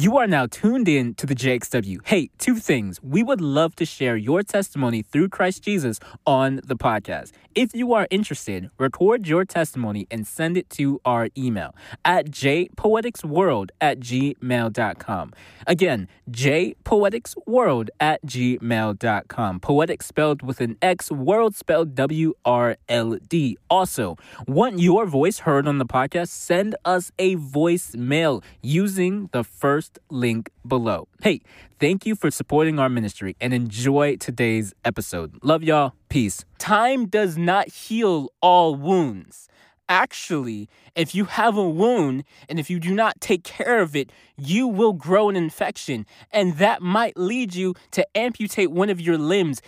You 0.00 0.16
are 0.18 0.28
now 0.28 0.46
tuned 0.46 0.86
in 0.86 1.14
to 1.14 1.26
the 1.26 1.34
JXW. 1.34 2.06
Hey, 2.06 2.30
two 2.38 2.54
things. 2.58 3.02
We 3.02 3.24
would 3.24 3.40
love 3.40 3.74
to 3.74 3.84
share 3.84 4.16
your 4.16 4.44
testimony 4.44 5.02
through 5.02 5.30
Christ 5.30 5.64
Jesus 5.64 5.98
on 6.24 6.60
the 6.64 6.76
podcast. 6.76 7.32
If 7.56 7.74
you 7.74 7.92
are 7.94 8.06
interested, 8.08 8.70
record 8.78 9.26
your 9.26 9.44
testimony 9.44 10.06
and 10.12 10.24
send 10.24 10.56
it 10.56 10.70
to 10.78 11.00
our 11.04 11.30
email 11.36 11.74
at 12.04 12.26
jpoetixwrld 12.26 13.70
at 13.80 13.98
gmail.com. 13.98 15.32
Again, 15.66 16.08
jpoetixwrld 16.30 17.88
at 17.98 18.24
gmail.com. 18.24 19.60
Poetic 19.60 20.02
spelled 20.04 20.42
with 20.42 20.60
an 20.60 20.76
X, 20.80 21.10
world 21.10 21.56
spelled 21.56 21.96
W 21.96 22.34
R 22.44 22.76
L 22.88 23.18
D. 23.28 23.58
Also, 23.68 24.16
want 24.46 24.78
your 24.78 25.06
voice 25.06 25.40
heard 25.40 25.66
on 25.66 25.78
the 25.78 25.86
podcast? 25.86 26.28
Send 26.28 26.76
us 26.84 27.10
a 27.18 27.34
voicemail 27.34 28.44
using 28.62 29.30
the 29.32 29.42
first 29.42 29.87
link 30.10 30.50
below. 30.66 31.08
Hey, 31.22 31.40
thank 31.78 32.04
you 32.04 32.14
for 32.14 32.30
supporting 32.30 32.78
our 32.78 32.88
ministry 32.88 33.36
and 33.40 33.54
enjoy 33.54 34.16
today's 34.16 34.74
episode. 34.84 35.38
Love 35.42 35.62
y'all. 35.62 35.92
Peace. 36.08 36.44
Time 36.58 37.06
does 37.06 37.38
not 37.38 37.68
heal 37.68 38.30
all 38.40 38.74
wounds. 38.74 39.48
Actually, 39.88 40.68
if 40.94 41.14
you 41.14 41.24
have 41.24 41.56
a 41.56 41.68
wound 41.68 42.24
and 42.48 42.60
if 42.60 42.68
you 42.68 42.78
do 42.78 42.94
not 42.94 43.18
take 43.20 43.42
care 43.42 43.80
of 43.80 43.96
it, 43.96 44.10
you 44.36 44.68
will 44.68 44.92
grow 44.92 45.30
an 45.30 45.36
infection, 45.36 46.04
and 46.30 46.58
that 46.58 46.82
might 46.82 47.16
lead 47.16 47.54
you 47.54 47.74
to 47.92 48.06
amputate 48.14 48.70
one 48.70 48.90
of 48.90 49.00
your 49.00 49.16
limbs 49.16 49.62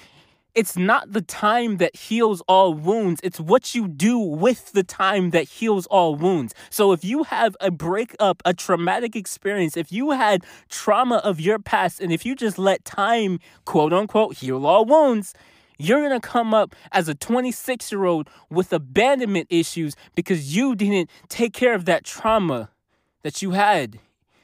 it's 0.55 0.77
not 0.77 1.13
the 1.13 1.21
time 1.23 1.77
that 1.79 1.95
heals 1.95 2.43
all 2.49 2.75
wounds. 2.75 3.21
It's 3.23 3.41
what 3.41 3.75
you 3.75 3.89
do 3.89 4.19
with 4.19 4.73
the 4.73 4.83
time 4.83 5.31
that 5.31 5.45
heals 5.45 5.87
all 5.87 6.15
wounds. 6.15 6.55
So 6.71 6.93
if 6.93 7.05
you 7.05 7.25
have 7.25 7.57
a 7.61 7.71
breakup, 7.71 8.43
a 8.45 8.55
traumatic 8.55 9.15
experience, 9.17 9.77
if 9.77 9.93
you 9.93 10.11
had 10.11 10.45
trauma 10.69 11.17
of 11.17 11.41
your 11.41 11.59
past, 11.59 12.01
and 12.01 12.13
if 12.13 12.27
you 12.27 12.35
just 12.35 12.59
let 12.59 12.85
time, 12.85 13.39
quote 13.65 13.93
unquote, 13.93 14.39
heal 14.39 14.67
all 14.67 14.85
wounds, 14.85 15.35
you're 15.79 16.09
to 16.11 16.21
come 16.21 16.53
up 16.53 16.75
as 16.93 17.09
a 17.09 17.15
26 17.15 17.91
year 17.91 18.05
old 18.05 18.29
with 18.51 18.73
abandonment 18.73 19.47
issues 19.51 19.97
because 20.15 20.55
you 20.55 20.75
didn't 20.75 21.09
take 21.29 21.55
care 21.55 21.75
of 21.75 21.87
that 21.87 22.05
trauma 22.05 22.71
that 23.23 23.41
you 23.41 23.53
had. 23.53 23.99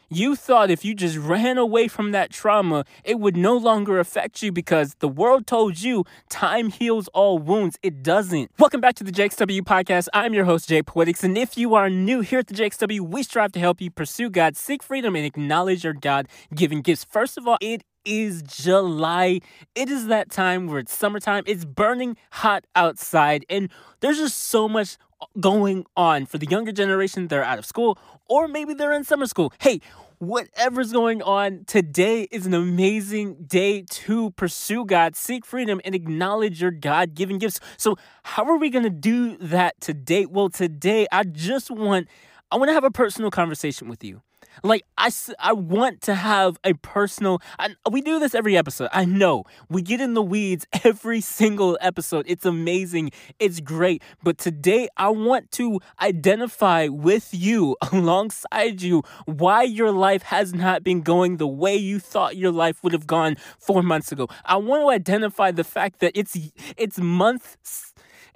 You 0.09 0.37
thought 0.37 0.71
if 0.71 0.85
you 0.85 0.95
just 0.95 1.17
ran 1.17 1.59
away 1.59 1.89
from 1.89 2.13
that 2.13 2.31
trauma, 2.31 2.85
it 3.03 3.19
would 3.19 3.37
no 3.37 3.57
longer 3.57 3.99
affect 3.99 4.41
you 4.41 4.53
because 4.53 4.95
the 5.01 5.09
world 5.09 5.49
told 5.49 5.81
you 5.81 6.05
time 6.29 6.71
heals 6.71 7.09
all 7.09 7.41
wounds. 7.41 7.77
It 7.83 8.05
doesn't. 8.05 8.53
Welcome 8.57 8.81
back 8.81 8.95
to 8.97 9.05
the 9.05 9.11
JXW 9.11 9.63
podcast. 9.63 10.07
I'm 10.15 10.33
your 10.33 10.45
host, 10.45 10.69
Jay 10.69 10.81
Poetics. 10.81 11.25
And 11.25 11.37
if 11.37 11.59
you 11.59 11.75
are 11.75 11.91
new 11.91 12.21
here 12.21 12.39
at 12.39 12.47
the 12.47 12.55
JXW, 12.55 13.01
we 13.01 13.25
strive 13.25 13.51
to 13.51 13.59
help 13.59 13.81
you 13.81 13.91
pursue 13.91 14.31
God, 14.31 14.57
seek 14.57 14.81
freedom, 14.81 15.17
and 15.17 15.27
acknowledge 15.27 15.83
your 15.83 15.93
God 15.93 16.29
given 16.55 16.83
gifts. 16.83 17.05
First 17.11 17.37
of 17.37 17.49
all, 17.49 17.59
it 17.61 17.83
is 18.05 18.43
July. 18.43 19.41
It 19.75 19.91
is 19.91 20.07
that 20.07 20.31
time 20.31 20.69
where 20.69 20.79
it's 20.79 20.95
summertime. 20.95 21.43
It's 21.49 21.65
burning 21.65 22.17
hot 22.31 22.65
outside, 22.77 23.45
and 23.51 23.71
there's 23.99 24.19
just 24.19 24.39
so 24.39 24.69
much 24.69 24.99
going 25.41 25.85
on 25.97 26.27
for 26.27 26.39
the 26.39 26.47
younger 26.47 26.73
generation. 26.73 27.29
They're 27.29 27.43
out 27.43 27.59
of 27.59 27.67
school 27.67 27.99
or 28.29 28.49
maybe 28.49 28.75
they're 28.75 28.93
in 28.93 29.05
summer 29.05 29.27
school. 29.27 29.53
Hey, 29.61 29.81
whatever's 30.19 30.93
going 30.93 31.23
on, 31.23 31.65
today 31.67 32.23
is 32.31 32.47
an 32.47 32.55
amazing 32.55 33.45
day 33.47 33.83
to 33.83 34.31
pursue 34.33 34.85
God, 34.85 35.17
seek 35.17 35.45
freedom, 35.45 35.81
and 35.85 35.95
acknowledge 35.95 36.61
your 36.61 36.71
God 36.71 37.15
given 37.15 37.39
gifts. 37.39 37.61
So, 37.77 37.97
how 38.23 38.45
are 38.45 38.57
we 38.57 38.71
going 38.71 38.85
to 38.85 38.91
do 38.91 39.37
that 39.39 39.81
today? 39.81 40.27
Well, 40.27 40.49
today, 40.49 41.07
I 41.13 41.25
just 41.25 41.71
want. 41.71 42.09
I 42.53 42.57
want 42.59 42.69
to 42.69 42.75
have 42.75 42.85
a 42.85 42.93
personal 42.93 43.33
conversation 43.33 43.89
with 43.89 44.05
you. 44.05 44.23
Like 44.63 44.85
I, 44.97 45.11
I 45.39 45.53
want 45.53 46.01
to 46.03 46.15
have 46.15 46.59
a 46.65 46.75
personal. 46.75 47.41
I, 47.59 47.75
we 47.91 48.01
do 48.01 48.19
this 48.19 48.35
every 48.35 48.57
episode. 48.57 48.89
I 48.93 49.05
know 49.05 49.45
we 49.69 49.83
get 49.83 50.01
in 50.01 50.15
the 50.15 50.23
weeds 50.23 50.67
every 50.85 51.21
single 51.21 51.79
episode. 51.81 52.25
It's 52.29 52.47
amazing. 52.47 53.13
It's 53.39 53.61
great. 53.61 54.03
But 54.23 54.39
today 54.39 54.89
I 54.97 55.11
want 55.11 55.51
to 55.53 55.81
identify 56.01 56.89
with 56.89 57.31
you, 57.33 57.77
alongside 57.93 58.83
you, 58.83 59.03
why 59.27 59.63
your 59.63 59.93
life 59.93 60.23
has 60.25 60.55
not 60.55 60.83
been 60.83 61.03
going 61.03 61.37
the 61.37 61.47
way 61.47 61.77
you 61.77 61.99
thought 61.99 62.37
your 62.37 62.53
life 62.53 62.83
would 62.83 62.93
have 62.93 63.07
gone 63.07 63.37
four 63.59 63.83
months 63.83 64.13
ago. 64.13 64.29
I 64.45 64.57
want 64.57 64.83
to 64.83 64.91
identify 64.91 65.51
the 65.51 65.65
fact 65.65 66.01
that 66.01 66.13
it's 66.15 66.37
it's 66.77 66.99
month 66.99 67.57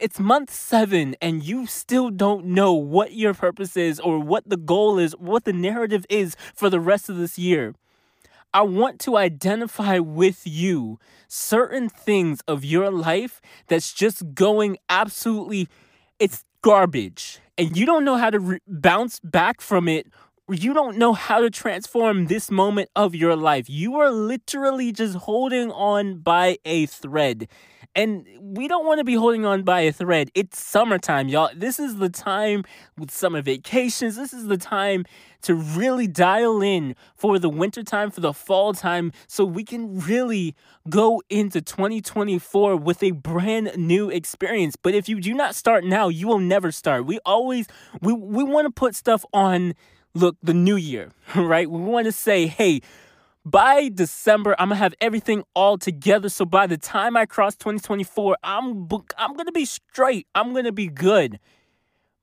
it's 0.01 0.19
month 0.19 0.51
seven, 0.51 1.15
and 1.21 1.43
you 1.43 1.67
still 1.67 2.11
don't 2.11 2.47
know 2.47 2.73
what 2.73 3.13
your 3.13 3.35
purpose 3.35 3.77
is, 3.77 4.01
or 4.01 4.19
what 4.19 4.49
the 4.49 4.57
goal 4.57 4.99
is, 4.99 5.13
what 5.17 5.45
the 5.45 5.53
narrative 5.53 6.07
is 6.09 6.37
for 6.55 6.71
the 6.71 6.81
rest 6.81 7.09
of 7.09 7.17
this 7.17 7.39
year. 7.39 7.75
I 8.53 8.63
want 8.63 8.99
to 9.01 9.17
identify 9.17 9.99
with 9.99 10.43
you 10.45 10.99
certain 11.29 11.89
things 11.89 12.41
of 12.49 12.65
your 12.65 12.91
life 12.91 13.41
that's 13.69 13.93
just 13.93 14.35
going 14.35 14.79
absolutely, 14.89 15.69
it's 16.19 16.45
garbage. 16.63 17.39
And 17.57 17.77
you 17.77 17.87
don't 17.87 18.05
know 18.05 18.17
how 18.17 18.31
to 18.31 18.41
re- 18.41 18.59
bounce 18.67 19.21
back 19.21 19.61
from 19.61 19.87
it. 19.89 20.09
You 20.49 20.75
don't 20.75 20.97
know 20.99 21.13
how 21.13 21.41
to 21.41 21.49
transform 21.49 22.27
this 22.27 22.51
moment 22.51 22.91
of 22.97 23.15
your 23.15 23.37
life. 23.37 23.71
You 23.71 24.01
are 24.01 24.11
literally 24.11 24.91
just 24.91 25.15
holding 25.15 25.71
on 25.71 26.19
by 26.19 26.59
a 26.65 26.87
thread. 26.87 27.47
And 27.95 28.25
we 28.41 28.69
don't 28.69 28.87
want 28.87 28.99
to 28.99 29.05
be 29.05 29.15
holding 29.15 29.45
on 29.45 29.63
by 29.63 29.81
a 29.81 29.93
thread. 29.93 30.31
It's 30.35 30.61
summertime, 30.61 31.29
y'all. 31.29 31.51
This 31.55 31.81
is 31.81 31.97
the 31.97 32.09
time 32.09 32.65
with 32.97 33.11
summer 33.11 33.43
vacations. 33.43 34.15
This 34.15 34.33
is 34.33 34.47
the 34.47 34.57
time 34.57 35.05
to 35.43 35.55
really 35.55 36.07
dial 36.07 36.63
in 36.63 36.95
for 37.17 37.39
the 37.39 37.49
winter 37.49 37.83
time, 37.83 38.11
for 38.11 38.21
the 38.21 38.33
fall 38.33 38.75
time, 38.75 39.13
so 39.27 39.45
we 39.45 39.65
can 39.65 39.99
really 39.99 40.55
go 40.89 41.23
into 41.31 41.61
2024 41.61 42.77
with 42.77 43.03
a 43.03 43.11
brand 43.11 43.73
new 43.77 44.09
experience. 44.09 44.77
But 44.77 44.95
if 44.95 45.09
you 45.09 45.21
do 45.21 45.35
not 45.35 45.55
start 45.55 45.85
now, 45.85 46.09
you 46.09 46.29
will 46.29 46.39
never 46.39 46.71
start. 46.71 47.07
We 47.07 47.19
always 47.27 47.67
we 48.01 48.13
we 48.13 48.45
want 48.45 48.67
to 48.67 48.71
put 48.71 48.95
stuff 48.95 49.25
on 49.33 49.75
look 50.15 50.37
the 50.43 50.55
new 50.55 50.77
year, 50.77 51.11
right? 51.37 51.71
We 51.71 51.81
want 51.81 52.07
to 52.07 52.13
say, 52.13 52.47
hey, 52.47 52.81
by 53.45 53.91
December, 53.93 54.55
I'm 54.59 54.69
gonna 54.69 54.77
have 54.77 54.95
everything 55.01 55.45
all 55.55 55.79
together. 55.79 56.29
So 56.29 56.45
by 56.45 56.67
the 56.67 56.77
time 56.77 57.17
I 57.17 57.27
cross 57.27 57.57
2024, 57.57 58.37
I'm 58.43 58.89
I'm 59.17 59.35
gonna 59.35 59.53
be 59.53 59.65
straight. 59.65 60.27
I'm 60.35 60.53
gonna 60.55 60.73
be 60.73 60.89
good. 60.89 61.39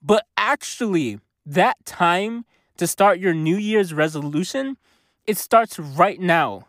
But 0.02 0.26
actually, 0.38 1.20
that 1.46 1.78
time 1.86 2.46
to 2.78 2.86
start 2.86 3.20
your 3.20 3.34
New 3.34 3.58
Year's 3.58 3.94
resolution, 3.94 4.78
it 5.26 5.38
starts 5.38 5.80
right 5.80 6.20
now. 6.20 6.68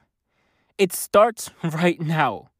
It 0.78 0.92
starts 0.92 1.50
right 1.62 2.00
now. 2.00 2.50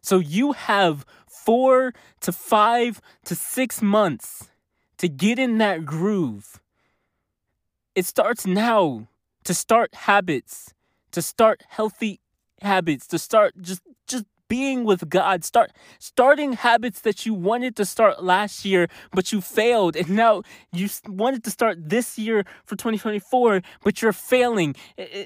So 0.00 0.18
you 0.18 0.52
have 0.52 1.04
four 1.28 1.94
to 2.20 2.32
five 2.32 3.00
to 3.24 3.34
six 3.34 3.80
months 3.80 4.50
to 4.98 5.08
get 5.08 5.38
in 5.38 5.58
that 5.58 5.84
groove. 5.84 6.60
It 7.94 8.04
starts 8.04 8.46
now 8.46 9.06
to 9.44 9.54
start 9.54 9.94
habits 9.94 10.74
to 11.16 11.22
start 11.22 11.62
healthy 11.68 12.20
habits, 12.60 13.06
to 13.08 13.18
start 13.18 13.54
just 13.60 13.80
just 14.06 14.26
being 14.48 14.84
with 14.84 15.08
God, 15.08 15.44
start 15.44 15.72
starting 15.98 16.52
habits 16.52 17.00
that 17.00 17.24
you 17.24 17.32
wanted 17.32 17.74
to 17.76 17.84
start 17.84 18.22
last 18.22 18.64
year 18.64 18.86
but 19.12 19.32
you 19.32 19.40
failed 19.40 19.96
and 19.96 20.10
now 20.10 20.42
you 20.72 20.88
wanted 21.08 21.42
to 21.44 21.50
start 21.50 21.88
this 21.88 22.18
year 22.18 22.44
for 22.66 22.76
2024 22.76 23.62
but 23.82 24.02
you're 24.02 24.12
failing. 24.12 24.76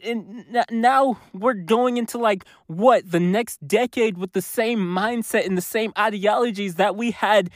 And 0.04 0.46
now 0.70 1.18
we're 1.34 1.54
going 1.54 1.96
into 1.96 2.18
like 2.18 2.44
what, 2.66 3.10
the 3.10 3.20
next 3.20 3.66
decade 3.66 4.16
with 4.16 4.32
the 4.32 4.42
same 4.42 4.78
mindset 4.78 5.44
and 5.44 5.58
the 5.58 5.68
same 5.76 5.92
ideologies 5.98 6.76
that 6.76 6.94
we 6.94 7.10
had 7.10 7.50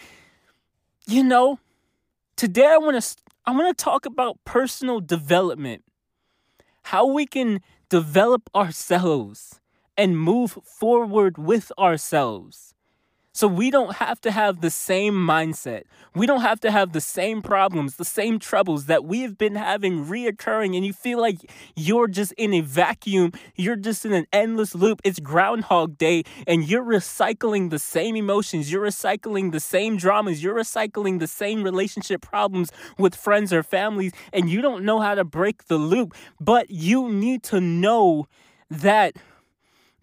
you 1.06 1.22
know, 1.22 1.58
today 2.34 2.66
I 2.66 2.78
want 2.78 3.00
to 3.00 3.16
I 3.46 3.50
want 3.52 3.76
to 3.76 3.84
talk 3.84 4.06
about 4.06 4.38
personal 4.44 5.00
development. 5.00 5.84
How 6.82 7.06
we 7.06 7.26
can 7.26 7.60
develop 7.94 8.50
ourselves 8.54 9.60
and 9.96 10.18
move 10.18 10.58
forward 10.64 11.38
with 11.38 11.70
ourselves. 11.78 12.73
So 13.36 13.48
we 13.48 13.72
don't 13.72 13.96
have 13.96 14.20
to 14.20 14.30
have 14.30 14.60
the 14.60 14.70
same 14.70 15.14
mindset. 15.14 15.82
We 16.14 16.24
don't 16.24 16.42
have 16.42 16.60
to 16.60 16.70
have 16.70 16.92
the 16.92 17.00
same 17.00 17.42
problems, 17.42 17.96
the 17.96 18.04
same 18.04 18.38
troubles 18.38 18.86
that 18.86 19.04
we 19.04 19.22
have 19.22 19.36
been 19.36 19.56
having 19.56 20.06
reoccurring, 20.06 20.76
and 20.76 20.86
you 20.86 20.92
feel 20.92 21.20
like 21.20 21.38
you're 21.74 22.06
just 22.06 22.30
in 22.34 22.54
a 22.54 22.60
vacuum. 22.60 23.32
You're 23.56 23.74
just 23.74 24.04
in 24.04 24.12
an 24.12 24.28
endless 24.32 24.76
loop. 24.76 25.00
It's 25.02 25.18
Groundhog 25.18 25.98
Day, 25.98 26.22
and 26.46 26.62
you're 26.62 26.84
recycling 26.84 27.70
the 27.70 27.80
same 27.80 28.14
emotions. 28.14 28.70
You're 28.70 28.86
recycling 28.86 29.50
the 29.50 29.58
same 29.58 29.96
dramas. 29.96 30.40
You're 30.40 30.54
recycling 30.54 31.18
the 31.18 31.26
same 31.26 31.64
relationship 31.64 32.22
problems 32.22 32.70
with 32.98 33.16
friends 33.16 33.52
or 33.52 33.64
families, 33.64 34.12
and 34.32 34.48
you 34.48 34.62
don't 34.62 34.84
know 34.84 35.00
how 35.00 35.16
to 35.16 35.24
break 35.24 35.66
the 35.66 35.76
loop. 35.76 36.14
But 36.38 36.70
you 36.70 37.10
need 37.10 37.42
to 37.44 37.60
know 37.60 38.28
that 38.70 39.16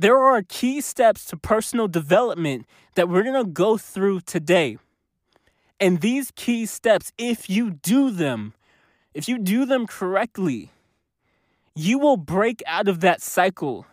there 0.02 0.18
are 0.18 0.42
key 0.42 0.82
steps 0.82 1.26
to 1.26 1.38
personal 1.38 1.88
development 1.88 2.66
that 2.96 3.08
we're 3.08 3.22
going 3.22 3.46
to 3.46 3.52
go 3.52 3.78
through 3.78 4.22
today. 4.22 4.80
And 5.80 6.02
these 6.02 6.32
key 6.36 6.66
steps, 6.66 7.12
if 7.20 7.52
you 7.52 7.70
do 7.70 8.10
them, 8.10 8.56
if 9.14 9.30
you 9.30 9.38
do 9.38 9.64
them 9.64 9.86
correctly, 9.86 10.72
you 11.76 12.00
will 12.00 12.18
break 12.18 12.64
out 12.66 12.88
of 12.88 13.02
that 13.02 13.22
cycle 13.22 13.86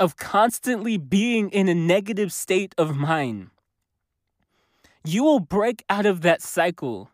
of 0.00 0.16
constantly 0.16 0.96
being 0.96 1.48
in 1.50 1.68
a 1.68 1.74
negative 1.76 2.32
state 2.32 2.74
of 2.76 2.96
mind. 2.96 3.50
You 5.04 5.22
will 5.22 5.40
break 5.40 5.84
out 5.88 6.06
of 6.06 6.22
that 6.22 6.42
cycle 6.42 7.10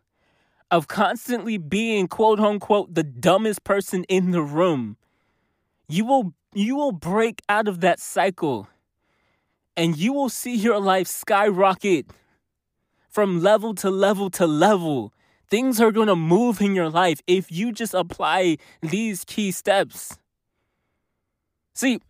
of 0.71 0.89
constantly 0.89 1.59
being 1.59 2.09
quote 2.09 2.41
unquote 2.41 2.95
the 2.95 3.05
dumbest 3.05 3.63
person 3.63 4.05
in 4.05 4.31
the 4.31 4.43
room. 4.43 4.97
You 5.89 6.05
will 6.05 6.35
you 6.55 6.77
will 6.77 6.93
break 6.93 7.43
out 7.49 7.69
of 7.69 7.81
that 7.81 7.99
cycle 8.01 8.69
and 9.77 9.97
you 9.97 10.13
will 10.13 10.29
see 10.29 10.55
your 10.55 10.79
life 10.79 11.09
skyrocket 11.09 12.07
from 13.09 13.43
level 13.43 13.75
to 13.75 13.91
level 13.91 14.31
to 14.31 14.47
level. 14.47 15.13
Things 15.51 15.81
are 15.81 15.93
going 15.93 16.09
to 16.09 16.17
move 16.17 16.61
in 16.61 16.75
your 16.75 16.91
life 16.91 17.21
if 17.27 17.51
you 17.51 17.73
just 17.73 17.95
apply 17.95 18.59
these 18.83 19.25
key 19.25 19.51
steps. 19.51 20.17
See, 21.75 22.01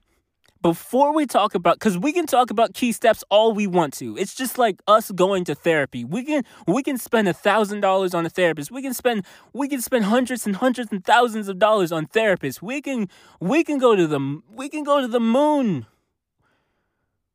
before 0.64 1.12
we 1.12 1.26
talk 1.26 1.54
about 1.54 1.78
because 1.78 1.98
we 1.98 2.10
can 2.10 2.24
talk 2.24 2.48
about 2.50 2.72
key 2.72 2.90
steps 2.90 3.22
all 3.28 3.52
we 3.52 3.66
want 3.66 3.92
to. 3.92 4.16
It's 4.16 4.34
just 4.34 4.56
like 4.56 4.80
us 4.86 5.10
going 5.10 5.44
to 5.44 5.54
therapy. 5.54 6.06
We 6.06 6.24
can 6.24 6.42
we 6.66 6.82
can 6.82 6.96
spend 6.96 7.28
a 7.28 7.34
thousand 7.34 7.80
dollars 7.80 8.14
on 8.14 8.24
a 8.24 8.30
therapist. 8.30 8.70
We 8.70 8.80
can 8.80 8.94
spend 8.94 9.26
we 9.52 9.68
can 9.68 9.82
spend 9.82 10.06
hundreds 10.06 10.46
and 10.46 10.56
hundreds 10.56 10.90
and 10.90 11.04
thousands 11.04 11.48
of 11.48 11.58
dollars 11.58 11.92
on 11.92 12.06
therapists. 12.06 12.62
We 12.62 12.80
can 12.80 13.10
we 13.40 13.62
can 13.62 13.76
go 13.76 13.94
to 13.94 14.06
the 14.06 14.40
we 14.56 14.70
can 14.70 14.84
go 14.84 15.02
to 15.02 15.06
the 15.06 15.20
moon 15.20 15.84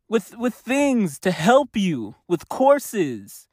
with 0.10 0.36
with 0.36 0.56
things 0.56 1.20
to 1.20 1.30
help 1.30 1.78
you 1.78 2.16
with 2.28 2.50
courses. 2.50 3.48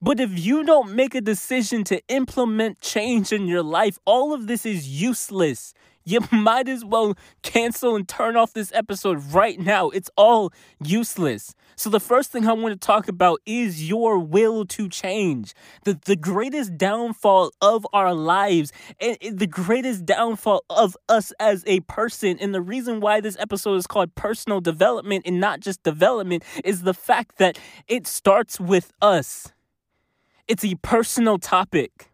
But 0.00 0.18
if 0.18 0.30
you 0.38 0.64
don't 0.64 0.94
make 0.94 1.14
a 1.14 1.20
decision 1.20 1.84
to 1.84 2.00
implement 2.08 2.80
change 2.80 3.32
in 3.32 3.46
your 3.48 3.62
life 3.62 3.98
all 4.06 4.32
of 4.32 4.46
this 4.46 4.64
is 4.64 4.88
useless 4.88 5.74
you 6.04 6.20
might 6.32 6.68
as 6.68 6.84
well 6.84 7.14
cancel 7.42 7.96
and 7.96 8.08
turn 8.08 8.36
off 8.36 8.52
this 8.52 8.72
episode 8.74 9.22
right 9.32 9.58
now. 9.58 9.90
It's 9.90 10.10
all 10.16 10.52
useless. 10.82 11.54
So, 11.76 11.90
the 11.90 12.00
first 12.00 12.30
thing 12.30 12.46
I 12.46 12.52
want 12.52 12.80
to 12.80 12.86
talk 12.86 13.08
about 13.08 13.40
is 13.46 13.88
your 13.88 14.18
will 14.18 14.64
to 14.66 14.88
change. 14.88 15.54
The, 15.84 15.98
the 16.04 16.16
greatest 16.16 16.76
downfall 16.76 17.52
of 17.60 17.86
our 17.92 18.14
lives 18.14 18.72
and 19.00 19.16
the 19.22 19.46
greatest 19.46 20.04
downfall 20.04 20.64
of 20.70 20.96
us 21.08 21.32
as 21.40 21.64
a 21.66 21.80
person. 21.80 22.38
And 22.40 22.54
the 22.54 22.60
reason 22.60 23.00
why 23.00 23.20
this 23.20 23.36
episode 23.40 23.76
is 23.76 23.86
called 23.86 24.14
personal 24.14 24.60
development 24.60 25.24
and 25.26 25.40
not 25.40 25.60
just 25.60 25.82
development 25.82 26.44
is 26.64 26.82
the 26.82 26.94
fact 26.94 27.38
that 27.38 27.58
it 27.88 28.06
starts 28.06 28.60
with 28.60 28.92
us. 29.00 29.52
It's 30.46 30.64
a 30.64 30.74
personal 30.76 31.38
topic. 31.38 32.11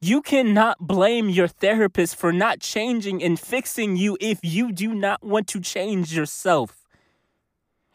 You 0.00 0.20
cannot 0.20 0.78
blame 0.78 1.30
your 1.30 1.48
therapist 1.48 2.16
for 2.16 2.30
not 2.30 2.60
changing 2.60 3.22
and 3.22 3.40
fixing 3.40 3.96
you 3.96 4.18
if 4.20 4.40
you 4.42 4.70
do 4.70 4.94
not 4.94 5.24
want 5.24 5.46
to 5.48 5.60
change 5.60 6.14
yourself. 6.14 6.86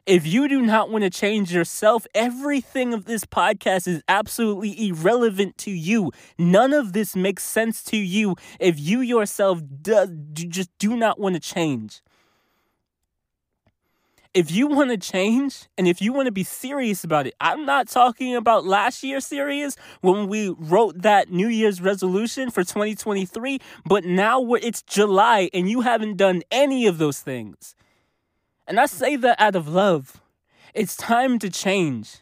If 0.08 0.26
you 0.26 0.48
do 0.50 0.64
not 0.64 0.90
want 0.90 1.04
to 1.04 1.12
change 1.12 1.54
yourself, 1.54 2.08
everything 2.16 2.92
of 2.96 3.06
this 3.06 3.24
podcast 3.24 3.88
is 3.88 4.02
absolutely 4.08 4.88
irrelevant 4.90 5.60
to 5.60 5.70
you. 5.70 6.12
None 6.40 6.74
of 6.74 6.94
this 6.94 7.16
makes 7.16 7.44
sense 7.44 7.84
to 7.86 7.98
you 7.98 8.36
if 8.60 8.80
you 8.80 9.02
yourself 9.02 9.62
do, 9.84 10.08
just 10.34 10.72
do 10.80 10.98
not 10.98 11.20
want 11.20 11.36
to 11.36 11.40
change 11.40 12.02
if 14.34 14.50
you 14.50 14.68
want 14.68 14.90
to 14.92 14.98
change 14.98 15.68
and 15.78 15.88
if 15.88 16.02
you 16.02 16.14
want 16.14 16.28
to 16.28 16.32
be 16.32 16.44
serious 16.44 17.04
about 17.04 17.28
it, 17.28 17.36
I'm 17.42 17.66
not 17.66 17.88
talking 17.88 18.36
about 18.36 18.66
last 18.66 19.04
year 19.04 19.20
serious 19.20 19.76
when 20.02 20.28
we 20.28 20.50
wrote 20.58 21.02
that 21.02 21.32
New 21.32 21.50
Year's 21.50 21.82
resolution 21.82 22.50
for 22.50 22.64
2023, 22.64 23.60
but 23.86 24.06
now 24.06 24.54
it's 24.54 24.82
July 24.84 25.50
and 25.54 25.70
you 25.70 25.82
haven't 25.82 26.16
done 26.16 26.44
any 26.50 26.88
of 26.88 26.98
those 26.98 27.20
things. 27.20 27.76
And 28.68 28.80
I 28.80 28.86
say 28.86 29.18
that 29.18 29.40
out 29.40 29.56
of 29.56 29.68
love. 29.68 30.22
It's 30.74 30.96
time 30.96 31.38
to 31.40 31.50
change. 31.50 32.20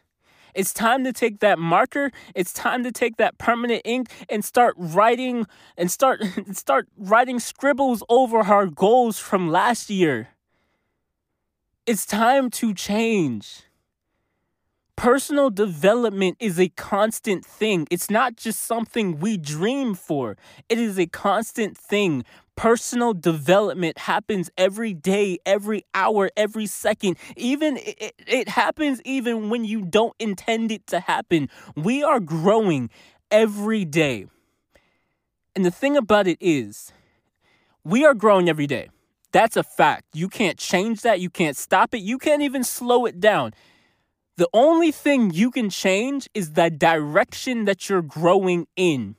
It's 0.56 0.74
time 0.74 1.04
to 1.04 1.14
take 1.14 1.42
that 1.42 1.60
marker, 1.60 2.12
it's 2.34 2.52
time 2.52 2.84
to 2.84 2.92
take 2.92 3.18
that 3.18 3.38
permanent 3.38 3.84
ink 3.86 4.10
and 4.30 4.44
start 4.44 4.74
writing 4.78 5.46
and 5.78 5.92
start 5.92 6.24
start 6.54 6.88
writing 6.98 7.40
scribbles 7.40 8.02
over 8.10 8.40
our 8.40 8.66
goals 8.66 9.20
from 9.20 9.52
last 9.52 9.92
year. 9.92 10.30
It's 11.90 12.06
time 12.06 12.52
to 12.52 12.76
change. 12.76 13.64
Personal 14.96 15.50
development 15.50 16.38
is 16.40 16.60
a 16.60 16.70
constant 16.70 17.44
thing. 17.44 17.88
It's 17.90 18.12
not 18.12 18.36
just 18.36 18.62
something 18.62 19.20
we 19.20 19.38
dream 19.38 19.96
for, 19.96 20.38
it 20.70 20.78
is 20.78 21.00
a 21.00 21.08
constant 21.08 21.76
thing. 21.76 22.26
Personal 22.56 23.16
development 23.16 23.98
happens 23.98 24.52
every 24.56 24.94
day, 24.94 25.40
every 25.48 25.84
hour, 25.96 26.30
every 26.38 26.68
second. 26.68 27.18
Even 27.36 27.78
it, 27.78 28.14
it 28.28 28.50
happens 28.50 29.02
even 29.04 29.50
when 29.50 29.66
you 29.66 29.82
don't 29.82 30.14
intend 30.20 30.72
it 30.72 30.86
to 30.86 31.00
happen. 31.00 31.50
We 31.76 32.04
are 32.04 32.20
growing 32.20 32.92
every 33.32 33.84
day. 33.84 34.28
And 35.56 35.66
the 35.66 35.72
thing 35.72 35.98
about 35.98 36.28
it 36.28 36.38
is, 36.40 36.94
we 37.84 38.06
are 38.06 38.14
growing 38.14 38.48
every 38.48 38.68
day. 38.68 38.90
That's 39.32 39.56
a 39.56 39.64
fact. 39.64 40.06
You 40.14 40.28
can't 40.28 40.58
change 40.58 41.02
that. 41.02 41.20
You 41.20 41.30
can't 41.30 41.56
stop 41.56 41.94
it. 41.94 42.00
You 42.00 42.18
can't 42.18 42.42
even 42.42 42.64
slow 42.64 43.06
it 43.06 43.20
down. 43.20 43.54
The 44.38 44.50
only 44.54 44.92
thing 44.92 45.32
you 45.32 45.52
can 45.52 45.70
change 45.70 46.30
is 46.34 46.54
the 46.54 46.70
direction 46.70 47.66
that 47.66 47.90
you're 47.90 48.02
growing 48.02 48.68
in. 48.76 49.16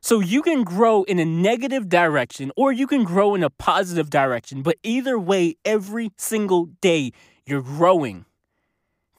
So 0.00 0.20
you 0.20 0.40
can 0.40 0.64
grow 0.64 1.02
in 1.02 1.18
a 1.18 1.24
negative 1.26 1.88
direction 1.88 2.50
or 2.56 2.72
you 2.72 2.86
can 2.86 3.04
grow 3.04 3.34
in 3.34 3.42
a 3.42 3.50
positive 3.50 4.08
direction. 4.08 4.62
But 4.62 4.78
either 4.82 5.18
way, 5.18 5.56
every 5.64 6.10
single 6.16 6.66
day, 6.80 7.12
you're 7.44 7.60
growing. 7.60 8.24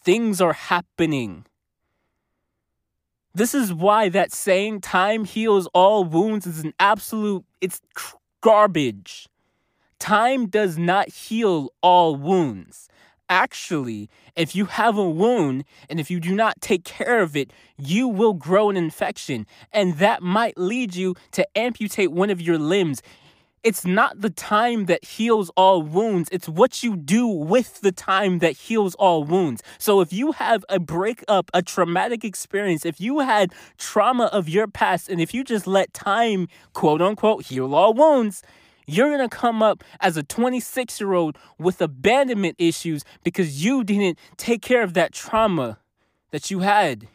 Things 0.04 0.42
are 0.42 0.54
happening. 0.54 1.46
This 3.34 3.54
is 3.54 3.72
why 3.72 4.10
that 4.10 4.34
saying 4.34 4.82
time 4.82 5.26
heals 5.26 5.68
all 5.74 6.04
wounds 6.04 6.48
is 6.48 6.62
an 6.64 6.74
absolute 6.80 7.46
it's 7.62 7.80
garbage. 8.42 9.28
Time 10.00 10.48
does 10.48 10.78
not 10.78 11.10
heal 11.10 11.72
all 11.82 12.16
wounds. 12.16 12.90
Actually, 13.30 14.10
if 14.36 14.56
you 14.56 14.66
have 14.66 14.98
a 14.98 15.10
wound 15.10 15.64
and 15.88 16.00
if 16.00 16.12
you 16.12 16.20
do 16.20 16.36
not 16.36 16.60
take 16.60 16.84
care 16.84 17.22
of 17.22 17.38
it, 17.38 17.54
you 17.78 18.08
will 18.08 18.34
grow 18.34 18.70
an 18.70 18.76
infection, 18.76 19.48
and 19.72 20.00
that 20.00 20.22
might 20.22 20.58
lead 20.58 20.96
you 20.96 21.16
to 21.32 21.48
amputate 21.58 22.12
one 22.12 22.30
of 22.30 22.42
your 22.42 22.58
limbs. 22.58 23.02
It's 23.64 23.86
not 23.86 24.20
the 24.20 24.32
time 24.32 24.86
that 24.86 25.06
heals 25.06 25.52
all 25.56 25.84
wounds, 25.84 26.30
it's 26.32 26.50
what 26.50 26.82
you 26.82 26.98
do 26.98 27.28
with 27.28 27.82
the 27.82 27.92
time 27.92 28.40
that 28.40 28.54
heals 28.54 28.96
all 28.96 29.24
wounds. 29.24 29.62
So 29.78 30.02
if 30.02 30.12
you 30.12 30.32
have 30.32 30.66
a 30.68 30.80
breakup, 30.80 31.52
a 31.54 31.62
traumatic 31.62 32.24
experience, 32.24 32.88
if 32.88 33.00
you 33.00 33.20
had 33.20 33.54
trauma 33.78 34.26
of 34.26 34.50
your 34.50 34.68
past, 34.68 35.10
and 35.10 35.22
if 35.22 35.32
you 35.32 35.44
just 35.44 35.68
let 35.68 35.94
time, 35.94 36.48
quote 36.74 37.04
unquote, 37.04 37.46
heal 37.46 37.76
all 37.76 37.94
wounds, 37.94 38.42
you're 38.88 39.16
going 39.16 39.30
to 39.30 39.36
come 39.36 39.62
up 39.62 39.84
as 40.00 40.18
a 40.18 40.24
26 40.24 41.00
year 41.00 41.14
old 41.14 41.38
with 41.60 41.82
abandonment 41.82 42.56
issues 42.58 43.04
because 43.24 43.64
you 43.64 43.84
didn't 43.84 44.18
take 44.38 44.64
care 44.64 44.82
of 44.82 44.96
that 44.96 45.14
trauma 45.14 45.78
that 46.32 46.50
you 46.50 46.60
had. 46.60 47.08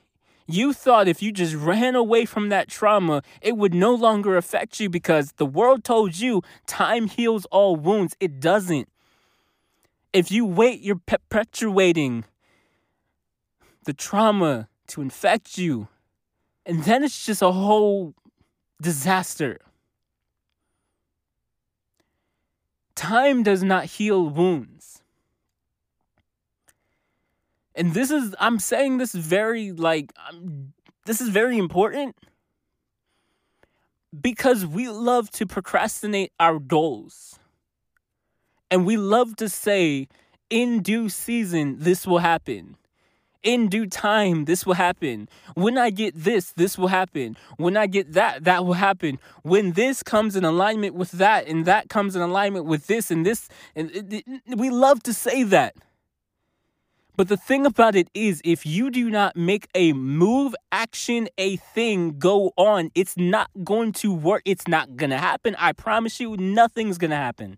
You 0.47 0.73
thought 0.73 1.09
if 1.09 1.23
you 1.23 1.33
just 1.33 1.55
ran 1.55 1.97
away 1.97 2.25
from 2.25 2.51
that 2.51 2.69
trauma, 2.69 3.23
it 3.43 3.57
would 3.57 3.75
no 3.75 3.93
longer 3.95 4.37
affect 4.37 4.79
you 4.79 4.89
because 4.89 5.33
the 5.33 5.47
world 5.47 5.83
told 5.83 6.19
you 6.19 6.43
time 6.67 7.09
heals 7.09 7.47
all 7.47 7.75
wounds. 7.75 8.17
It 8.21 8.39
doesn't. 8.39 8.89
If 10.13 10.31
you 10.31 10.47
wait, 10.47 10.81
you're 10.81 11.01
perpetuating 11.05 12.25
the 13.85 13.93
trauma 13.93 14.69
to 14.89 15.03
infect 15.03 15.59
you. 15.59 15.89
And 16.65 16.85
then 16.85 17.03
it's 17.03 17.27
just 17.27 17.43
a 17.43 17.53
whole 17.53 18.15
disaster. 18.81 19.59
Time 22.95 23.43
does 23.43 23.63
not 23.63 23.85
heal 23.85 24.29
wounds 24.29 25.03
and 27.77 27.95
this 27.95 28.11
is 28.11 28.35
i'm 28.41 28.59
saying 28.59 28.99
this 28.99 29.13
very 29.13 29.73
like 29.73 30.13
I'm, 30.19 30.73
this 31.07 31.21
is 31.21 31.29
very 31.29 31.57
important 31.57 32.17
because 34.21 34.67
we 34.67 34.89
love 34.89 35.31
to 35.33 35.47
procrastinate 35.47 36.33
our 36.39 36.59
goals. 36.59 37.39
And 38.71 38.85
we 38.85 38.97
love 38.97 39.37
to 39.37 39.49
say 39.49 40.09
in 40.51 40.83
due 40.83 41.09
season 41.09 41.77
this 41.79 42.07
will 42.07 42.19
happen. 42.19 42.77
In 43.43 43.69
due 43.69 43.87
time 43.87 44.47
this 44.47 44.67
will 44.67 44.75
happen. 44.75 45.29
When 45.55 45.79
i 45.79 45.91
get 45.91 46.15
this 46.17 46.53
this 46.53 46.77
will 46.77 46.89
happen. 46.89 47.37
When 47.57 47.77
i 47.77 47.87
get 47.87 48.13
that 48.15 48.45
that 48.45 48.65
will 48.65 48.75
happen. 48.75 49.21
When 49.43 49.73
this 49.73 50.03
comes 50.03 50.35
in 50.35 50.45
alignment 50.45 50.95
with 50.95 51.13
that 51.13 51.47
and 51.47 51.65
that 51.67 51.89
comes 51.89 52.17
in 52.17 52.23
alignment 52.23 52.65
with 52.65 52.89
this 52.89 53.11
and 53.11 53.25
this 53.25 53.49
and 53.77 53.91
it, 53.93 54.25
it, 54.27 54.59
we 54.59 54.71
love 54.71 55.03
to 55.05 55.13
say 55.13 55.45
that 55.45 55.77
But 57.17 57.29
the 57.29 57.37
thing 57.39 57.65
about 57.65 57.97
it 57.97 58.11
is, 58.13 58.43
if 58.45 58.67
you 58.67 58.91
do 58.91 59.09
not 59.09 59.37
make 59.37 59.69
a 59.75 59.95
move, 59.95 60.55
action, 60.71 61.29
a 61.39 61.57
thing 61.57 62.19
go 62.19 62.53
on, 62.57 62.91
it's 62.95 63.17
not 63.17 63.49
going 63.65 63.93
to 63.95 64.13
work. 64.13 64.43
It's 64.45 64.69
not 64.69 64.97
going 64.97 65.11
to 65.11 65.19
happen. 65.19 65.57
I 65.59 65.73
promise 65.73 66.21
you, 66.21 66.37
nothing's 66.37 66.99
going 66.99 67.13
to 67.13 67.17
happen. 67.17 67.57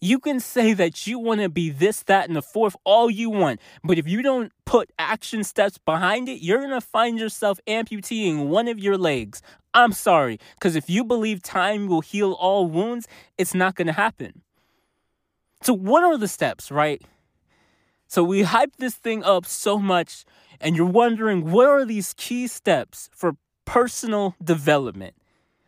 You 0.00 0.18
can 0.20 0.38
say 0.38 0.72
that 0.74 1.06
you 1.08 1.18
want 1.18 1.40
to 1.40 1.48
be 1.48 1.70
this, 1.70 2.04
that, 2.04 2.28
and 2.28 2.36
the 2.36 2.40
fourth 2.40 2.74
all 2.84 3.10
you 3.10 3.28
want, 3.28 3.60
but 3.84 3.98
if 3.98 4.08
you 4.08 4.22
don't 4.22 4.50
put 4.64 4.90
action 4.98 5.44
steps 5.44 5.76
behind 5.76 6.26
it, 6.26 6.40
you're 6.40 6.60
going 6.60 6.70
to 6.70 6.80
find 6.80 7.18
yourself 7.18 7.60
amputating 7.66 8.48
one 8.48 8.66
of 8.66 8.78
your 8.78 8.96
legs. 8.96 9.42
I'm 9.74 9.92
sorry, 9.92 10.38
because 10.54 10.74
if 10.74 10.88
you 10.88 11.04
believe 11.04 11.42
time 11.42 11.86
will 11.86 12.00
heal 12.00 12.32
all 12.32 12.66
wounds, 12.66 13.08
it's 13.36 13.54
not 13.54 13.74
going 13.74 13.88
to 13.88 13.92
happen. 13.92 14.40
So, 15.62 15.74
what 15.74 16.02
are 16.02 16.16
the 16.16 16.28
steps, 16.28 16.70
right? 16.70 17.02
So, 18.10 18.24
we 18.24 18.42
hype 18.42 18.76
this 18.76 18.96
thing 18.96 19.22
up 19.22 19.46
so 19.46 19.78
much, 19.78 20.24
and 20.60 20.76
you're 20.76 20.86
wondering 20.86 21.50
what 21.50 21.68
are 21.68 21.84
these 21.84 22.12
key 22.16 22.46
steps 22.48 23.08
for 23.14 23.36
personal 23.64 24.34
development? 24.42 25.14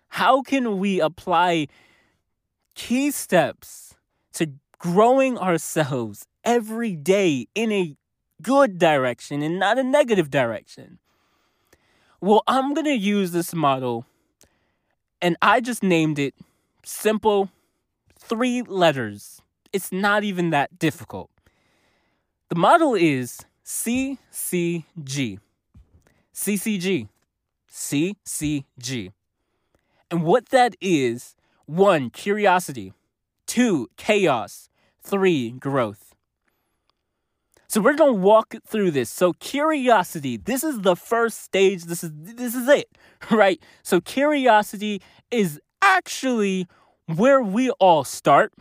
How 0.08 0.42
can 0.42 0.78
we 0.78 1.00
apply 1.00 1.68
key 2.74 3.10
steps 3.10 3.94
to 4.34 4.50
growing 4.78 5.38
ourselves 5.38 6.26
every 6.44 6.96
day 6.96 7.46
in 7.54 7.70
a 7.70 7.96
good 8.42 8.78
direction 8.78 9.42
and 9.42 9.58
not 9.58 9.78
a 9.78 9.82
negative 9.82 10.30
direction. 10.30 10.98
Well, 12.20 12.42
I'm 12.46 12.74
going 12.74 12.86
to 12.86 12.96
use 12.96 13.32
this 13.32 13.54
model 13.54 14.04
and 15.20 15.36
I 15.40 15.60
just 15.60 15.82
named 15.82 16.18
it 16.18 16.34
simple 16.84 17.50
three 18.18 18.62
letters. 18.62 19.40
It's 19.72 19.92
not 19.92 20.24
even 20.24 20.50
that 20.50 20.78
difficult. 20.78 21.30
The 22.52 22.58
model 22.58 22.94
is 22.94 23.46
CCG. 23.64 25.38
CCG. 26.34 27.08
CCG. 27.70 29.12
And 30.10 30.22
what 30.22 30.50
that 30.50 30.76
is 30.78 31.34
one, 31.64 32.10
curiosity. 32.10 32.92
Two, 33.46 33.88
chaos. 33.96 34.68
Three, 35.00 35.52
growth. 35.52 36.14
So 37.68 37.80
we're 37.80 37.96
going 37.96 38.16
to 38.16 38.20
walk 38.20 38.54
through 38.66 38.90
this. 38.90 39.08
So 39.08 39.32
curiosity, 39.32 40.36
this 40.36 40.62
is 40.62 40.82
the 40.82 40.94
first 40.94 41.42
stage. 41.42 41.84
This 41.84 42.04
is 42.04 42.10
this 42.14 42.54
is 42.54 42.68
it, 42.68 42.90
right? 43.30 43.62
So 43.82 43.98
curiosity 43.98 45.00
is 45.30 45.58
actually 45.80 46.68
where 47.06 47.40
we 47.40 47.70
all 47.70 48.04
start 48.04 48.52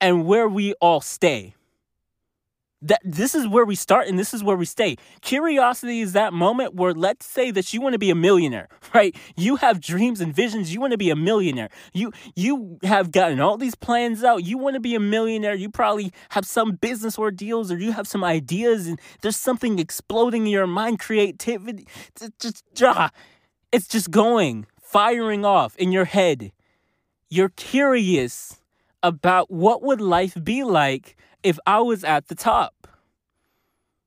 and 0.00 0.24
where 0.24 0.48
we 0.48 0.72
all 0.80 1.02
stay 1.02 1.54
that 2.82 3.00
this 3.04 3.34
is 3.34 3.46
where 3.46 3.64
we 3.64 3.74
start 3.76 4.08
and 4.08 4.18
this 4.18 4.34
is 4.34 4.42
where 4.42 4.56
we 4.56 4.64
stay. 4.64 4.96
Curiosity 5.20 6.00
is 6.00 6.12
that 6.12 6.32
moment 6.32 6.74
where 6.74 6.92
let's 6.92 7.24
say 7.24 7.50
that 7.52 7.72
you 7.72 7.80
want 7.80 7.92
to 7.92 7.98
be 7.98 8.10
a 8.10 8.14
millionaire, 8.14 8.68
right? 8.94 9.16
You 9.36 9.56
have 9.56 9.80
dreams 9.80 10.20
and 10.20 10.34
visions, 10.34 10.74
you 10.74 10.80
want 10.80 10.90
to 10.90 10.98
be 10.98 11.10
a 11.10 11.16
millionaire. 11.16 11.70
You 11.94 12.12
you 12.34 12.78
have 12.82 13.12
gotten 13.12 13.40
all 13.40 13.56
these 13.56 13.76
plans 13.76 14.24
out. 14.24 14.44
You 14.44 14.58
want 14.58 14.74
to 14.74 14.80
be 14.80 14.94
a 14.94 15.00
millionaire. 15.00 15.54
You 15.54 15.70
probably 15.70 16.12
have 16.30 16.44
some 16.44 16.72
business 16.72 17.16
or 17.16 17.30
deals 17.30 17.70
or 17.70 17.78
you 17.78 17.92
have 17.92 18.08
some 18.08 18.24
ideas 18.24 18.86
and 18.88 19.00
there's 19.22 19.36
something 19.36 19.78
exploding 19.78 20.46
in 20.46 20.52
your 20.52 20.66
mind, 20.66 20.98
creativity. 20.98 21.86
Just 22.40 22.64
ah, 22.82 23.10
it's 23.70 23.86
just 23.86 24.10
going, 24.10 24.66
firing 24.80 25.44
off 25.44 25.76
in 25.76 25.92
your 25.92 26.04
head. 26.04 26.52
You're 27.30 27.48
curious 27.50 28.60
about 29.02 29.50
what 29.50 29.82
would 29.82 30.00
life 30.00 30.36
be 30.42 30.62
like 30.62 31.16
if 31.42 31.58
I 31.66 31.80
was 31.80 32.04
at 32.04 32.28
the 32.28 32.34
top. 32.34 32.86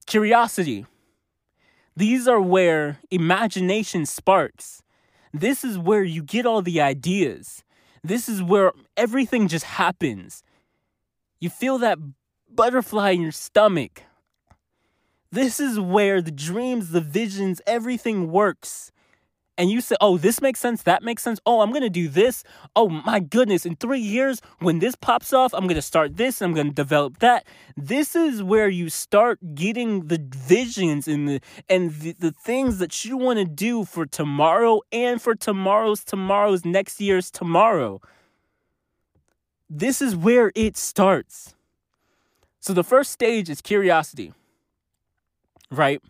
Curiosity. 0.05 0.85
These 1.95 2.27
are 2.27 2.41
where 2.41 2.99
imagination 3.09 4.05
sparks. 4.05 4.83
This 5.33 5.63
is 5.63 5.77
where 5.77 6.03
you 6.03 6.23
get 6.23 6.45
all 6.45 6.61
the 6.61 6.81
ideas. 6.81 7.63
This 8.03 8.29
is 8.29 8.43
where 8.43 8.71
everything 8.95 9.47
just 9.47 9.65
happens. 9.65 10.43
You 11.39 11.49
feel 11.49 11.77
that 11.79 11.97
butterfly 12.49 13.11
in 13.11 13.21
your 13.21 13.31
stomach. 13.31 14.03
This 15.31 15.59
is 15.59 15.79
where 15.79 16.21
the 16.21 16.31
dreams, 16.31 16.91
the 16.91 17.01
visions, 17.01 17.61
everything 17.67 18.31
works 18.31 18.91
and 19.57 19.71
you 19.71 19.79
say, 19.79 19.95
oh, 20.01 20.17
this 20.17 20.41
makes 20.41 20.59
sense, 20.59 20.83
that 20.83 21.01
makes 21.01 21.23
sense. 21.23 21.39
Oh, 21.45 21.61
I'm 21.61 21.71
to 21.83 21.89
do 21.89 22.09
this. 22.09 22.43
Oh, 22.75 22.89
my 22.89 23.19
goodness. 23.19 23.65
In 23.65 23.75
three 23.75 23.99
years, 23.99 24.41
when 24.59 24.79
this 24.79 24.95
pops 24.95 25.31
off, 25.31 25.53
I'm 25.53 25.67
to 25.75 25.81
start 25.81 26.17
this, 26.17 26.41
I'm 26.41 26.53
to 26.67 26.73
develop 26.75 27.19
that. 27.19 27.45
This 27.77 28.15
is 28.15 28.43
where 28.43 28.67
you 28.67 28.89
start 28.89 29.55
getting 29.55 30.07
the 30.07 30.19
visions 30.19 31.07
and 31.07 31.27
the, 31.27 31.41
and 31.69 31.91
the, 31.91 32.15
the 32.19 32.31
things 32.31 32.79
that 32.79 33.05
you 33.05 33.17
want 33.17 33.39
to 33.39 33.45
do 33.45 33.85
for 33.85 34.05
tomorrow 34.05 34.81
and 34.91 35.21
for 35.21 35.35
tomorrow's 35.35 36.03
tomorrow's 36.03 36.65
next 36.65 36.99
year's 36.99 37.31
tomorrow. 37.31 38.01
This 39.69 40.01
is 40.01 40.15
where 40.15 40.51
it 40.53 40.77
starts. 40.77 41.55
So 42.59 42.73
the 42.73 42.83
first 42.83 43.11
stage 43.11 43.49
is 43.49 43.61
curiosity, 43.61 44.33
right? 45.71 46.01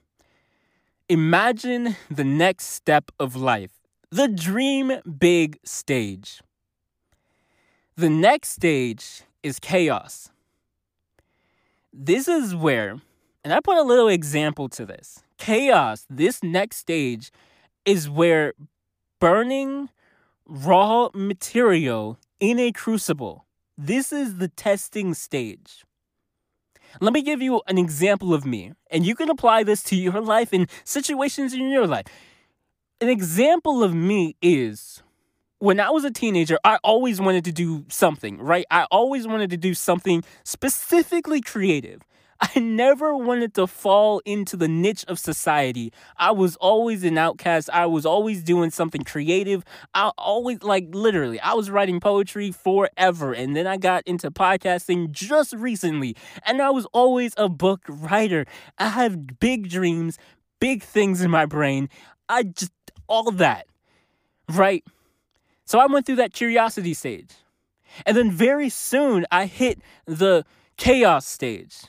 Imagine 1.07 1.95
the 2.09 2.23
next 2.23 2.65
step 2.65 3.11
of 3.19 3.35
life, 3.35 3.73
the 4.09 4.27
dream 4.27 4.91
big 5.19 5.59
stage. 5.63 6.41
The 7.95 8.09
next 8.09 8.49
stage 8.49 9.21
is 9.43 9.59
chaos. 9.59 10.31
This 11.93 12.27
is 12.27 12.55
where, 12.55 12.99
and 13.43 13.53
I 13.53 13.59
put 13.59 13.77
a 13.77 13.83
little 13.83 14.07
example 14.07 14.67
to 14.69 14.83
this 14.83 15.21
chaos, 15.37 16.07
this 16.09 16.41
next 16.41 16.77
stage 16.77 17.31
is 17.85 18.09
where 18.09 18.53
burning 19.19 19.89
raw 20.47 21.09
material 21.13 22.17
in 22.39 22.57
a 22.57 22.71
crucible. 22.71 23.45
This 23.77 24.11
is 24.11 24.37
the 24.37 24.47
testing 24.47 25.13
stage. 25.13 25.85
Let 27.01 27.13
me 27.13 27.21
give 27.21 27.41
you 27.41 27.61
an 27.67 27.77
example 27.77 28.33
of 28.33 28.45
me, 28.45 28.73
and 28.89 29.05
you 29.05 29.15
can 29.15 29.29
apply 29.29 29.63
this 29.63 29.83
to 29.83 29.95
your 29.95 30.21
life 30.21 30.53
and 30.53 30.69
situations 30.83 31.53
in 31.53 31.69
your 31.69 31.87
life. 31.87 32.05
An 33.01 33.09
example 33.09 33.83
of 33.83 33.93
me 33.93 34.35
is 34.41 35.03
when 35.59 35.79
I 35.79 35.89
was 35.89 36.03
a 36.05 36.11
teenager, 36.11 36.57
I 36.63 36.77
always 36.83 37.19
wanted 37.19 37.45
to 37.45 37.51
do 37.51 37.85
something, 37.89 38.37
right? 38.37 38.65
I 38.71 38.85
always 38.91 39.27
wanted 39.27 39.49
to 39.49 39.57
do 39.57 39.73
something 39.73 40.23
specifically 40.43 41.41
creative. 41.41 42.01
I 42.41 42.59
never 42.59 43.15
wanted 43.15 43.53
to 43.55 43.67
fall 43.67 44.21
into 44.25 44.57
the 44.57 44.67
niche 44.67 45.05
of 45.07 45.19
society. 45.19 45.93
I 46.17 46.31
was 46.31 46.55
always 46.57 47.03
an 47.03 47.17
outcast. 47.17 47.69
I 47.71 47.85
was 47.85 48.05
always 48.05 48.43
doing 48.43 48.71
something 48.71 49.03
creative. 49.03 49.63
I 49.93 50.11
always, 50.17 50.61
like, 50.61 50.87
literally, 50.91 51.39
I 51.39 51.53
was 51.53 51.69
writing 51.69 51.99
poetry 51.99 52.51
forever. 52.51 53.33
And 53.33 53.55
then 53.55 53.67
I 53.67 53.77
got 53.77 54.03
into 54.05 54.31
podcasting 54.31 55.11
just 55.11 55.53
recently. 55.53 56.15
And 56.45 56.61
I 56.61 56.71
was 56.71 56.85
always 56.87 57.33
a 57.37 57.47
book 57.47 57.81
writer. 57.87 58.45
I 58.77 58.89
have 58.89 59.39
big 59.39 59.69
dreams, 59.69 60.17
big 60.59 60.83
things 60.83 61.21
in 61.21 61.31
my 61.31 61.45
brain. 61.45 61.89
I 62.27 62.43
just, 62.43 62.73
all 63.07 63.31
that, 63.31 63.67
right? 64.49 64.83
So 65.63 65.79
I 65.79 65.85
went 65.85 66.05
through 66.05 66.17
that 66.17 66.33
curiosity 66.33 66.93
stage. 66.93 67.31
And 68.05 68.17
then 68.17 68.29
very 68.29 68.67
soon 68.67 69.25
I 69.31 69.45
hit 69.45 69.79
the 70.05 70.43
chaos 70.75 71.25
stage 71.25 71.83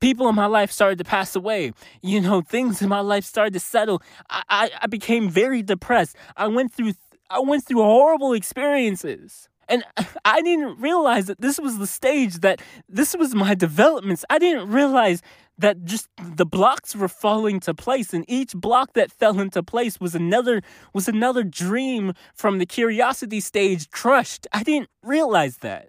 people 0.00 0.28
in 0.28 0.34
my 0.34 0.46
life 0.46 0.70
started 0.70 0.98
to 0.98 1.04
pass 1.04 1.34
away. 1.36 1.72
You 2.02 2.20
know, 2.20 2.40
things 2.40 2.82
in 2.82 2.88
my 2.88 3.00
life 3.00 3.24
started 3.24 3.52
to 3.54 3.60
settle. 3.60 4.02
I, 4.30 4.42
I, 4.48 4.70
I 4.82 4.86
became 4.86 5.28
very 5.28 5.62
depressed. 5.62 6.16
I 6.36 6.46
went 6.48 6.72
through 6.72 6.92
I 7.28 7.40
went 7.40 7.64
through 7.64 7.82
horrible 7.82 8.32
experiences. 8.32 9.48
And 9.68 9.84
I 10.24 10.42
didn't 10.42 10.80
realize 10.80 11.26
that 11.26 11.40
this 11.40 11.58
was 11.58 11.78
the 11.78 11.86
stage 11.86 12.36
that 12.36 12.60
this 12.88 13.16
was 13.16 13.34
my 13.34 13.54
developments. 13.54 14.24
I 14.30 14.38
didn't 14.38 14.70
realize 14.70 15.22
that 15.58 15.84
just 15.84 16.08
the 16.22 16.44
blocks 16.44 16.94
were 16.94 17.08
falling 17.08 17.60
to 17.60 17.74
place 17.74 18.12
and 18.12 18.24
each 18.28 18.52
block 18.54 18.92
that 18.92 19.10
fell 19.10 19.40
into 19.40 19.62
place 19.62 19.98
was 19.98 20.14
another 20.14 20.60
was 20.92 21.08
another 21.08 21.42
dream 21.42 22.12
from 22.34 22.58
the 22.58 22.66
curiosity 22.66 23.40
stage 23.40 23.90
crushed. 23.90 24.46
I 24.52 24.62
didn't 24.62 24.90
realize 25.02 25.58
that. 25.58 25.88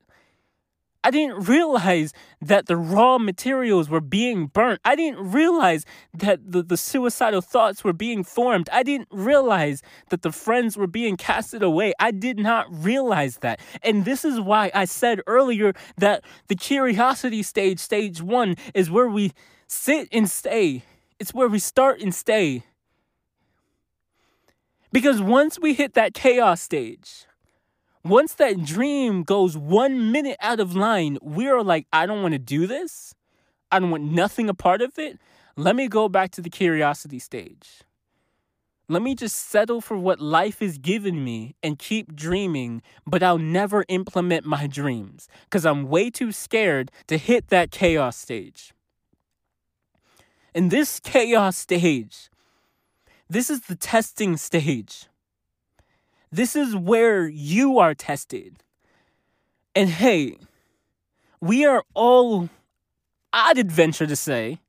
I 1.07 1.09
didn't 1.09 1.47
realize 1.47 2.11
that 2.41 2.65
the 2.65 2.75
raw 2.75 3.17
materials 3.17 3.87
were 3.87 4.01
being 4.01 4.47
burnt. 4.47 4.81
I 4.83 4.93
didn't 4.93 5.31
realize 5.31 5.85
that 6.13 6.51
the, 6.51 6.61
the 6.61 6.75
suicidal 6.75 7.39
thoughts 7.39 7.81
were 7.81 7.93
being 7.93 8.25
formed. 8.25 8.67
I 8.73 8.83
didn't 8.83 9.07
realize 9.09 9.81
that 10.09 10.21
the 10.21 10.33
friends 10.33 10.75
were 10.75 10.85
being 10.85 11.15
casted 11.15 11.63
away. 11.63 11.93
I 11.97 12.11
did 12.11 12.37
not 12.37 12.67
realize 12.69 13.37
that. 13.37 13.61
And 13.81 14.03
this 14.03 14.25
is 14.25 14.41
why 14.41 14.69
I 14.75 14.83
said 14.83 15.21
earlier 15.27 15.71
that 15.95 16.25
the 16.49 16.57
curiosity 16.57 17.41
stage, 17.41 17.79
stage 17.79 18.21
one, 18.21 18.57
is 18.73 18.91
where 18.91 19.07
we 19.07 19.31
sit 19.65 20.09
and 20.11 20.29
stay. 20.29 20.83
It's 21.19 21.33
where 21.33 21.47
we 21.47 21.59
start 21.59 22.01
and 22.01 22.13
stay. 22.13 22.65
Because 24.91 25.21
once 25.21 25.57
we 25.57 25.73
hit 25.73 25.93
that 25.93 26.13
chaos 26.13 26.59
stage, 26.59 27.27
once 28.09 28.33
that 28.35 28.63
dream 28.63 29.23
goes 29.23 29.57
one 29.57 30.11
minute 30.11 30.37
out 30.41 30.59
of 30.59 30.75
line, 30.75 31.17
we 31.21 31.47
are 31.47 31.63
like, 31.63 31.87
I 31.91 32.05
don't 32.05 32.21
want 32.21 32.33
to 32.33 32.39
do 32.39 32.67
this. 32.67 33.13
I 33.71 33.79
don't 33.79 33.91
want 33.91 34.03
nothing 34.03 34.49
a 34.49 34.53
part 34.53 34.81
of 34.81 34.97
it. 34.97 35.19
Let 35.55 35.75
me 35.75 35.87
go 35.87 36.07
back 36.07 36.31
to 36.31 36.41
the 36.41 36.49
curiosity 36.49 37.19
stage. 37.19 37.83
Let 38.89 39.01
me 39.01 39.15
just 39.15 39.35
settle 39.35 39.81
for 39.81 39.97
what 39.97 40.21
life 40.21 40.59
has 40.59 40.77
given 40.77 41.23
me 41.23 41.55
and 41.61 41.77
keep 41.77 42.15
dreaming, 42.15 42.81
but 43.05 43.21
I'll 43.21 43.37
never 43.37 43.83
implement 43.89 44.45
my 44.45 44.65
dreams 44.65 45.27
because 45.43 45.65
I'm 45.65 45.89
way 45.89 46.09
too 46.09 46.31
scared 46.31 46.89
to 47.07 47.17
hit 47.17 47.49
that 47.49 47.69
chaos 47.69 48.15
stage. 48.15 48.73
In 50.55 50.69
this 50.69 51.01
chaos 51.01 51.57
stage, 51.57 52.29
this 53.29 53.49
is 53.49 53.61
the 53.61 53.75
testing 53.75 54.37
stage. 54.37 55.07
This 56.31 56.55
is 56.55 56.75
where 56.75 57.27
you 57.27 57.79
are 57.79 57.93
tested. 57.93 58.63
And 59.75 59.89
hey, 59.89 60.37
we 61.39 61.65
are 61.65 61.83
all, 61.93 62.49
I'd 63.31 63.57
adventure 63.57 64.07
to 64.07 64.15
say, 64.15 64.59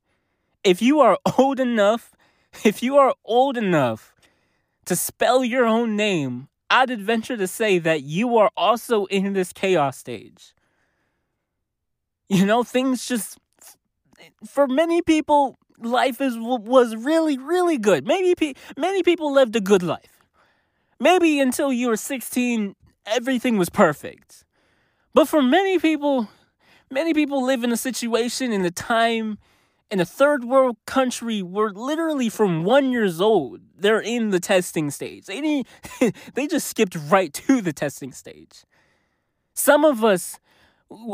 if 0.63 0.81
you 0.81 0.99
are 0.99 1.17
old 1.37 1.59
enough, 1.59 2.11
if 2.63 2.81
you 2.83 2.97
are 2.97 3.13
old 3.25 3.57
enough 3.57 4.15
to 4.85 4.95
spell 4.95 5.43
your 5.43 5.65
own 5.65 5.95
name, 5.95 6.47
I'd 6.69 6.91
adventure 6.91 7.37
to 7.37 7.47
say 7.47 7.79
that 7.79 8.03
you 8.03 8.37
are 8.37 8.51
also 8.55 9.05
in 9.05 9.33
this 9.33 9.51
chaos 9.51 9.97
stage. 9.97 10.53
You 12.29 12.45
know, 12.45 12.63
things 12.63 13.07
just, 13.07 13.39
for 14.45 14.67
many 14.67 15.01
people, 15.01 15.57
life 15.81 16.21
is 16.21 16.35
was 16.37 16.95
really 16.95 17.37
really 17.37 17.77
good. 17.77 18.05
Maybe 18.05 18.55
many 18.77 19.01
people 19.01 19.33
lived 19.33 19.55
a 19.55 19.61
good 19.61 19.81
life. 19.81 20.18
Maybe 20.99 21.39
until 21.39 21.71
you 21.71 21.87
were 21.87 21.97
16 21.97 22.75
everything 23.05 23.57
was 23.57 23.69
perfect. 23.69 24.43
But 25.13 25.27
for 25.27 25.41
many 25.41 25.79
people, 25.79 26.29
many 26.91 27.13
people 27.13 27.43
live 27.43 27.63
in 27.63 27.71
a 27.71 27.77
situation 27.77 28.51
in 28.51 28.63
a 28.65 28.71
time 28.71 29.37
in 29.89 29.99
a 29.99 30.05
third 30.05 30.43
world 30.43 30.77
country 30.85 31.41
where 31.41 31.71
literally 31.71 32.29
from 32.29 32.63
1 32.63 32.91
years 32.91 33.19
old 33.19 33.61
they're 33.75 34.01
in 34.01 34.29
the 34.29 34.39
testing 34.39 34.91
stage. 34.91 35.25
They 35.25 35.63
they 36.35 36.47
just 36.47 36.67
skipped 36.67 36.95
right 37.09 37.33
to 37.33 37.61
the 37.61 37.73
testing 37.73 38.11
stage. 38.11 38.65
Some 39.53 39.85
of 39.85 40.03
us 40.03 40.39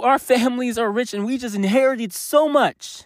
our 0.04 0.20
families 0.20 0.78
are 0.78 0.92
rich 0.92 1.14
and 1.14 1.26
we 1.26 1.38
just 1.38 1.56
inherited 1.56 2.14
so 2.14 2.50
much 2.50 3.04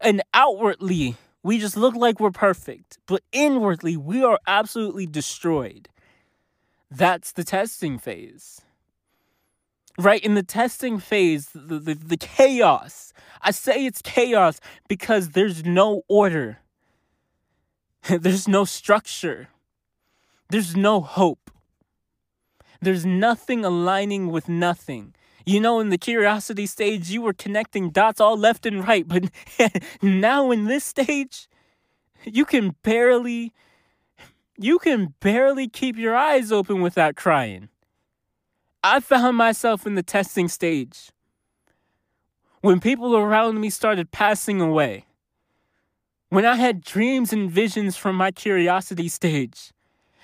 and 0.00 0.22
outwardly, 0.34 1.16
we 1.42 1.58
just 1.58 1.76
look 1.76 1.94
like 1.94 2.20
we're 2.20 2.30
perfect, 2.30 2.98
but 3.06 3.22
inwardly, 3.32 3.96
we 3.96 4.22
are 4.22 4.38
absolutely 4.46 5.06
destroyed. 5.06 5.88
That's 6.90 7.32
the 7.32 7.44
testing 7.44 7.98
phase. 7.98 8.62
Right? 9.98 10.22
In 10.22 10.34
the 10.34 10.42
testing 10.42 10.98
phase, 10.98 11.50
the, 11.54 11.78
the, 11.78 11.94
the 11.94 12.16
chaos. 12.16 13.12
I 13.42 13.50
say 13.50 13.84
it's 13.84 14.00
chaos 14.02 14.60
because 14.88 15.30
there's 15.30 15.64
no 15.64 16.02
order, 16.08 16.58
there's 18.08 18.48
no 18.48 18.64
structure, 18.64 19.48
there's 20.50 20.76
no 20.76 21.00
hope, 21.00 21.50
there's 22.80 23.04
nothing 23.04 23.64
aligning 23.64 24.30
with 24.30 24.48
nothing. 24.48 25.14
You 25.44 25.60
know, 25.60 25.80
in 25.80 25.88
the 25.88 25.98
curiosity 25.98 26.66
stage, 26.66 27.10
you 27.10 27.22
were 27.22 27.32
connecting 27.32 27.90
dots 27.90 28.20
all 28.20 28.36
left 28.36 28.66
and 28.66 28.86
right, 28.86 29.06
but 29.06 29.30
now 30.02 30.50
in 30.50 30.64
this 30.64 30.84
stage, 30.84 31.48
you 32.24 32.44
can 32.44 32.76
barely 32.82 33.52
you 34.58 34.78
can 34.78 35.14
barely 35.20 35.68
keep 35.68 35.96
your 35.96 36.16
eyes 36.16 36.50
open 36.50 36.80
without 36.80 37.16
crying. 37.16 37.68
I 38.82 39.00
found 39.00 39.36
myself 39.36 39.86
in 39.86 39.94
the 39.94 40.02
testing 40.02 40.48
stage 40.48 41.10
when 42.60 42.80
people 42.80 43.16
around 43.16 43.60
me 43.60 43.70
started 43.70 44.10
passing 44.10 44.60
away. 44.60 45.06
When 46.28 46.44
I 46.44 46.56
had 46.56 46.82
dreams 46.82 47.32
and 47.32 47.50
visions 47.50 47.96
from 47.96 48.16
my 48.16 48.30
curiosity 48.30 49.08
stage. 49.08 49.72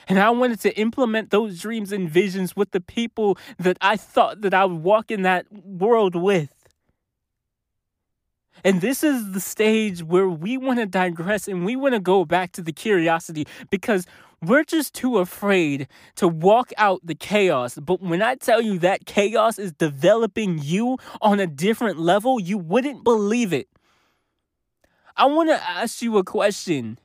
And 0.07 0.19
I 0.19 0.29
wanted 0.31 0.61
to 0.61 0.79
implement 0.79 1.31
those 1.31 1.61
dreams 1.61 1.91
and 1.91 2.11
visions 2.11 2.55
with 2.55 2.73
the 2.73 2.81
people 2.81 3.39
that 3.59 3.79
I 3.81 3.97
thought 3.97 4.43
that 4.43 4.53
I 4.53 4.67
would 4.67 4.83
walk 4.83 5.11
in 5.11 5.23
that 5.23 5.47
world 5.51 6.15
with. 6.15 6.54
And 8.65 8.81
this 8.81 9.05
is 9.05 9.33
the 9.33 9.41
stage 9.41 10.03
where 10.03 10.29
we 10.29 10.57
want 10.57 10.79
to 10.79 10.87
digress 10.87 11.47
and 11.47 11.67
we 11.67 11.77
want 11.77 11.95
to 11.95 12.01
go 12.01 12.25
back 12.25 12.53
to 12.53 12.63
the 12.63 12.73
curiosity 12.73 13.47
because 13.71 14.07
we're 14.41 14.65
just 14.65 14.95
too 14.95 15.19
afraid 15.19 15.87
to 16.17 16.27
walk 16.29 16.73
out 16.79 17.01
the 17.05 17.15
chaos. 17.15 17.79
But 17.79 18.01
when 18.01 18.23
I 18.23 18.37
tell 18.37 18.63
you 18.63 18.79
that 18.79 19.05
chaos 19.07 19.59
is 19.59 19.73
developing 19.73 20.59
you 20.63 20.99
on 21.21 21.41
a 21.41 21.47
different 21.47 21.99
level, 21.99 22.41
you 22.41 22.57
wouldn't 22.57 23.05
believe 23.05 23.53
it. 23.53 23.69
I 25.17 25.27
want 25.27 25.51
to 25.51 25.63
ask 25.63 26.03
you 26.03 26.17
a 26.17 26.25
question. 26.25 26.99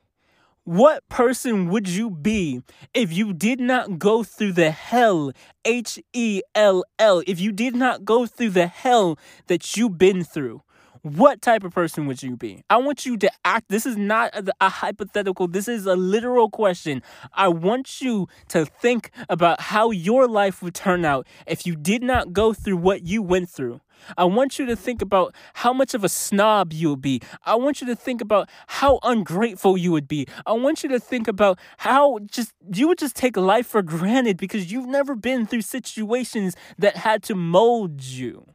What 0.64 1.08
person 1.08 1.68
would 1.70 1.88
you 1.88 2.10
be 2.10 2.62
if 2.94 3.12
you 3.12 3.32
did 3.32 3.60
not 3.60 3.98
go 3.98 4.22
through 4.22 4.52
the 4.52 4.70
hell, 4.70 5.32
H 5.64 5.98
E 6.12 6.42
L 6.54 6.84
L, 6.98 7.22
if 7.26 7.40
you 7.40 7.52
did 7.52 7.74
not 7.74 8.04
go 8.04 8.26
through 8.26 8.50
the 8.50 8.66
hell 8.66 9.18
that 9.46 9.76
you've 9.76 9.98
been 9.98 10.22
through? 10.24 10.62
What 11.02 11.40
type 11.40 11.64
of 11.64 11.72
person 11.72 12.06
would 12.06 12.22
you 12.22 12.36
be? 12.36 12.62
I 12.68 12.76
want 12.76 13.06
you 13.06 13.16
to 13.16 13.30
act. 13.42 13.70
This 13.70 13.86
is 13.86 13.96
not 13.96 14.34
a, 14.34 14.52
a, 14.60 14.68
hypothetical, 14.68 15.48
this 15.48 15.66
is 15.66 15.86
a 15.86 15.96
literal 15.96 16.50
question. 16.50 17.02
I 17.32 17.48
want 17.48 18.02
you 18.02 18.28
to 18.48 18.66
think 18.66 19.10
about 19.30 19.62
how 19.62 19.92
your 19.92 20.28
life 20.28 20.62
would 20.62 20.74
turn 20.74 21.06
out 21.06 21.26
if 21.46 21.66
you 21.66 21.74
did 21.74 22.02
not 22.02 22.34
go 22.34 22.52
through 22.52 22.76
what 22.76 23.06
you 23.06 23.22
went 23.22 23.48
through. 23.48 23.80
I 24.18 24.24
want 24.24 24.58
you 24.58 24.66
to 24.66 24.76
think 24.76 25.00
about 25.00 25.34
how 25.54 25.72
much 25.72 25.94
of 25.94 26.04
a 26.04 26.08
snob 26.08 26.72
you 26.72 26.90
would 26.90 27.02
be. 27.02 27.22
I 27.44 27.54
want 27.54 27.80
you 27.80 27.86
to 27.86 27.96
think 27.96 28.20
about 28.20 28.50
how 28.66 28.98
ungrateful 29.02 29.78
you 29.78 29.92
would 29.92 30.08
be. 30.08 30.26
I 30.46 30.52
want 30.52 30.82
you 30.82 30.90
to 30.90 31.00
think 31.00 31.28
about 31.28 31.58
how 31.78 32.18
just 32.30 32.52
you 32.74 32.88
would 32.88 32.98
just 32.98 33.16
take 33.16 33.38
life 33.38 33.66
for 33.66 33.82
granted 33.82 34.36
because 34.36 34.70
you've 34.70 34.88
never 34.88 35.14
been 35.14 35.46
through 35.46 35.62
situations 35.62 36.56
that 36.78 36.96
had 36.96 37.22
to 37.24 37.34
mold 37.34 38.02
you. 38.02 38.46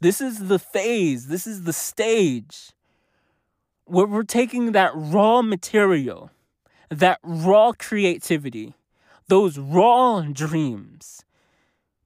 This 0.00 0.20
is 0.20 0.48
the 0.48 0.58
phase, 0.58 1.28
this 1.28 1.46
is 1.46 1.64
the 1.64 1.72
stage 1.72 2.72
where 3.86 4.06
we're 4.06 4.22
taking 4.22 4.72
that 4.72 4.92
raw 4.94 5.42
material, 5.42 6.30
that 6.90 7.18
raw 7.22 7.72
creativity, 7.72 8.74
those 9.28 9.58
raw 9.58 10.22
dreams, 10.22 11.23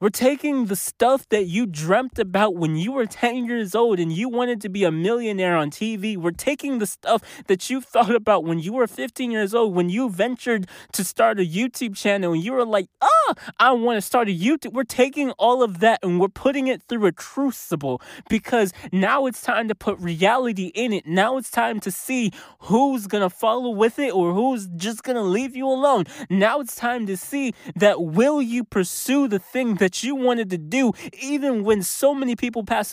we're 0.00 0.10
taking 0.10 0.66
the 0.66 0.76
stuff 0.76 1.28
that 1.30 1.46
you 1.46 1.66
dreamt 1.66 2.20
about 2.20 2.54
when 2.54 2.76
you 2.76 2.92
were 2.92 3.06
10 3.06 3.46
years 3.46 3.74
old 3.74 3.98
and 3.98 4.12
you 4.12 4.28
wanted 4.28 4.60
to 4.60 4.68
be 4.68 4.84
a 4.84 4.92
millionaire 4.92 5.56
on 5.56 5.70
TV. 5.70 6.16
We're 6.16 6.30
taking 6.30 6.78
the 6.78 6.86
stuff 6.86 7.20
that 7.48 7.68
you 7.68 7.80
thought 7.80 8.14
about 8.14 8.44
when 8.44 8.60
you 8.60 8.74
were 8.74 8.86
15 8.86 9.32
years 9.32 9.54
old, 9.54 9.74
when 9.74 9.88
you 9.88 10.08
ventured 10.08 10.68
to 10.92 11.02
start 11.02 11.40
a 11.40 11.42
YouTube 11.42 11.96
channel 11.96 12.32
and 12.32 12.44
you 12.44 12.52
were 12.52 12.64
like, 12.64 12.86
ah, 13.00 13.34
I 13.58 13.72
want 13.72 13.96
to 13.96 14.00
start 14.00 14.28
a 14.28 14.32
YouTube. 14.32 14.72
We're 14.72 14.84
taking 14.84 15.32
all 15.32 15.64
of 15.64 15.80
that 15.80 15.98
and 16.04 16.20
we're 16.20 16.28
putting 16.28 16.68
it 16.68 16.82
through 16.84 17.06
a 17.06 17.12
crucible 17.12 18.00
because 18.28 18.72
now 18.92 19.26
it's 19.26 19.42
time 19.42 19.66
to 19.66 19.74
put 19.74 19.98
reality 19.98 20.70
in 20.76 20.92
it. 20.92 21.06
Now 21.06 21.38
it's 21.38 21.50
time 21.50 21.80
to 21.80 21.90
see 21.90 22.30
who's 22.60 23.08
going 23.08 23.22
to 23.22 23.30
follow 23.30 23.70
with 23.70 23.98
it 23.98 24.14
or 24.14 24.32
who's 24.32 24.68
just 24.76 25.02
going 25.02 25.16
to 25.16 25.22
leave 25.22 25.56
you 25.56 25.66
alone. 25.66 26.04
Now 26.30 26.60
it's 26.60 26.76
time 26.76 27.06
to 27.06 27.16
see 27.16 27.52
that 27.74 28.00
will 28.00 28.40
you 28.40 28.62
pursue 28.62 29.26
the 29.26 29.40
thing 29.40 29.74
that 29.76 29.87
that 29.88 30.02
you 30.02 30.14
wanted 30.14 30.50
to 30.50 30.58
do, 30.58 30.92
even 31.18 31.64
when 31.64 31.82
so 31.82 32.12
many 32.12 32.36
people 32.36 32.62
pass 32.62 32.92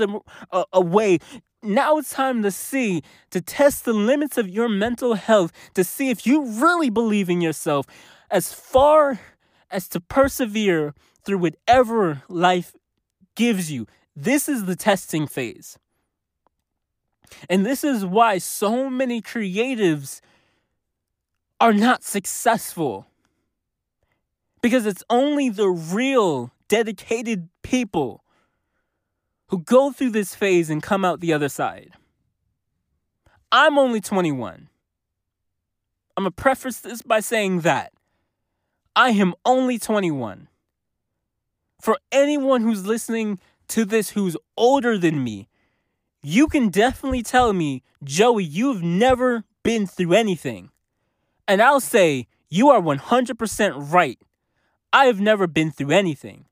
away. 0.71 1.19
Now 1.61 1.97
it's 1.97 2.13
time 2.13 2.41
to 2.43 2.51
see, 2.51 3.01
to 3.31 3.41
test 3.41 3.83
the 3.83 3.91
limits 3.91 4.37
of 4.37 4.47
your 4.47 4.69
mental 4.69 5.15
health, 5.15 5.51
to 5.73 5.83
see 5.83 6.09
if 6.09 6.25
you 6.25 6.45
really 6.45 6.89
believe 6.89 7.29
in 7.29 7.41
yourself 7.41 7.85
as 8.31 8.53
far 8.53 9.19
as 9.69 9.89
to 9.89 9.99
persevere 9.99 10.93
through 11.25 11.39
whatever 11.39 12.23
life 12.29 12.73
gives 13.35 13.69
you. 13.69 13.87
This 14.15 14.47
is 14.47 14.63
the 14.63 14.77
testing 14.77 15.27
phase. 15.27 15.77
And 17.49 17.65
this 17.65 17.83
is 17.83 18.05
why 18.05 18.37
so 18.37 18.89
many 18.89 19.21
creatives 19.21 20.21
are 21.59 21.73
not 21.73 22.05
successful. 22.05 23.07
Because 24.61 24.85
it's 24.85 25.03
only 25.09 25.49
the 25.49 25.67
real 25.67 26.51
dedicated 26.67 27.49
people 27.61 28.23
who 29.49 29.59
go 29.59 29.91
through 29.91 30.11
this 30.11 30.35
phase 30.35 30.69
and 30.69 30.81
come 30.81 31.05
out 31.05 31.19
the 31.19 31.33
other 31.33 31.49
side. 31.49 31.91
I'm 33.51 33.77
only 33.77 34.01
21. 34.01 34.69
I'm 36.17 36.23
going 36.23 36.31
to 36.31 36.35
preface 36.35 36.79
this 36.79 37.01
by 37.01 37.19
saying 37.19 37.61
that 37.61 37.91
I 38.95 39.09
am 39.11 39.33
only 39.45 39.77
21. 39.77 40.47
For 41.81 41.97
anyone 42.11 42.61
who's 42.61 42.85
listening 42.85 43.39
to 43.67 43.85
this 43.85 44.11
who's 44.11 44.37
older 44.57 44.97
than 44.97 45.23
me, 45.23 45.49
you 46.23 46.47
can 46.47 46.69
definitely 46.69 47.21
tell 47.21 47.53
me, 47.53 47.83
Joey, 48.03 48.43
you've 48.43 48.81
never 48.81 49.43
been 49.63 49.85
through 49.85 50.13
anything. 50.13 50.71
And 51.47 51.61
I'll 51.61 51.79
say, 51.79 52.27
you 52.49 52.69
are 52.69 52.81
100% 52.81 53.91
right. 53.91 54.19
I 54.91 55.05
have 55.05 55.19
never 55.19 55.45
been 55.45 55.71
through 55.71 55.91
anything. 55.91 56.45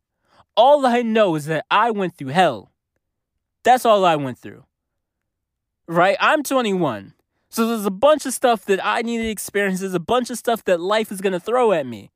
All 0.56 0.86
I 0.86 1.02
know 1.02 1.36
is 1.36 1.46
that 1.46 1.66
I 1.72 1.92
went 1.92 2.18
through 2.18 2.30
hell. 2.30 2.72
That's 3.64 3.86
all 3.86 4.06
I 4.06 4.16
went 4.16 4.38
through. 4.40 4.66
right? 5.88 6.18
I'm 6.20 6.44
21. 6.44 7.14
So 7.50 7.68
there's 7.68 7.86
a 7.86 7.92
bunch 7.92 8.26
of 8.26 8.34
stuff 8.34 8.66
that 8.66 8.84
I 8.84 9.02
need 9.02 9.20
to 9.20 9.30
experience. 9.30 9.82
There's 9.82 9.94
a 9.94 10.00
bunch 10.00 10.30
of 10.30 10.38
stuff 10.38 10.64
that 10.66 10.80
life 10.82 11.12
is 11.12 11.22
going 11.22 11.34
to 11.34 11.40
throw 11.40 11.72
at 11.72 11.86
me. 11.86 12.12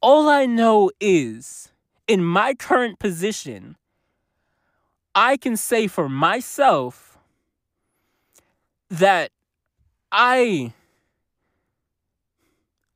All 0.00 0.28
I 0.28 0.46
know 0.46 0.90
is 1.00 1.72
in 2.08 2.24
my 2.24 2.54
current 2.54 2.98
position, 2.98 3.76
I 5.14 5.36
can 5.36 5.56
say 5.56 5.86
for 5.86 6.08
myself 6.08 7.18
that 8.88 9.30
I 10.12 10.72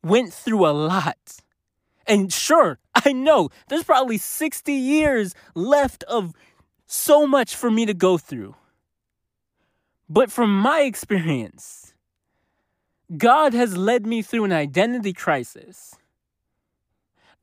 went 0.03 0.33
through 0.33 0.67
a 0.67 0.73
lot. 0.73 1.43
And 2.07 2.33
sure, 2.33 2.79
I 2.95 3.13
know 3.13 3.51
there's 3.69 3.85
probably 3.85 4.19
60 4.19 4.73
years 4.73 5.35
left 5.55 6.03
of 6.05 6.35
so 6.87 7.27
much 7.27 7.55
for 7.55 7.71
me 7.71 7.87
to 7.87 7.95
go 7.95 8.19
through. 8.19 8.55
But 10.09 10.31
from 10.31 10.57
my 10.57 10.83
experience, 10.83 11.95
God 13.17 13.55
has 13.55 13.77
led 13.77 14.07
me 14.07 14.23
through 14.23 14.45
an 14.45 14.53
identity 14.53 15.13
crisis. 15.13 15.97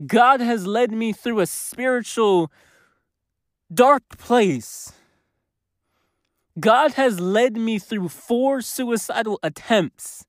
God 0.05 0.41
has 0.41 0.65
led 0.65 0.91
me 0.91 1.13
through 1.13 1.39
a 1.39 1.45
spiritual 1.45 2.51
dark 3.73 4.17
place. 4.17 4.93
God 6.59 6.93
has 6.93 7.19
led 7.19 7.55
me 7.55 7.79
through 7.79 8.09
four 8.09 8.61
suicidal 8.61 9.39
attempts. 9.43 10.25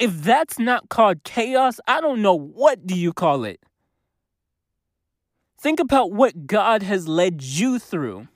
If 0.00 0.22
that's 0.22 0.58
not 0.58 0.88
called 0.88 1.24
chaos, 1.24 1.78
I 1.86 2.00
don't 2.00 2.22
know 2.22 2.34
what 2.34 2.86
do 2.86 2.96
you 2.96 3.12
call 3.12 3.44
it. 3.44 3.60
Think 5.60 5.78
about 5.78 6.10
what 6.10 6.46
God 6.46 6.82
has 6.82 7.06
led 7.06 7.42
you 7.42 7.78
through. 7.78 8.28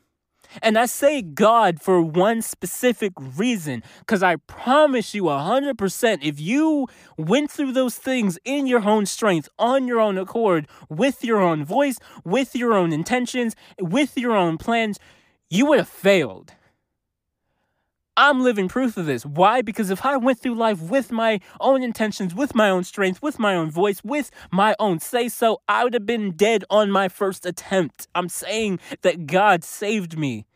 And 0.60 0.76
I 0.76 0.84
say 0.84 1.22
God 1.22 1.80
for 1.80 2.02
one 2.02 2.42
specific 2.42 3.14
reason, 3.18 3.82
because 4.00 4.22
I 4.22 4.36
promise 4.36 5.14
you 5.14 5.24
100% 5.24 6.18
if 6.22 6.38
you 6.38 6.86
went 7.16 7.50
through 7.50 7.72
those 7.72 7.96
things 7.96 8.38
in 8.44 8.66
your 8.66 8.86
own 8.86 9.06
strength, 9.06 9.48
on 9.58 9.88
your 9.88 10.00
own 10.00 10.18
accord, 10.18 10.68
with 10.90 11.24
your 11.24 11.40
own 11.40 11.64
voice, 11.64 11.96
with 12.24 12.54
your 12.54 12.74
own 12.74 12.92
intentions, 12.92 13.56
with 13.80 14.18
your 14.18 14.36
own 14.36 14.58
plans, 14.58 14.98
you 15.48 15.64
would 15.64 15.78
have 15.78 15.88
failed. 15.88 16.52
I'm 18.16 18.42
living 18.42 18.68
proof 18.68 18.96
of 18.96 19.06
this. 19.06 19.26
Why? 19.26 19.60
Because 19.60 19.90
if 19.90 20.04
I 20.04 20.16
went 20.16 20.38
through 20.38 20.54
life 20.54 20.80
with 20.80 21.10
my 21.10 21.40
own 21.60 21.82
intentions, 21.82 22.34
with 22.34 22.54
my 22.54 22.70
own 22.70 22.84
strength, 22.84 23.20
with 23.20 23.38
my 23.38 23.54
own 23.54 23.70
voice, 23.70 24.02
with 24.04 24.30
my 24.52 24.76
own 24.78 25.00
say 25.00 25.28
so, 25.28 25.60
I 25.68 25.82
would 25.82 25.94
have 25.94 26.06
been 26.06 26.32
dead 26.32 26.64
on 26.70 26.90
my 26.90 27.08
first 27.08 27.44
attempt. 27.44 28.06
I'm 28.14 28.28
saying 28.28 28.78
that 29.02 29.26
God 29.26 29.64
saved 29.64 30.16
me. 30.16 30.46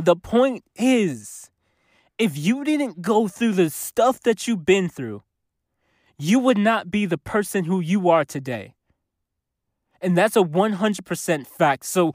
The 0.00 0.16
point 0.16 0.64
is, 0.76 1.50
if 2.18 2.38
you 2.38 2.62
didn't 2.62 3.02
go 3.02 3.26
through 3.26 3.52
the 3.52 3.68
stuff 3.68 4.20
that 4.20 4.46
you've 4.46 4.64
been 4.64 4.88
through, 4.88 5.22
you 6.18 6.38
would 6.38 6.58
not 6.58 6.90
be 6.90 7.04
the 7.04 7.18
person 7.18 7.64
who 7.64 7.80
you 7.80 8.08
are 8.08 8.24
today. 8.24 8.74
And 10.00 10.16
that's 10.16 10.36
a 10.36 10.42
100% 10.42 11.46
fact. 11.46 11.84
So, 11.84 12.12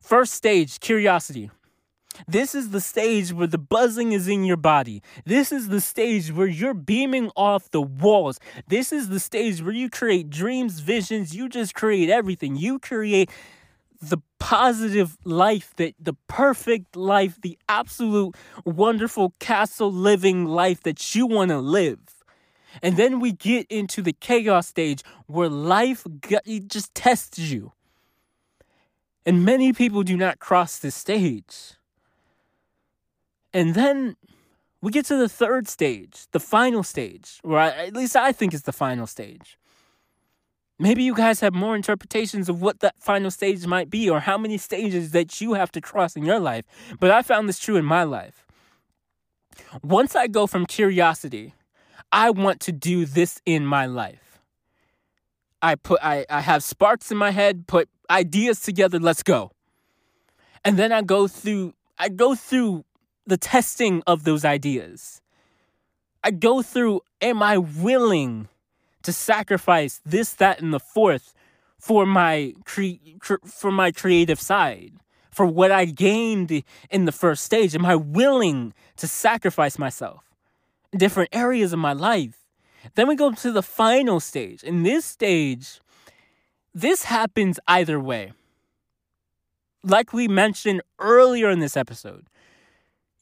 first 0.00 0.32
stage, 0.32 0.80
curiosity. 0.80 1.50
This 2.26 2.54
is 2.54 2.70
the 2.70 2.80
stage 2.80 3.32
where 3.32 3.46
the 3.46 3.58
buzzing 3.58 4.12
is 4.12 4.28
in 4.28 4.44
your 4.44 4.56
body. 4.56 5.02
This 5.24 5.52
is 5.52 5.68
the 5.68 5.80
stage 5.80 6.32
where 6.32 6.46
you're 6.46 6.74
beaming 6.74 7.30
off 7.36 7.70
the 7.70 7.80
walls. 7.80 8.38
This 8.66 8.92
is 8.92 9.08
the 9.08 9.20
stage 9.20 9.62
where 9.62 9.72
you 9.72 9.88
create 9.88 10.28
dreams, 10.28 10.80
visions. 10.80 11.34
You 11.34 11.48
just 11.48 11.74
create 11.74 12.10
everything. 12.10 12.56
You 12.56 12.78
create 12.78 13.30
the 14.02 14.18
positive 14.38 15.18
life, 15.24 15.74
that 15.76 15.94
the 16.00 16.14
perfect 16.26 16.96
life, 16.96 17.38
the 17.40 17.58
absolute 17.68 18.34
wonderful 18.64 19.34
castle 19.38 19.92
living 19.92 20.46
life 20.46 20.82
that 20.82 21.14
you 21.14 21.26
want 21.26 21.50
to 21.50 21.58
live. 21.58 21.98
And 22.82 22.96
then 22.96 23.20
we 23.20 23.32
get 23.32 23.66
into 23.68 24.00
the 24.00 24.12
chaos 24.12 24.68
stage 24.68 25.02
where 25.26 25.48
life 25.48 26.06
just 26.66 26.94
tests 26.94 27.38
you. 27.38 27.72
And 29.26 29.44
many 29.44 29.72
people 29.72 30.02
do 30.02 30.16
not 30.16 30.38
cross 30.38 30.78
this 30.78 30.94
stage. 30.94 31.74
And 33.52 33.74
then 33.74 34.16
we 34.80 34.92
get 34.92 35.06
to 35.06 35.16
the 35.16 35.28
third 35.28 35.68
stage, 35.68 36.26
the 36.32 36.40
final 36.40 36.82
stage, 36.82 37.40
or 37.42 37.58
at 37.58 37.94
least 37.94 38.16
I 38.16 38.32
think 38.32 38.54
it's 38.54 38.62
the 38.62 38.72
final 38.72 39.06
stage. 39.06 39.58
Maybe 40.78 41.02
you 41.02 41.14
guys 41.14 41.40
have 41.40 41.52
more 41.52 41.76
interpretations 41.76 42.48
of 42.48 42.62
what 42.62 42.80
that 42.80 42.94
final 42.98 43.30
stage 43.30 43.66
might 43.66 43.90
be 43.90 44.08
or 44.08 44.20
how 44.20 44.38
many 44.38 44.56
stages 44.56 45.10
that 45.10 45.40
you 45.40 45.52
have 45.52 45.70
to 45.72 45.80
cross 45.80 46.16
in 46.16 46.24
your 46.24 46.40
life, 46.40 46.64
but 46.98 47.10
I 47.10 47.20
found 47.20 47.48
this 47.48 47.58
true 47.58 47.76
in 47.76 47.84
my 47.84 48.02
life. 48.04 48.46
Once 49.82 50.16
I 50.16 50.26
go 50.26 50.46
from 50.46 50.64
curiosity, 50.64 51.52
I 52.10 52.30
want 52.30 52.60
to 52.60 52.72
do 52.72 53.04
this 53.04 53.42
in 53.44 53.66
my 53.66 53.84
life. 53.84 54.40
I 55.60 55.74
put 55.74 56.00
I, 56.02 56.24
I 56.30 56.40
have 56.40 56.62
sparks 56.62 57.10
in 57.10 57.18
my 57.18 57.30
head, 57.30 57.66
put 57.66 57.90
ideas 58.08 58.60
together, 58.60 58.98
let's 58.98 59.22
go. 59.22 59.50
And 60.64 60.78
then 60.78 60.92
I 60.92 61.02
go 61.02 61.28
through 61.28 61.74
I 61.98 62.08
go 62.08 62.34
through 62.34 62.84
the 63.30 63.38
testing 63.38 64.02
of 64.08 64.24
those 64.24 64.44
ideas. 64.44 65.22
I 66.22 66.32
go 66.32 66.62
through, 66.62 67.00
am 67.22 67.42
I 67.42 67.56
willing 67.56 68.48
to 69.04 69.12
sacrifice 69.12 70.00
this, 70.04 70.34
that, 70.34 70.60
and 70.60 70.74
the 70.74 70.80
fourth 70.80 71.32
for 71.78 72.04
my 72.04 72.54
cre- 72.64 73.46
for 73.46 73.70
my 73.70 73.92
creative 73.92 74.40
side, 74.40 74.92
for 75.30 75.46
what 75.46 75.70
I 75.70 75.84
gained 75.86 76.62
in 76.90 77.04
the 77.04 77.12
first 77.12 77.44
stage? 77.44 77.74
Am 77.74 77.86
I 77.86 77.94
willing 77.94 78.74
to 78.96 79.06
sacrifice 79.06 79.78
myself 79.78 80.24
in 80.92 80.98
different 80.98 81.30
areas 81.32 81.72
of 81.72 81.78
my 81.78 81.94
life? 81.94 82.44
Then 82.96 83.06
we 83.06 83.14
go 83.14 83.30
to 83.30 83.52
the 83.52 83.62
final 83.62 84.18
stage. 84.18 84.64
In 84.64 84.82
this 84.82 85.04
stage, 85.04 85.80
this 86.74 87.04
happens 87.04 87.60
either 87.68 88.00
way. 88.00 88.32
Like 89.84 90.12
we 90.12 90.26
mentioned 90.26 90.82
earlier 90.98 91.48
in 91.48 91.60
this 91.60 91.76
episode, 91.76 92.26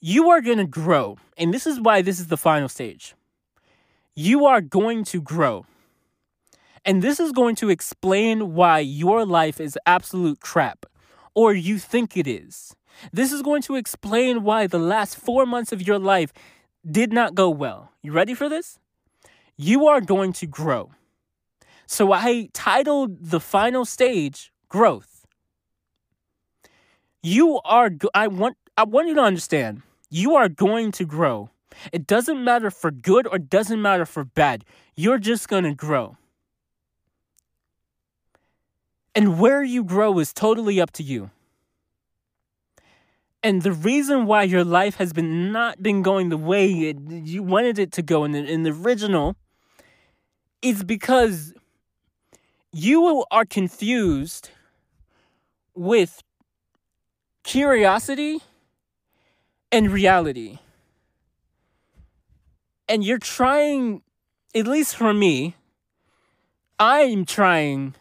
you 0.00 0.30
are 0.30 0.40
going 0.40 0.58
to 0.58 0.66
grow. 0.66 1.18
And 1.36 1.52
this 1.52 1.66
is 1.66 1.80
why 1.80 2.02
this 2.02 2.20
is 2.20 2.28
the 2.28 2.36
final 2.36 2.68
stage. 2.68 3.14
You 4.14 4.46
are 4.46 4.60
going 4.60 5.04
to 5.04 5.20
grow. 5.20 5.66
And 6.84 7.02
this 7.02 7.20
is 7.20 7.32
going 7.32 7.56
to 7.56 7.70
explain 7.70 8.54
why 8.54 8.78
your 8.78 9.26
life 9.26 9.60
is 9.60 9.78
absolute 9.86 10.40
crap, 10.40 10.86
or 11.34 11.52
you 11.52 11.78
think 11.78 12.16
it 12.16 12.26
is. 12.26 12.74
This 13.12 13.32
is 13.32 13.42
going 13.42 13.62
to 13.62 13.74
explain 13.76 14.42
why 14.42 14.66
the 14.66 14.78
last 14.78 15.16
four 15.16 15.46
months 15.46 15.72
of 15.72 15.86
your 15.86 15.98
life 15.98 16.32
did 16.88 17.12
not 17.12 17.34
go 17.34 17.50
well. 17.50 17.92
You 18.02 18.12
ready 18.12 18.34
for 18.34 18.48
this? 18.48 18.78
You 19.56 19.86
are 19.86 20.00
going 20.00 20.32
to 20.34 20.46
grow. 20.46 20.90
So 21.86 22.12
I 22.12 22.48
titled 22.52 23.30
the 23.30 23.40
final 23.40 23.84
stage 23.84 24.52
Growth. 24.68 25.26
You 27.22 27.60
are, 27.64 27.90
I 28.14 28.28
want, 28.28 28.56
I 28.76 28.84
want 28.84 29.08
you 29.08 29.14
to 29.14 29.22
understand 29.22 29.82
you 30.10 30.34
are 30.36 30.48
going 30.48 30.92
to 30.92 31.04
grow. 31.04 31.50
It 31.92 32.06
doesn't 32.06 32.42
matter 32.42 32.70
for 32.70 32.90
good 32.90 33.26
or 33.26 33.38
doesn't 33.38 33.80
matter 33.80 34.06
for 34.06 34.24
bad. 34.24 34.64
You're 34.96 35.18
just 35.18 35.48
going 35.48 35.64
to 35.64 35.74
grow. 35.74 36.16
And 39.14 39.38
where 39.38 39.62
you 39.62 39.84
grow 39.84 40.18
is 40.18 40.32
totally 40.32 40.80
up 40.80 40.92
to 40.92 41.02
you. 41.02 41.30
And 43.42 43.62
the 43.62 43.72
reason 43.72 44.26
why 44.26 44.42
your 44.42 44.64
life 44.64 44.96
has 44.96 45.12
been 45.12 45.52
not 45.52 45.82
been 45.82 46.02
going 46.02 46.28
the 46.28 46.36
way 46.36 46.70
it, 46.72 46.98
you 47.08 47.42
wanted 47.42 47.78
it 47.78 47.92
to 47.92 48.02
go 48.02 48.24
in 48.24 48.32
the, 48.32 48.44
in 48.44 48.64
the 48.64 48.70
original 48.72 49.36
is 50.60 50.82
because 50.82 51.54
you 52.72 53.24
are 53.30 53.44
confused 53.44 54.50
with 55.74 56.22
curiosity 57.44 58.40
and 59.70 59.90
reality. 59.90 60.58
And 62.88 63.04
you're 63.04 63.18
trying, 63.18 64.02
at 64.54 64.66
least 64.66 64.96
for 64.96 65.12
me, 65.12 65.56
I'm 66.78 67.24
trying 67.24 67.94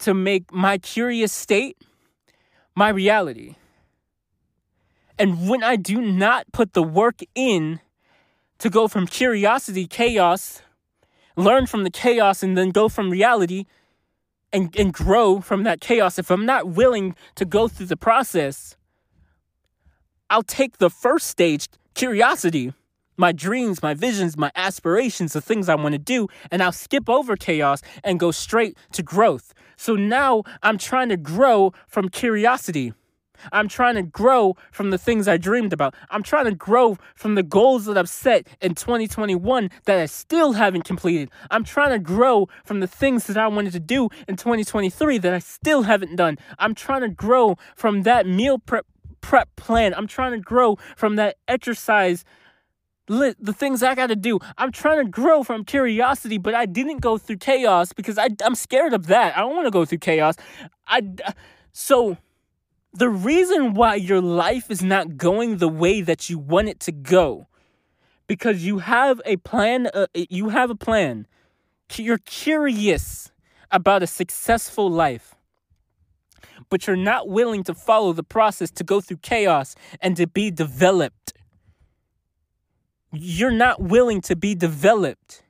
to 0.00 0.12
make 0.12 0.52
my 0.52 0.78
curious 0.78 1.32
state 1.32 1.78
my 2.74 2.90
reality. 2.90 3.56
And 5.18 5.48
when 5.48 5.62
I 5.62 5.76
do 5.76 6.02
not 6.02 6.52
put 6.52 6.74
the 6.74 6.82
work 6.82 7.20
in 7.34 7.80
to 8.58 8.68
go 8.68 8.86
from 8.86 9.06
curiosity, 9.06 9.86
chaos, 9.86 10.60
learn 11.36 11.66
from 11.66 11.84
the 11.84 11.90
chaos, 11.90 12.42
and 12.42 12.56
then 12.56 12.70
go 12.70 12.88
from 12.88 13.10
reality 13.10 13.64
and, 14.52 14.74
and 14.76 14.92
grow 14.92 15.40
from 15.40 15.62
that 15.64 15.80
chaos, 15.80 16.18
if 16.18 16.30
I'm 16.30 16.44
not 16.44 16.68
willing 16.68 17.14
to 17.36 17.46
go 17.46 17.68
through 17.68 17.86
the 17.86 17.96
process, 17.96 18.76
I'll 20.28 20.42
take 20.42 20.78
the 20.78 20.90
first 20.90 21.28
stage, 21.28 21.68
curiosity, 21.94 22.72
my 23.16 23.30
dreams, 23.30 23.80
my 23.80 23.94
visions, 23.94 24.36
my 24.36 24.50
aspirations, 24.56 25.32
the 25.32 25.40
things 25.40 25.68
I 25.68 25.76
want 25.76 25.92
to 25.92 25.98
do, 25.98 26.26
and 26.50 26.62
I'll 26.62 26.72
skip 26.72 27.08
over 27.08 27.36
chaos 27.36 27.80
and 28.02 28.18
go 28.18 28.32
straight 28.32 28.76
to 28.92 29.02
growth. 29.02 29.54
So 29.76 29.94
now 29.94 30.42
I'm 30.62 30.78
trying 30.78 31.10
to 31.10 31.16
grow 31.16 31.72
from 31.86 32.08
curiosity. 32.08 32.92
I'm 33.52 33.68
trying 33.68 33.94
to 33.94 34.02
grow 34.02 34.56
from 34.72 34.90
the 34.90 34.98
things 34.98 35.28
I 35.28 35.36
dreamed 35.36 35.72
about. 35.72 35.94
I'm 36.10 36.22
trying 36.22 36.46
to 36.46 36.54
grow 36.54 36.96
from 37.14 37.34
the 37.34 37.42
goals 37.42 37.84
that 37.84 37.96
I've 37.96 38.08
set 38.08 38.46
in 38.60 38.74
2021 38.74 39.70
that 39.84 39.98
I 39.98 40.06
still 40.06 40.54
haven't 40.54 40.84
completed. 40.84 41.30
I'm 41.50 41.62
trying 41.62 41.90
to 41.90 41.98
grow 41.98 42.48
from 42.64 42.80
the 42.80 42.86
things 42.86 43.26
that 43.26 43.36
I 43.36 43.46
wanted 43.46 43.72
to 43.74 43.80
do 43.80 44.08
in 44.26 44.36
2023 44.36 45.18
that 45.18 45.34
I 45.34 45.38
still 45.38 45.82
haven't 45.82 46.16
done. 46.16 46.38
I'm 46.58 46.74
trying 46.74 47.02
to 47.02 47.08
grow 47.08 47.56
from 47.76 48.02
that 48.02 48.26
meal 48.26 48.58
prep 48.58 48.86
prep 49.26 49.48
plan. 49.56 49.92
I'm 49.92 50.06
trying 50.06 50.30
to 50.32 50.38
grow 50.38 50.76
from 50.94 51.16
that 51.16 51.36
exercise 51.48 52.24
lit 53.08 53.36
the 53.44 53.52
things 53.52 53.82
I 53.82 53.96
got 53.96 54.06
to 54.06 54.14
do. 54.14 54.38
I'm 54.56 54.70
trying 54.70 55.04
to 55.04 55.10
grow 55.10 55.42
from 55.42 55.64
curiosity, 55.64 56.38
but 56.38 56.54
I 56.54 56.64
didn't 56.64 56.98
go 56.98 57.18
through 57.18 57.38
chaos 57.38 57.92
because 57.92 58.18
I, 58.18 58.28
I'm 58.44 58.54
scared 58.54 58.92
of 58.92 59.08
that. 59.08 59.36
I 59.36 59.40
don't 59.40 59.56
want 59.56 59.66
to 59.66 59.72
go 59.72 59.84
through 59.84 59.98
chaos. 59.98 60.36
I 60.86 61.02
so 61.72 62.18
the 62.92 63.08
reason 63.08 63.74
why 63.74 63.96
your 63.96 64.20
life 64.20 64.70
is 64.70 64.82
not 64.82 65.16
going 65.16 65.56
the 65.56 65.68
way 65.68 66.02
that 66.02 66.30
you 66.30 66.38
want 66.38 66.68
it 66.68 66.78
to 66.80 66.92
go 66.92 67.48
because 68.28 68.64
you 68.64 68.78
have 68.78 69.20
a 69.24 69.38
plan 69.38 69.88
uh, 69.92 70.06
you 70.14 70.50
have 70.50 70.70
a 70.70 70.76
plan 70.76 71.26
you're 71.96 72.18
curious 72.18 73.32
about 73.70 74.02
a 74.02 74.06
successful 74.06 74.88
life 74.88 75.35
but 76.68 76.86
you're 76.86 76.96
not 76.96 77.28
willing 77.28 77.62
to 77.64 77.74
follow 77.74 78.12
the 78.12 78.22
process 78.22 78.70
to 78.70 78.84
go 78.84 79.00
through 79.00 79.18
chaos 79.18 79.74
and 80.00 80.16
to 80.16 80.26
be 80.26 80.50
developed 80.50 81.32
you're 83.12 83.50
not 83.50 83.80
willing 83.80 84.20
to 84.20 84.36
be 84.36 84.54
developed 84.54 85.42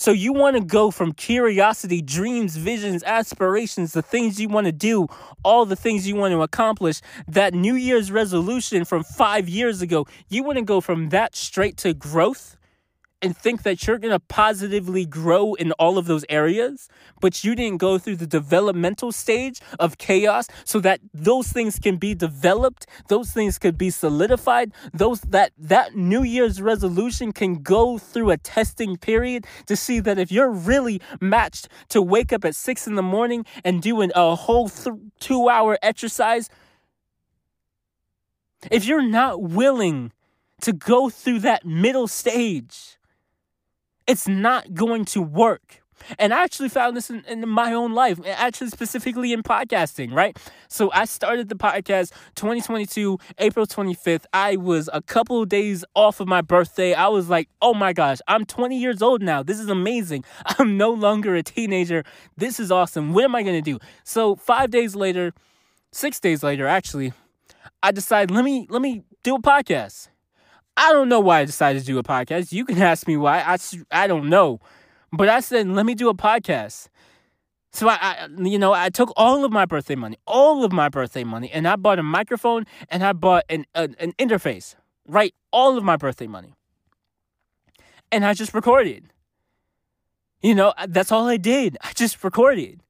so 0.00 0.12
you 0.12 0.32
want 0.32 0.56
to 0.56 0.62
go 0.62 0.92
from 0.92 1.12
curiosity, 1.12 2.00
dreams, 2.00 2.56
visions, 2.56 3.02
aspirations, 3.02 3.94
the 3.94 4.00
things 4.00 4.40
you 4.40 4.48
want 4.48 4.66
to 4.66 4.72
do, 4.72 5.08
all 5.42 5.66
the 5.66 5.74
things 5.74 6.06
you 6.06 6.14
want 6.14 6.30
to 6.30 6.42
accomplish, 6.42 7.00
that 7.26 7.52
New 7.52 7.74
Year's 7.74 8.12
resolution 8.12 8.84
from 8.84 9.02
five 9.02 9.48
years 9.48 9.82
ago, 9.82 10.06
you 10.28 10.44
want 10.44 10.56
to 10.56 10.64
go 10.64 10.80
from 10.80 11.08
that 11.08 11.34
straight 11.34 11.76
to 11.78 11.94
growth? 11.94 12.56
And 13.20 13.36
think 13.36 13.62
that 13.64 13.86
you're 13.86 13.98
going 13.98 14.12
to 14.12 14.20
positively 14.20 15.04
grow 15.04 15.54
in 15.54 15.72
all 15.72 15.98
of 15.98 16.06
those 16.06 16.24
areas, 16.28 16.88
but 17.20 17.42
you 17.42 17.54
didn't 17.54 17.78
go 17.78 17.98
through 17.98 18.16
the 18.16 18.26
developmental 18.26 19.10
stage 19.10 19.60
of 19.78 19.98
chaos 19.98 20.46
so 20.64 20.78
that 20.80 21.00
those 21.12 21.48
things 21.48 21.78
can 21.78 21.96
be 21.96 22.14
developed, 22.14 22.86
those 23.08 23.32
things 23.32 23.58
could 23.58 23.76
be 23.76 23.90
solidified, 23.90 24.72
those 24.92 25.20
that 25.22 25.52
that 25.58 25.96
New 25.96 26.22
Year's 26.22 26.62
resolution 26.62 27.32
can 27.32 27.62
go 27.62 27.98
through 27.98 28.30
a 28.30 28.36
testing 28.36 28.96
period 28.96 29.46
to 29.66 29.76
see 29.76 29.98
that 30.00 30.18
if 30.18 30.30
you're 30.30 30.50
really 30.50 31.00
matched 31.20 31.68
to 31.88 32.00
wake 32.00 32.32
up 32.32 32.44
at 32.44 32.54
6 32.54 32.86
in 32.86 32.94
the 32.94 33.02
morning 33.02 33.44
and 33.64 33.82
doing 33.82 34.12
a 34.14 34.34
whole 34.34 34.68
th- 34.68 34.96
2-hour 35.20 35.78
exercise, 35.82 36.48
if 38.70 38.84
you're 38.84 39.02
not 39.02 39.42
willing 39.42 40.12
to 40.60 40.72
go 40.72 41.08
through 41.08 41.40
that 41.40 41.64
middle 41.64 42.08
stage, 42.08 42.97
it's 44.08 44.26
not 44.26 44.74
going 44.74 45.04
to 45.04 45.22
work. 45.22 45.82
And 46.18 46.32
I 46.32 46.44
actually 46.44 46.68
found 46.68 46.96
this 46.96 47.10
in, 47.10 47.24
in, 47.28 47.46
my 47.48 47.72
own 47.72 47.92
life, 47.92 48.20
actually 48.24 48.70
specifically 48.70 49.32
in 49.32 49.42
podcasting, 49.42 50.12
right? 50.12 50.38
So 50.68 50.90
I 50.92 51.04
started 51.04 51.48
the 51.48 51.56
podcast 51.56 52.12
2022, 52.36 53.18
April 53.38 53.66
25th. 53.66 54.24
I 54.32 54.56
was 54.56 54.88
a 54.92 55.02
couple 55.02 55.42
of 55.42 55.48
days 55.48 55.84
off 55.94 56.20
of 56.20 56.28
my 56.28 56.40
birthday. 56.40 56.94
I 56.94 57.08
was 57.08 57.28
like, 57.28 57.48
oh 57.60 57.74
my 57.74 57.92
gosh, 57.92 58.18
I'm 58.28 58.44
20 58.44 58.78
years 58.78 59.02
old 59.02 59.22
now. 59.22 59.42
This 59.42 59.58
is 59.58 59.68
amazing. 59.68 60.24
I'm 60.58 60.76
no 60.76 60.90
longer 60.90 61.34
a 61.34 61.42
teenager. 61.42 62.04
This 62.36 62.60
is 62.60 62.70
awesome. 62.70 63.12
What 63.12 63.24
am 63.24 63.34
I 63.34 63.42
going 63.42 63.62
to 63.62 63.70
do? 63.72 63.78
So 64.04 64.36
five 64.36 64.70
days 64.70 64.94
later, 64.94 65.34
six 65.92 66.20
days 66.20 66.42
later, 66.42 66.66
actually, 66.66 67.12
I 67.82 67.90
decided, 67.90 68.30
let 68.30 68.44
me, 68.44 68.66
let 68.70 68.82
me 68.82 69.02
do 69.24 69.34
a 69.34 69.42
podcast. 69.42 70.08
I 70.78 70.92
don't 70.92 71.08
know 71.08 71.18
why 71.18 71.40
I 71.40 71.44
decided 71.44 71.80
to 71.80 71.86
do 71.86 71.98
a 71.98 72.04
podcast. 72.04 72.52
You 72.52 72.64
can 72.64 72.78
ask 72.80 73.08
me 73.08 73.16
why. 73.16 73.40
I, 73.40 73.58
I 73.90 74.06
don't 74.06 74.28
know. 74.28 74.60
But 75.12 75.28
I 75.28 75.40
said, 75.40 75.66
let 75.66 75.84
me 75.84 75.94
do 75.96 76.08
a 76.08 76.14
podcast. 76.14 76.88
So 77.72 77.88
I, 77.88 77.98
I, 78.00 78.28
you 78.38 78.60
know, 78.60 78.72
I 78.72 78.88
took 78.88 79.12
all 79.16 79.44
of 79.44 79.50
my 79.50 79.66
birthday 79.66 79.96
money, 79.96 80.18
all 80.24 80.64
of 80.64 80.70
my 80.70 80.88
birthday 80.88 81.24
money, 81.24 81.50
and 81.50 81.66
I 81.66 81.74
bought 81.74 81.98
a 81.98 82.04
microphone 82.04 82.64
and 82.88 83.02
I 83.02 83.12
bought 83.12 83.44
an, 83.48 83.66
a, 83.74 83.88
an 83.98 84.12
interface, 84.12 84.76
right? 85.04 85.34
All 85.52 85.76
of 85.76 85.82
my 85.82 85.96
birthday 85.96 86.28
money. 86.28 86.54
And 88.12 88.24
I 88.24 88.32
just 88.32 88.54
recorded. 88.54 89.12
You 90.42 90.54
know, 90.54 90.72
that's 90.88 91.10
all 91.10 91.26
I 91.26 91.38
did. 91.38 91.76
I 91.80 91.92
just 91.92 92.22
recorded. 92.22 92.80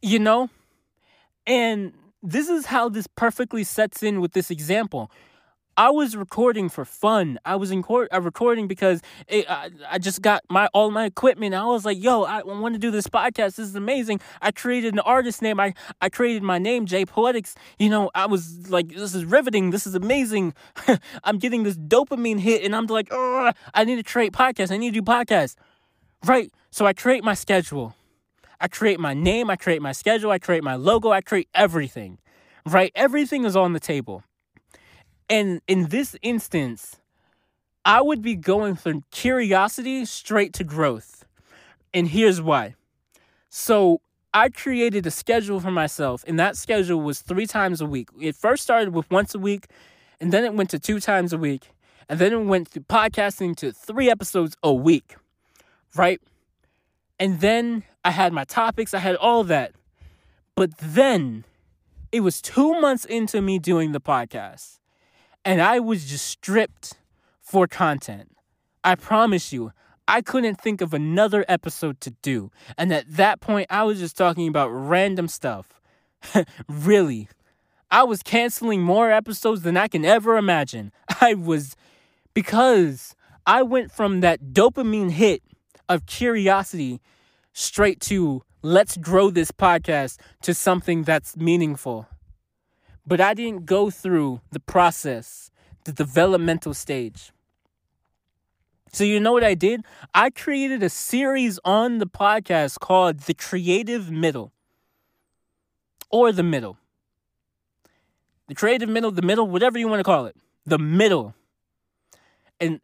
You 0.00 0.18
know? 0.18 0.48
And 1.46 1.92
this 2.22 2.48
is 2.48 2.66
how 2.66 2.88
this 2.88 3.06
perfectly 3.06 3.64
sets 3.64 4.02
in 4.02 4.22
with 4.22 4.32
this 4.32 4.50
example. 4.50 5.10
I 5.78 5.90
was 5.90 6.16
recording 6.16 6.68
for 6.68 6.84
fun. 6.84 7.38
I 7.44 7.54
was 7.54 7.70
in 7.70 7.84
court, 7.84 8.08
uh, 8.12 8.20
recording 8.20 8.66
because 8.66 9.00
it, 9.28 9.48
I, 9.48 9.70
I 9.88 9.98
just 9.98 10.22
got 10.22 10.42
my 10.50 10.66
all 10.74 10.90
my 10.90 11.04
equipment. 11.04 11.54
I 11.54 11.64
was 11.66 11.84
like, 11.84 12.02
"Yo, 12.02 12.24
I 12.24 12.42
want 12.42 12.74
to 12.74 12.80
do 12.80 12.90
this 12.90 13.06
podcast. 13.06 13.54
This 13.54 13.68
is 13.68 13.76
amazing." 13.76 14.20
I 14.42 14.50
created 14.50 14.92
an 14.94 14.98
artist 14.98 15.40
name. 15.40 15.60
I 15.60 15.74
I 16.00 16.08
created 16.08 16.42
my 16.42 16.58
name, 16.58 16.84
Jay 16.84 17.06
Poetics. 17.06 17.54
You 17.78 17.90
know, 17.90 18.10
I 18.12 18.26
was 18.26 18.68
like, 18.68 18.88
"This 18.88 19.14
is 19.14 19.24
riveting. 19.24 19.70
This 19.70 19.86
is 19.86 19.94
amazing." 19.94 20.52
I'm 21.22 21.38
getting 21.38 21.62
this 21.62 21.76
dopamine 21.76 22.40
hit, 22.40 22.64
and 22.64 22.74
I'm 22.74 22.86
like, 22.86 23.06
"Oh, 23.12 23.52
I 23.72 23.84
need 23.84 23.96
to 23.96 24.02
create 24.02 24.32
podcasts. 24.32 24.72
I 24.72 24.78
need 24.78 24.94
to 24.94 25.00
do 25.00 25.06
podcasts." 25.06 25.54
Right. 26.26 26.52
So 26.72 26.86
I 26.86 26.92
create 26.92 27.22
my 27.22 27.34
schedule. 27.34 27.94
I 28.60 28.66
create 28.66 28.98
my 28.98 29.14
name. 29.14 29.48
I 29.48 29.54
create 29.54 29.80
my 29.80 29.92
schedule. 29.92 30.32
I 30.32 30.40
create 30.40 30.64
my 30.64 30.74
logo. 30.74 31.12
I 31.12 31.20
create 31.20 31.48
everything. 31.54 32.18
Right. 32.66 32.90
Everything 32.96 33.44
is 33.44 33.54
on 33.54 33.74
the 33.74 33.80
table. 33.80 34.24
And 35.30 35.60
in 35.66 35.86
this 35.86 36.16
instance, 36.22 36.96
I 37.84 38.00
would 38.00 38.22
be 38.22 38.34
going 38.34 38.76
from 38.76 39.04
curiosity 39.10 40.04
straight 40.04 40.52
to 40.54 40.64
growth. 40.64 41.24
And 41.92 42.08
here's 42.08 42.40
why. 42.40 42.74
So 43.48 44.00
I 44.32 44.48
created 44.48 45.06
a 45.06 45.10
schedule 45.10 45.60
for 45.60 45.70
myself, 45.70 46.24
and 46.26 46.38
that 46.38 46.56
schedule 46.56 47.00
was 47.00 47.20
three 47.20 47.46
times 47.46 47.80
a 47.80 47.86
week. 47.86 48.08
It 48.20 48.36
first 48.36 48.62
started 48.62 48.94
with 48.94 49.10
once 49.10 49.34
a 49.34 49.38
week, 49.38 49.66
and 50.20 50.32
then 50.32 50.44
it 50.44 50.54
went 50.54 50.70
to 50.70 50.78
two 50.78 51.00
times 51.00 51.32
a 51.32 51.38
week, 51.38 51.70
and 52.08 52.18
then 52.18 52.32
it 52.32 52.44
went 52.44 52.70
to 52.72 52.80
podcasting 52.80 53.56
to 53.56 53.72
three 53.72 54.10
episodes 54.10 54.56
a 54.62 54.72
week, 54.72 55.16
right? 55.96 56.20
And 57.18 57.40
then 57.40 57.84
I 58.04 58.10
had 58.10 58.32
my 58.32 58.44
topics, 58.44 58.94
I 58.94 58.98
had 58.98 59.16
all 59.16 59.44
that. 59.44 59.72
But 60.54 60.76
then 60.78 61.44
it 62.12 62.20
was 62.20 62.42
two 62.42 62.80
months 62.80 63.04
into 63.04 63.40
me 63.40 63.58
doing 63.58 63.92
the 63.92 64.00
podcast 64.00 64.77
and 65.48 65.62
I 65.62 65.80
was 65.80 66.04
just 66.04 66.26
stripped 66.26 66.98
for 67.40 67.66
content. 67.66 68.36
I 68.84 68.96
promise 68.96 69.50
you, 69.50 69.72
I 70.06 70.20
couldn't 70.20 70.60
think 70.60 70.82
of 70.82 70.92
another 70.92 71.42
episode 71.48 72.02
to 72.02 72.10
do. 72.20 72.50
And 72.76 72.92
at 72.92 73.10
that 73.16 73.40
point, 73.40 73.66
I 73.70 73.84
was 73.84 73.98
just 73.98 74.14
talking 74.14 74.46
about 74.46 74.68
random 74.68 75.26
stuff. 75.26 75.80
really. 76.68 77.30
I 77.90 78.02
was 78.02 78.22
canceling 78.22 78.82
more 78.82 79.10
episodes 79.10 79.62
than 79.62 79.78
I 79.78 79.88
can 79.88 80.04
ever 80.04 80.36
imagine. 80.36 80.92
I 81.22 81.32
was, 81.32 81.76
because 82.34 83.16
I 83.46 83.62
went 83.62 83.90
from 83.90 84.20
that 84.20 84.52
dopamine 84.52 85.12
hit 85.12 85.42
of 85.88 86.04
curiosity 86.04 87.00
straight 87.54 88.00
to 88.00 88.42
let's 88.60 88.98
grow 88.98 89.30
this 89.30 89.50
podcast 89.50 90.18
to 90.42 90.52
something 90.52 91.04
that's 91.04 91.38
meaningful. 91.38 92.06
But 93.08 93.22
I 93.22 93.32
didn't 93.32 93.64
go 93.64 93.88
through 93.88 94.42
the 94.50 94.60
process, 94.60 95.50
the 95.84 95.92
developmental 95.92 96.74
stage. 96.74 97.32
So, 98.92 99.02
you 99.02 99.18
know 99.18 99.32
what 99.32 99.42
I 99.42 99.54
did? 99.54 99.82
I 100.12 100.28
created 100.28 100.82
a 100.82 100.90
series 100.90 101.58
on 101.64 101.98
the 101.98 102.06
podcast 102.06 102.80
called 102.80 103.20
The 103.20 103.32
Creative 103.32 104.10
Middle 104.10 104.52
or 106.10 106.32
The 106.32 106.42
Middle. 106.42 106.76
The 108.46 108.54
Creative 108.54 108.90
Middle, 108.90 109.10
The 109.10 109.22
Middle, 109.22 109.46
whatever 109.48 109.78
you 109.78 109.88
want 109.88 110.00
to 110.00 110.04
call 110.04 110.26
it. 110.26 110.36
The 110.66 110.78
Middle. 110.78 111.34
And 112.60 112.82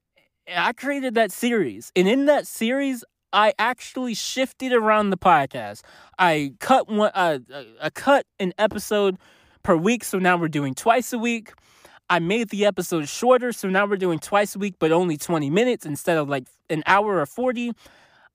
I 0.48 0.72
created 0.72 1.14
that 1.16 1.32
series. 1.32 1.92
And 1.94 2.08
in 2.08 2.24
that 2.26 2.46
series, 2.46 3.04
I 3.30 3.52
actually 3.58 4.14
shifted 4.14 4.72
around 4.72 5.10
the 5.10 5.18
podcast. 5.18 5.82
I 6.18 6.54
cut 6.60 6.88
one, 6.88 7.10
uh, 7.14 7.40
I 7.82 7.90
cut 7.90 8.24
an 8.38 8.54
episode 8.56 9.18
per 9.64 9.74
week. 9.74 10.04
So 10.04 10.20
now 10.20 10.36
we're 10.36 10.46
doing 10.48 10.74
twice 10.74 11.12
a 11.12 11.18
week. 11.18 11.52
I 12.08 12.18
made 12.20 12.50
the 12.50 12.66
episode 12.66 13.08
shorter, 13.08 13.50
so 13.50 13.68
now 13.68 13.86
we're 13.86 13.96
doing 13.96 14.18
twice 14.18 14.54
a 14.54 14.58
week, 14.58 14.74
but 14.78 14.92
only 14.92 15.16
20 15.16 15.50
minutes 15.50 15.86
instead 15.86 16.18
of 16.18 16.28
like 16.28 16.44
an 16.70 16.82
hour 16.86 17.18
or 17.18 17.26
40. 17.26 17.72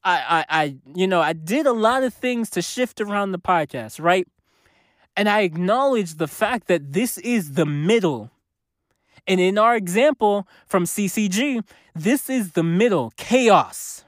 I, 0.04 0.12
I, 0.40 0.46
I, 0.50 0.76
you 0.96 1.08
know, 1.08 1.22
I 1.22 1.34
did 1.34 1.68
a 1.68 1.72
lot 1.72 2.04
of 2.04 2.14
things 2.14 2.50
to 2.52 2.62
shift 2.62 3.00
around 3.00 3.32
the 3.32 3.40
podcast, 3.40 4.04
right? 4.04 4.28
And 5.16 5.30
I 5.30 5.42
acknowledge 5.42 6.16
the 6.16 6.28
fact 6.28 6.68
that 6.68 6.94
this 6.94 7.18
is 7.20 7.54
the 7.54 7.66
middle. 7.66 8.32
And 9.28 9.40
in 9.40 9.58
our 9.58 9.76
example 9.76 10.48
from 10.66 10.86
CCG, 10.86 11.64
this 11.94 12.30
is 12.30 12.54
the 12.54 12.64
middle 12.64 13.12
chaos. 13.18 14.04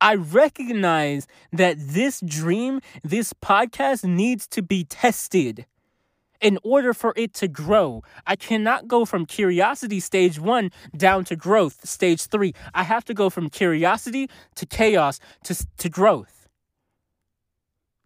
I 0.00 0.16
recognize 0.16 1.28
that 1.52 1.76
this 1.78 2.20
dream, 2.20 2.80
this 3.04 3.32
podcast 3.32 4.04
needs 4.04 4.48
to 4.48 4.62
be 4.62 4.84
tested 4.84 5.66
in 6.44 6.58
order 6.62 6.92
for 6.92 7.14
it 7.16 7.32
to 7.32 7.48
grow. 7.48 8.02
I 8.26 8.36
cannot 8.36 8.86
go 8.86 9.06
from 9.06 9.24
curiosity 9.24 9.98
stage 9.98 10.38
one 10.38 10.70
down 10.94 11.24
to 11.24 11.36
growth 11.36 11.88
stage 11.88 12.26
three. 12.26 12.52
I 12.74 12.82
have 12.82 13.04
to 13.06 13.14
go 13.14 13.30
from 13.30 13.48
curiosity 13.48 14.28
to 14.56 14.66
chaos 14.66 15.18
to, 15.44 15.66
to 15.78 15.88
growth. 15.88 16.46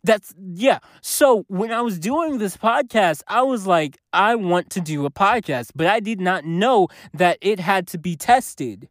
That's, 0.04 0.32
yeah. 0.38 0.78
So 1.02 1.44
when 1.48 1.72
I 1.72 1.80
was 1.80 1.98
doing 1.98 2.38
this 2.38 2.56
podcast, 2.56 3.22
I 3.26 3.42
was 3.42 3.66
like, 3.66 3.98
I 4.12 4.36
want 4.36 4.70
to 4.70 4.80
do 4.80 5.04
a 5.04 5.10
podcast, 5.10 5.72
but 5.74 5.88
I 5.88 5.98
did 5.98 6.20
not 6.20 6.44
know 6.44 6.86
that 7.12 7.38
it 7.40 7.58
had 7.58 7.88
to 7.88 7.98
be 7.98 8.14
tested. 8.14 8.88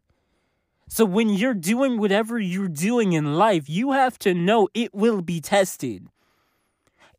So 0.88 1.06
when 1.06 1.30
you're 1.30 1.54
doing 1.54 1.98
whatever 1.98 2.38
you're 2.38 2.68
doing 2.68 3.14
in 3.14 3.34
life, 3.36 3.66
you 3.68 3.92
have 3.92 4.18
to 4.20 4.34
know 4.34 4.68
it 4.74 4.94
will 4.94 5.22
be 5.22 5.40
tested. 5.40 6.06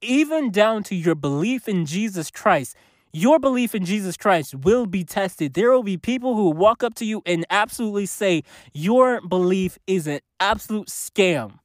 Even 0.01 0.51
down 0.51 0.83
to 0.83 0.95
your 0.95 1.15
belief 1.15 1.67
in 1.67 1.85
Jesus 1.85 2.31
Christ. 2.31 2.75
Your 3.12 3.39
belief 3.39 3.73
in 3.73 3.85
Jesus 3.85 4.17
Christ 4.17 4.53
will 4.53 4.85
be 4.85 5.03
tested. 5.03 5.55
There 5.55 5.71
will 5.71 5.83
be 5.83 5.97
people 5.97 6.35
who 6.35 6.51
walk 6.51 6.83
up 6.83 6.93
to 6.95 7.05
you 7.05 7.23
and 7.25 7.45
absolutely 7.49 8.05
say, 8.05 8.43
Your 8.71 9.19
belief 9.21 9.79
is 9.88 10.05
an 10.05 10.19
absolute 10.39 10.89
scam. 10.89 11.59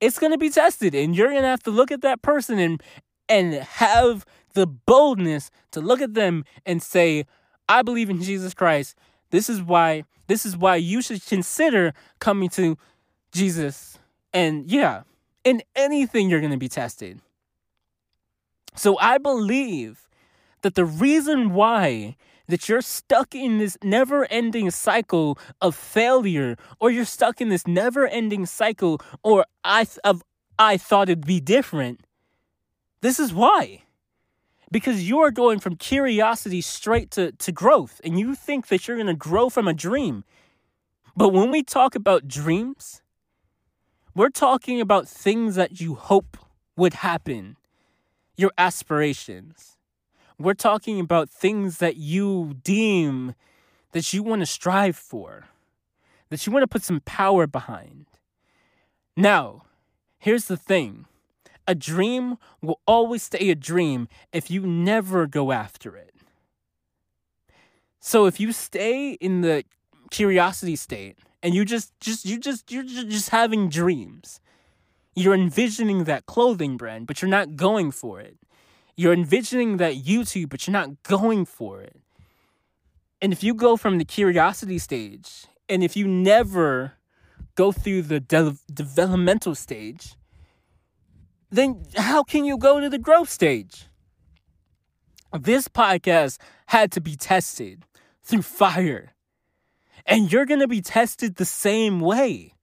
It's 0.00 0.18
going 0.18 0.32
to 0.32 0.38
be 0.38 0.50
tested, 0.50 0.94
and 0.94 1.14
you're 1.14 1.28
going 1.28 1.42
to 1.42 1.48
have 1.48 1.62
to 1.64 1.70
look 1.70 1.92
at 1.92 2.00
that 2.02 2.22
person 2.22 2.58
and, 2.58 2.82
and 3.28 3.54
have 3.54 4.24
the 4.54 4.66
boldness 4.66 5.50
to 5.70 5.80
look 5.80 6.00
at 6.00 6.14
them 6.14 6.44
and 6.66 6.82
say, 6.82 7.26
I 7.68 7.82
believe 7.82 8.10
in 8.10 8.20
Jesus 8.20 8.52
Christ. 8.52 8.96
This 9.30 9.48
is 9.48 9.62
why 9.62 10.04
this 10.26 10.46
is 10.46 10.56
why 10.56 10.76
you 10.76 11.02
should 11.02 11.24
consider 11.26 11.92
coming 12.20 12.48
to 12.50 12.78
Jesus. 13.32 13.98
And 14.32 14.70
yeah, 14.70 15.02
in 15.42 15.62
anything 15.74 16.30
you're 16.30 16.40
going 16.40 16.52
to 16.52 16.56
be 16.56 16.68
tested. 16.68 17.20
So 18.74 18.98
I 18.98 19.18
believe 19.18 20.08
that 20.62 20.74
the 20.74 20.84
reason 20.84 21.52
why 21.52 22.16
that 22.48 22.68
you're 22.68 22.82
stuck 22.82 23.34
in 23.34 23.58
this 23.58 23.78
never-ending 23.82 24.70
cycle 24.70 25.38
of 25.60 25.74
failure 25.74 26.56
or 26.80 26.90
you're 26.90 27.04
stuck 27.04 27.40
in 27.40 27.48
this 27.48 27.66
never-ending 27.66 28.44
cycle 28.46 29.00
or 29.22 29.46
I 29.64 29.84
th- 29.84 29.98
of 30.04 30.22
I 30.58 30.76
thought 30.76 31.08
it'd 31.08 31.26
be 31.26 31.40
different. 31.40 32.00
This 33.00 33.18
is 33.18 33.32
why 33.32 33.84
because 34.70 35.08
you 35.08 35.18
are 35.18 35.30
going 35.30 35.58
from 35.58 35.76
curiosity 35.76 36.60
straight 36.60 37.10
to, 37.12 37.32
to 37.32 37.52
growth 37.52 38.00
and 38.04 38.18
you 38.18 38.34
think 38.34 38.68
that 38.68 38.86
you're 38.86 38.96
going 38.96 39.06
to 39.06 39.14
grow 39.14 39.48
from 39.48 39.66
a 39.66 39.74
dream. 39.74 40.24
But 41.16 41.30
when 41.30 41.50
we 41.50 41.62
talk 41.62 41.94
about 41.94 42.28
dreams, 42.28 43.02
we're 44.14 44.30
talking 44.30 44.80
about 44.80 45.08
things 45.08 45.56
that 45.56 45.80
you 45.80 45.94
hope 45.94 46.36
would 46.76 46.94
happen, 46.94 47.56
your 48.40 48.52
aspirations. 48.56 49.76
We're 50.38 50.54
talking 50.54 50.98
about 50.98 51.28
things 51.28 51.78
that 51.78 51.96
you 51.96 52.56
deem 52.62 53.34
that 53.92 54.12
you 54.12 54.22
want 54.22 54.40
to 54.40 54.46
strive 54.46 54.96
for, 54.96 55.48
that 56.28 56.46
you 56.46 56.52
want 56.52 56.62
to 56.62 56.68
put 56.68 56.82
some 56.82 57.00
power 57.00 57.46
behind. 57.46 58.06
Now, 59.16 59.64
here's 60.18 60.46
the 60.46 60.56
thing 60.56 61.06
a 61.66 61.74
dream 61.74 62.38
will 62.62 62.80
always 62.86 63.22
stay 63.22 63.50
a 63.50 63.54
dream 63.54 64.08
if 64.32 64.50
you 64.50 64.66
never 64.66 65.26
go 65.26 65.52
after 65.52 65.96
it. 65.96 66.14
So 68.00 68.26
if 68.26 68.40
you 68.40 68.52
stay 68.52 69.12
in 69.12 69.42
the 69.42 69.64
curiosity 70.10 70.76
state 70.76 71.18
and 71.42 71.54
you 71.54 71.64
just 71.64 71.92
just 72.00 72.24
you 72.24 72.38
just 72.38 72.72
you're 72.72 72.82
just 72.82 73.28
having 73.28 73.68
dreams. 73.68 74.40
You're 75.14 75.34
envisioning 75.34 76.04
that 76.04 76.26
clothing 76.26 76.76
brand, 76.76 77.06
but 77.06 77.20
you're 77.20 77.28
not 77.28 77.56
going 77.56 77.90
for 77.90 78.20
it. 78.20 78.36
You're 78.96 79.12
envisioning 79.12 79.78
that 79.78 79.94
YouTube, 79.94 80.50
but 80.50 80.66
you're 80.66 80.72
not 80.72 81.02
going 81.02 81.44
for 81.44 81.80
it. 81.80 81.96
And 83.20 83.32
if 83.32 83.42
you 83.42 83.54
go 83.54 83.76
from 83.76 83.98
the 83.98 84.04
curiosity 84.04 84.78
stage 84.78 85.46
and 85.68 85.82
if 85.82 85.96
you 85.96 86.06
never 86.06 86.94
go 87.54 87.72
through 87.72 88.02
the 88.02 88.20
de- 88.20 88.56
developmental 88.72 89.54
stage, 89.54 90.14
then 91.50 91.84
how 91.96 92.22
can 92.22 92.44
you 92.44 92.56
go 92.56 92.80
to 92.80 92.88
the 92.88 92.98
growth 92.98 93.28
stage? 93.28 93.86
This 95.38 95.68
podcast 95.68 96.38
had 96.66 96.90
to 96.92 97.00
be 97.00 97.16
tested 97.16 97.84
through 98.22 98.42
fire. 98.42 99.14
And 100.06 100.32
you're 100.32 100.46
going 100.46 100.60
to 100.60 100.68
be 100.68 100.80
tested 100.80 101.36
the 101.36 101.44
same 101.44 102.00
way. 102.00 102.54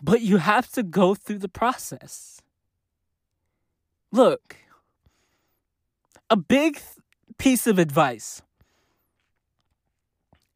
But 0.00 0.20
you 0.22 0.36
have 0.38 0.70
to 0.72 0.82
go 0.82 1.14
through 1.14 1.38
the 1.38 1.48
process. 1.48 2.40
Look, 4.12 4.56
a 6.30 6.36
big 6.36 6.80
piece 7.36 7.66
of 7.66 7.78
advice, 7.78 8.42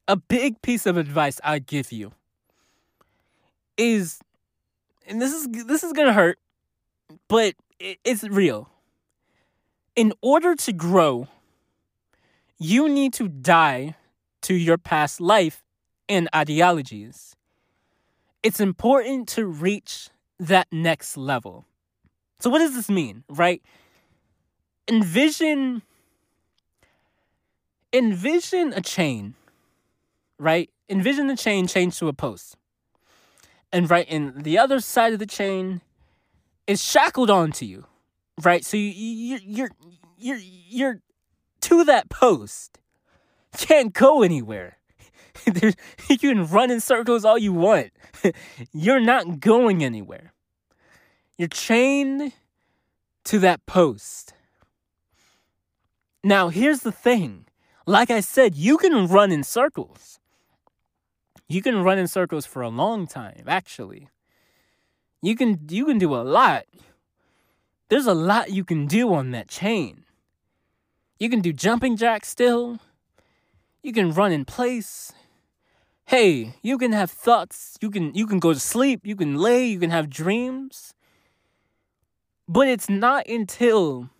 a 0.08 0.16
big 0.16 0.62
piece 0.62 0.86
of 0.86 0.96
advice 0.96 1.40
I'd 1.44 1.66
give 1.66 1.92
you 1.92 2.12
is, 3.76 4.20
and 5.06 5.20
this 5.20 5.32
is 5.32 5.48
this 5.66 5.82
is 5.82 5.92
gonna 5.92 6.12
hurt, 6.12 6.38
but 7.28 7.54
it's 7.78 8.24
real. 8.24 8.68
In 9.96 10.12
order 10.22 10.54
to 10.54 10.72
grow, 10.72 11.28
you 12.58 12.88
need 12.88 13.12
to 13.14 13.28
die 13.28 13.96
to 14.42 14.54
your 14.54 14.78
past 14.78 15.20
life 15.20 15.62
and 16.08 16.28
ideologies. 16.34 17.36
It's 18.42 18.60
important 18.60 19.28
to 19.30 19.46
reach 19.46 20.08
that 20.38 20.66
next 20.72 21.16
level. 21.16 21.64
So, 22.40 22.50
what 22.50 22.58
does 22.58 22.74
this 22.74 22.90
mean, 22.90 23.24
right? 23.28 23.62
Envision 24.88 25.82
envision 27.92 28.72
a 28.72 28.80
chain, 28.80 29.34
right? 30.38 30.70
Envision 30.88 31.26
the 31.26 31.36
chain 31.36 31.66
chained 31.66 31.92
to 31.94 32.08
a 32.08 32.12
post. 32.12 32.56
And 33.72 33.88
right 33.88 34.08
in 34.08 34.42
the 34.42 34.58
other 34.58 34.80
side 34.80 35.12
of 35.12 35.18
the 35.18 35.26
chain 35.26 35.80
is 36.66 36.82
shackled 36.82 37.30
onto 37.30 37.64
you, 37.64 37.86
right? 38.42 38.64
So 38.64 38.76
you, 38.76 38.90
you 38.90 39.38
you're 39.42 39.70
you're 40.18 40.40
you're 40.42 41.00
to 41.62 41.84
that 41.84 42.10
post. 42.10 42.78
Can't 43.56 43.92
go 43.92 44.22
anywhere. 44.22 44.78
you 46.08 46.18
can 46.18 46.46
run 46.46 46.70
in 46.70 46.80
circles 46.80 47.24
all 47.24 47.38
you 47.38 47.52
want. 47.52 47.90
you're 48.72 49.00
not 49.00 49.40
going 49.40 49.82
anywhere. 49.84 50.32
You're 51.38 51.48
chained 51.48 52.32
to 53.24 53.38
that 53.40 53.64
post. 53.66 54.34
Now, 56.24 56.48
here's 56.48 56.80
the 56.80 56.92
thing. 56.92 57.46
Like 57.86 58.10
I 58.10 58.20
said, 58.20 58.54
you 58.54 58.78
can 58.78 59.08
run 59.08 59.32
in 59.32 59.42
circles. 59.42 60.20
You 61.48 61.62
can 61.62 61.82
run 61.82 61.98
in 61.98 62.06
circles 62.06 62.46
for 62.46 62.62
a 62.62 62.68
long 62.68 63.06
time, 63.06 63.44
actually. 63.46 64.08
You 65.20 65.36
can 65.36 65.60
you 65.68 65.84
can 65.84 65.98
do 65.98 66.14
a 66.14 66.22
lot. 66.22 66.64
There's 67.88 68.06
a 68.06 68.14
lot 68.14 68.50
you 68.50 68.64
can 68.64 68.86
do 68.86 69.12
on 69.12 69.32
that 69.32 69.48
chain. 69.48 70.04
You 71.18 71.28
can 71.28 71.40
do 71.40 71.52
jumping 71.52 71.96
jacks 71.96 72.28
still. 72.28 72.80
You 73.82 73.92
can 73.92 74.12
run 74.12 74.32
in 74.32 74.44
place. 74.44 75.12
Hey, 76.06 76.54
you 76.62 76.78
can 76.78 76.92
have 76.92 77.10
thoughts. 77.10 77.78
You 77.80 77.90
can 77.90 78.14
you 78.14 78.26
can 78.26 78.38
go 78.38 78.52
to 78.52 78.60
sleep, 78.60 79.00
you 79.04 79.16
can 79.16 79.36
lay, 79.36 79.66
you 79.66 79.78
can 79.78 79.90
have 79.90 80.10
dreams. 80.10 80.94
But 82.48 82.68
it's 82.68 82.88
not 82.88 83.26
until 83.28 84.10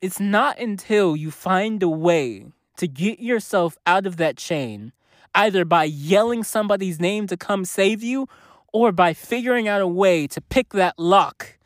it's 0.00 0.18
not 0.18 0.58
until 0.58 1.14
you 1.14 1.30
find 1.30 1.82
a 1.82 1.88
way 1.88 2.46
to 2.76 2.88
get 2.88 3.20
yourself 3.20 3.76
out 3.86 4.06
of 4.06 4.16
that 4.16 4.36
chain, 4.36 4.92
either 5.34 5.64
by 5.64 5.84
yelling 5.84 6.42
somebody's 6.42 6.98
name 6.98 7.26
to 7.26 7.36
come 7.36 7.64
save 7.64 8.02
you 8.02 8.28
or 8.72 8.92
by 8.92 9.12
figuring 9.12 9.68
out 9.68 9.80
a 9.80 9.86
way 9.86 10.26
to 10.26 10.40
pick 10.40 10.70
that 10.70 10.98
lock 10.98 11.58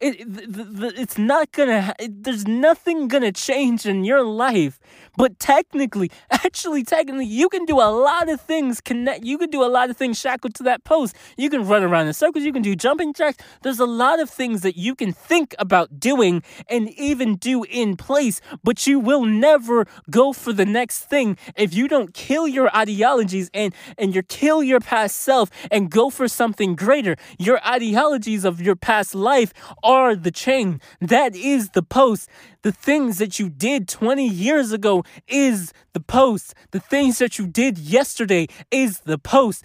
it, 0.00 0.32
the, 0.32 0.64
the, 0.64 1.00
it's 1.00 1.18
not 1.18 1.52
gonna 1.52 1.94
it, 1.98 2.24
there's 2.24 2.46
nothing 2.46 3.08
gonna 3.08 3.32
change 3.32 3.86
in 3.86 4.04
your 4.04 4.22
life. 4.22 4.80
But 5.16 5.38
technically 5.38 6.10
actually 6.30 6.82
technically 6.84 7.26
you 7.26 7.48
can 7.48 7.64
do 7.64 7.76
a 7.76 7.90
lot 7.90 8.28
of 8.28 8.40
things 8.40 8.80
connect 8.80 9.24
you 9.24 9.38
can 9.38 9.50
do 9.50 9.62
a 9.62 9.68
lot 9.68 9.90
of 9.90 9.96
things 9.96 10.18
shackled 10.18 10.54
to 10.54 10.62
that 10.64 10.84
post. 10.84 11.14
You 11.36 11.50
can 11.50 11.66
run 11.66 11.82
around 11.82 12.06
in 12.06 12.12
circles 12.14 12.44
you 12.44 12.52
can 12.52 12.62
do 12.62 12.74
jumping 12.74 13.12
jacks. 13.12 13.38
There's 13.62 13.80
a 13.80 13.86
lot 13.86 14.20
of 14.20 14.30
things 14.30 14.62
that 14.62 14.76
you 14.76 14.94
can 14.94 15.12
think 15.12 15.54
about 15.58 16.00
doing 16.00 16.42
and 16.68 16.88
even 16.90 17.36
do 17.36 17.64
in 17.64 17.96
place 17.96 18.40
but 18.64 18.86
you 18.86 18.98
will 18.98 19.24
never 19.24 19.86
go 20.10 20.32
for 20.32 20.52
the 20.52 20.66
next 20.66 21.00
thing 21.00 21.36
if 21.56 21.74
you 21.74 21.88
don't 21.88 22.14
kill 22.14 22.48
your 22.48 22.74
ideologies 22.74 23.50
and 23.52 23.74
and 23.98 24.14
you 24.14 24.22
kill 24.22 24.62
your 24.62 24.80
past 24.80 25.16
self 25.16 25.50
and 25.70 25.90
go 25.90 26.10
for 26.10 26.28
something 26.28 26.74
greater. 26.74 27.16
Your 27.38 27.64
ideologies 27.66 28.44
of 28.44 28.60
your 28.60 28.76
past 28.76 29.14
life 29.14 29.52
are 29.90 30.14
the 30.14 30.30
chain. 30.30 30.80
That 31.00 31.34
is 31.34 31.70
the 31.70 31.82
post. 31.82 32.28
The 32.62 32.72
things 32.72 33.18
that 33.18 33.38
you 33.40 33.48
did 33.48 33.88
20 33.88 34.26
years 34.26 34.72
ago 34.72 35.04
is 35.26 35.72
the 35.92 36.00
post. 36.00 36.54
The 36.70 36.80
things 36.80 37.18
that 37.18 37.38
you 37.38 37.46
did 37.46 37.78
yesterday 37.78 38.46
is 38.70 39.00
the 39.00 39.18
post. 39.18 39.64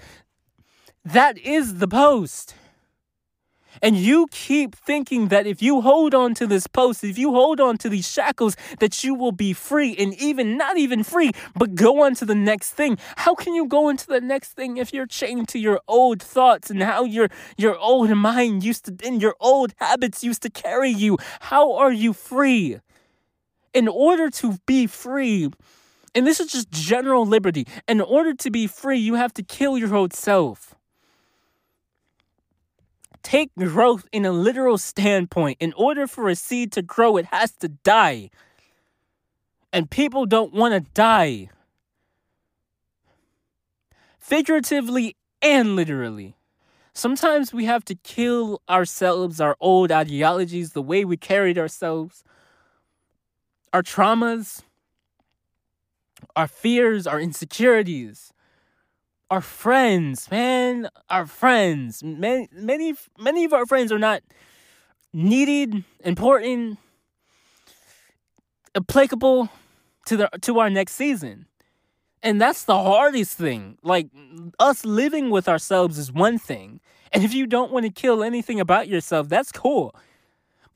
That 1.03 1.37
is 1.37 1.75
the 1.75 1.87
post. 1.87 2.55
And 3.81 3.95
you 3.97 4.27
keep 4.31 4.75
thinking 4.75 5.27
that 5.29 5.47
if 5.47 5.61
you 5.61 5.81
hold 5.81 6.13
on 6.13 6.33
to 6.35 6.47
this 6.47 6.67
post, 6.67 7.03
if 7.03 7.17
you 7.17 7.31
hold 7.31 7.59
on 7.59 7.77
to 7.79 7.89
these 7.89 8.09
shackles, 8.09 8.55
that 8.79 9.03
you 9.03 9.13
will 9.13 9.31
be 9.31 9.53
free 9.53 9.95
and 9.97 10.13
even 10.15 10.57
not 10.57 10.77
even 10.77 11.03
free, 11.03 11.31
but 11.55 11.75
go 11.75 12.03
on 12.03 12.15
to 12.15 12.25
the 12.25 12.35
next 12.35 12.71
thing. 12.71 12.97
How 13.17 13.35
can 13.35 13.53
you 13.53 13.67
go 13.67 13.89
into 13.89 14.07
the 14.07 14.21
next 14.21 14.53
thing 14.53 14.77
if 14.77 14.93
you're 14.93 15.07
chained 15.07 15.47
to 15.49 15.59
your 15.59 15.81
old 15.87 16.21
thoughts 16.21 16.69
and 16.69 16.81
how 16.81 17.03
your 17.03 17.29
your 17.57 17.77
old 17.77 18.09
mind 18.11 18.63
used 18.63 18.85
to 18.85 18.95
and 19.05 19.21
your 19.21 19.35
old 19.39 19.73
habits 19.77 20.23
used 20.23 20.41
to 20.43 20.49
carry 20.49 20.89
you? 20.89 21.17
How 21.41 21.73
are 21.73 21.91
you 21.91 22.13
free? 22.13 22.79
In 23.73 23.87
order 23.89 24.29
to 24.29 24.57
be 24.65 24.87
free, 24.87 25.49
and 26.13 26.25
this 26.25 26.39
is 26.39 26.51
just 26.51 26.71
general 26.71 27.25
liberty, 27.25 27.67
in 27.89 27.99
order 27.99 28.33
to 28.33 28.49
be 28.49 28.67
free, 28.67 28.99
you 28.99 29.15
have 29.15 29.33
to 29.33 29.43
kill 29.43 29.77
your 29.77 29.93
old 29.93 30.13
self 30.13 30.74
take 33.25 33.49
growth 33.55 34.07
in 34.11 34.23
a 34.23 34.31
literal 34.31 34.77
standpoint. 34.77 35.57
In 35.59 35.73
order 35.73 36.05
for 36.05 36.29
a 36.29 36.35
seed 36.35 36.71
to 36.73 36.83
grow, 36.83 37.17
it 37.17 37.25
has 37.25 37.51
to 37.53 37.67
die. 37.67 38.29
And 39.73 39.89
people 39.89 40.25
don't 40.27 40.53
want 40.53 40.73
to 40.75 40.91
die. 40.91 41.49
Figuratively 44.19 45.17
and 45.41 45.75
literally. 45.75 46.35
Sometimes 46.93 47.51
we 47.51 47.65
have 47.65 47.83
to 47.85 47.95
kill 47.95 48.61
ourselves, 48.69 49.41
our 49.41 49.57
old 49.59 49.91
ideologies, 49.91 50.71
the 50.71 50.81
way 50.81 51.03
we 51.03 51.17
carried 51.17 51.57
ourselves, 51.57 52.23
our 53.73 53.81
traumas, 53.83 54.61
our 56.35 56.47
fears, 56.47 57.05
our 57.05 57.19
insecurities 57.19 58.31
our 59.35 59.41
friends, 59.41 60.31
man, 60.31 60.87
our 61.09 61.25
friends. 61.25 62.01
Many, 62.01 62.47
many, 62.53 62.93
many 63.19 63.43
of 63.43 63.51
our 63.51 63.65
friends 63.65 63.91
are 63.91 63.99
not 63.99 64.23
needed, 65.11 65.83
important, 66.05 66.79
applicable 68.75 69.49
to 70.05 70.15
the 70.15 70.29
to 70.43 70.59
our 70.59 70.69
next 70.69 70.93
season. 70.93 71.47
And 72.23 72.39
that's 72.39 72.63
the 72.63 72.81
hardest 72.81 73.37
thing. 73.37 73.77
Like 73.83 74.07
us 74.57 74.85
living 74.85 75.31
with 75.31 75.49
ourselves 75.49 75.97
is 75.97 76.13
one 76.13 76.39
thing. 76.39 76.79
And 77.11 77.25
if 77.25 77.33
you 77.33 77.45
don't 77.45 77.73
want 77.73 77.85
to 77.85 77.91
kill 77.91 78.23
anything 78.23 78.61
about 78.61 78.87
yourself, 78.87 79.27
that's 79.27 79.51
cool. 79.51 79.93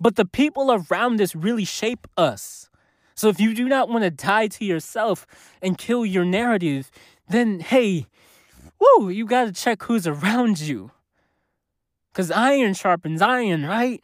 But 0.01 0.17
the 0.17 0.25
people 0.25 0.69
around 0.69 1.21
us 1.21 1.33
really 1.33 1.65
shape 1.65 2.07
us. 2.17 2.69
So 3.15 3.29
if 3.29 3.39
you 3.39 3.53
do 3.53 3.69
not 3.69 3.87
want 3.87 4.03
to 4.03 4.11
die 4.11 4.47
to 4.47 4.65
yourself 4.65 5.25
and 5.61 5.77
kill 5.77 6.05
your 6.05 6.25
narrative, 6.25 6.91
then 7.29 7.61
hey, 7.61 8.07
woo, 8.79 9.09
you 9.09 9.25
got 9.25 9.45
to 9.45 9.51
check 9.51 9.83
who's 9.83 10.07
around 10.07 10.59
you. 10.59 10.91
Because 12.11 12.31
iron 12.31 12.73
sharpens 12.73 13.21
iron, 13.21 13.65
right? 13.65 14.03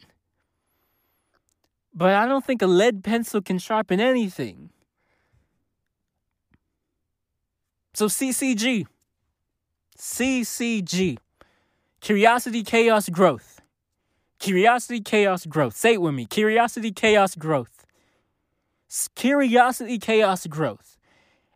But 1.93 2.13
I 2.13 2.25
don't 2.25 2.45
think 2.45 2.61
a 2.61 2.67
lead 2.67 3.03
pencil 3.03 3.41
can 3.41 3.57
sharpen 3.57 3.99
anything. 3.99 4.69
So 7.93 8.07
CCG. 8.07 8.85
CCG. 9.97 11.17
Curiosity, 12.01 12.63
chaos, 12.63 13.07
growth. 13.09 13.61
Curiosity, 14.39 14.99
chaos, 14.99 15.45
growth. 15.45 15.75
Say 15.75 15.93
it 15.93 16.01
with 16.01 16.13
me. 16.13 16.25
Curiosity, 16.25 16.91
chaos, 16.91 17.35
growth. 17.35 17.85
Curiosity, 19.15 19.97
chaos, 19.97 20.45
growth. 20.47 20.97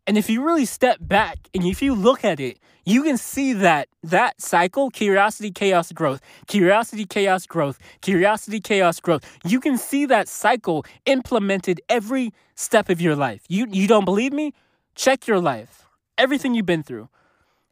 And 0.08 0.18
if 0.18 0.30
you 0.30 0.44
really 0.44 0.66
step 0.66 0.98
back 1.02 1.38
and 1.54 1.66
if 1.66 1.82
you 1.82 1.94
look 1.94 2.24
at 2.24 2.40
it, 2.40 2.58
you 2.90 3.04
can 3.04 3.18
see 3.18 3.54
that 3.54 3.88
that 4.04 4.42
cycle 4.42 4.90
curiosity 4.90 5.52
chaos 5.52 5.92
growth. 5.92 6.22
Curiosity 6.48 7.06
chaos 7.06 7.46
growth. 7.46 7.78
Curiosity 8.02 8.60
chaos 8.60 9.00
growth. 9.00 9.24
You 9.46 9.60
can 9.60 9.78
see 9.78 10.06
that 10.08 10.28
cycle 10.28 10.86
implemented 11.06 11.82
every 11.90 12.34
step 12.56 12.90
of 12.90 13.00
your 13.00 13.16
life. 13.16 13.44
You 13.48 13.68
you 13.70 13.88
don't 13.88 14.06
believe 14.06 14.34
me? 14.34 14.54
Check 14.96 15.28
your 15.28 15.40
life. 15.40 15.88
Everything 16.18 16.56
you've 16.56 16.66
been 16.66 16.84
through. 16.84 17.10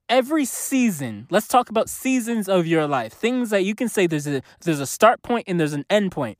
Every 0.09 0.45
season 0.45 1.27
let's 1.29 1.47
talk 1.47 1.69
about 1.69 1.89
seasons 1.89 2.47
of 2.47 2.67
your 2.67 2.87
life. 2.87 3.13
Things 3.13 3.49
that 3.49 3.63
you 3.63 3.75
can 3.75 3.89
say 3.89 4.07
there's 4.07 4.27
a 4.27 4.41
there's 4.63 4.79
a 4.79 4.87
start 4.87 5.23
point 5.23 5.45
and 5.47 5.59
there's 5.59 5.73
an 5.73 5.85
end 5.89 6.11
point. 6.11 6.37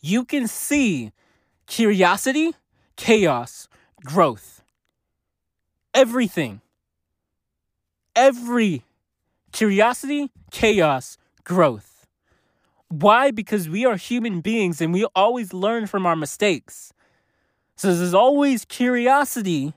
You 0.00 0.24
can 0.24 0.48
see 0.48 1.12
curiosity 1.66 2.52
chaos 2.96 3.68
growth. 4.04 4.62
Everything 5.94 6.61
every 8.16 8.84
curiosity, 9.52 10.30
chaos, 10.50 11.18
growth. 11.44 12.06
Why? 12.88 13.30
Because 13.30 13.68
we 13.68 13.84
are 13.86 13.96
human 13.96 14.40
beings 14.40 14.80
and 14.80 14.92
we 14.92 15.04
always 15.16 15.52
learn 15.52 15.86
from 15.86 16.06
our 16.06 16.16
mistakes. 16.16 16.92
So 17.76 17.94
there's 17.94 18.14
always 18.14 18.64
curiosity, 18.64 19.74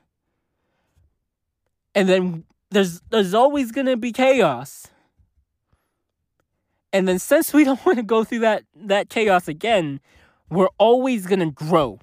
and 1.94 2.08
then 2.08 2.44
there's 2.70 3.00
there's 3.10 3.34
always 3.34 3.72
gonna 3.72 3.96
be 3.96 4.12
chaos. 4.12 4.88
And 6.92 7.06
then 7.06 7.18
since 7.18 7.52
we 7.52 7.64
don't 7.68 7.84
want 7.84 7.98
to 7.98 8.02
go 8.02 8.24
through 8.24 8.40
that 8.40 8.64
that 8.74 9.08
chaos 9.08 9.48
again, 9.48 10.00
we're 10.50 10.68
always 10.78 11.26
gonna 11.26 11.50
grow. 11.50 11.98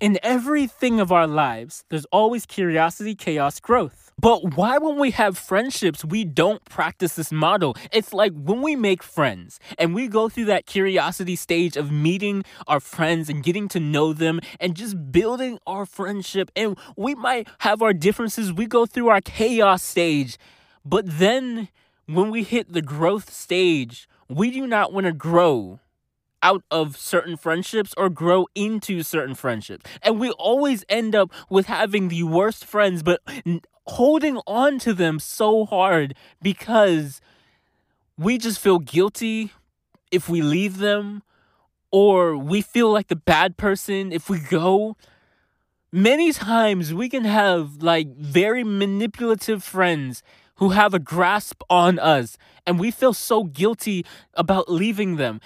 In 0.00 0.18
everything 0.22 1.00
of 1.00 1.10
our 1.12 1.26
lives, 1.26 1.84
there's 1.88 2.04
always 2.06 2.46
curiosity, 2.46 3.14
chaos, 3.14 3.58
growth. 3.60 4.03
But 4.18 4.54
why, 4.56 4.78
when 4.78 4.98
we 4.98 5.10
have 5.10 5.36
friendships, 5.36 6.04
we 6.04 6.24
don't 6.24 6.64
practice 6.64 7.14
this 7.14 7.32
model? 7.32 7.76
It's 7.92 8.12
like 8.14 8.32
when 8.32 8.62
we 8.62 8.76
make 8.76 9.02
friends 9.02 9.58
and 9.78 9.94
we 9.94 10.08
go 10.08 10.28
through 10.28 10.46
that 10.46 10.66
curiosity 10.66 11.36
stage 11.36 11.76
of 11.76 11.90
meeting 11.90 12.44
our 12.66 12.80
friends 12.80 13.28
and 13.28 13.42
getting 13.42 13.68
to 13.68 13.80
know 13.80 14.12
them 14.12 14.40
and 14.60 14.76
just 14.76 15.12
building 15.12 15.58
our 15.66 15.84
friendship. 15.84 16.50
And 16.54 16.78
we 16.96 17.14
might 17.14 17.48
have 17.58 17.82
our 17.82 17.92
differences, 17.92 18.52
we 18.52 18.66
go 18.66 18.86
through 18.86 19.08
our 19.08 19.20
chaos 19.20 19.82
stage. 19.82 20.38
But 20.84 21.04
then 21.06 21.68
when 22.06 22.30
we 22.30 22.44
hit 22.44 22.72
the 22.72 22.82
growth 22.82 23.32
stage, 23.32 24.08
we 24.28 24.50
do 24.50 24.66
not 24.66 24.92
want 24.92 25.06
to 25.06 25.12
grow 25.12 25.80
out 26.42 26.62
of 26.70 26.96
certain 26.96 27.36
friendships 27.36 27.94
or 27.96 28.10
grow 28.10 28.46
into 28.54 29.02
certain 29.02 29.34
friendships. 29.34 29.90
And 30.02 30.20
we 30.20 30.30
always 30.32 30.84
end 30.88 31.14
up 31.14 31.32
with 31.48 31.66
having 31.66 32.08
the 32.08 32.22
worst 32.22 32.66
friends, 32.66 33.02
but 33.02 33.20
holding 33.86 34.38
on 34.46 34.78
to 34.80 34.92
them 34.94 35.18
so 35.18 35.64
hard 35.66 36.14
because 36.42 37.20
we 38.18 38.38
just 38.38 38.58
feel 38.58 38.78
guilty 38.78 39.52
if 40.10 40.28
we 40.28 40.40
leave 40.40 40.78
them 40.78 41.22
or 41.90 42.36
we 42.36 42.60
feel 42.60 42.90
like 42.92 43.08
the 43.08 43.16
bad 43.16 43.56
person 43.56 44.12
if 44.12 44.28
we 44.28 44.38
go. 44.40 44.96
Many 45.92 46.32
times 46.32 46.92
we 46.92 47.08
can 47.08 47.24
have 47.24 47.82
like 47.82 48.16
very 48.16 48.64
manipulative 48.64 49.62
friends 49.62 50.22
who 50.56 50.70
have 50.70 50.94
a 50.94 50.98
grasp 50.98 51.62
on 51.68 51.98
us 51.98 52.36
and 52.66 52.78
we 52.78 52.90
feel 52.90 53.12
so 53.12 53.44
guilty 53.44 54.04
about 54.34 54.70
leaving 54.70 55.16
them. 55.16 55.40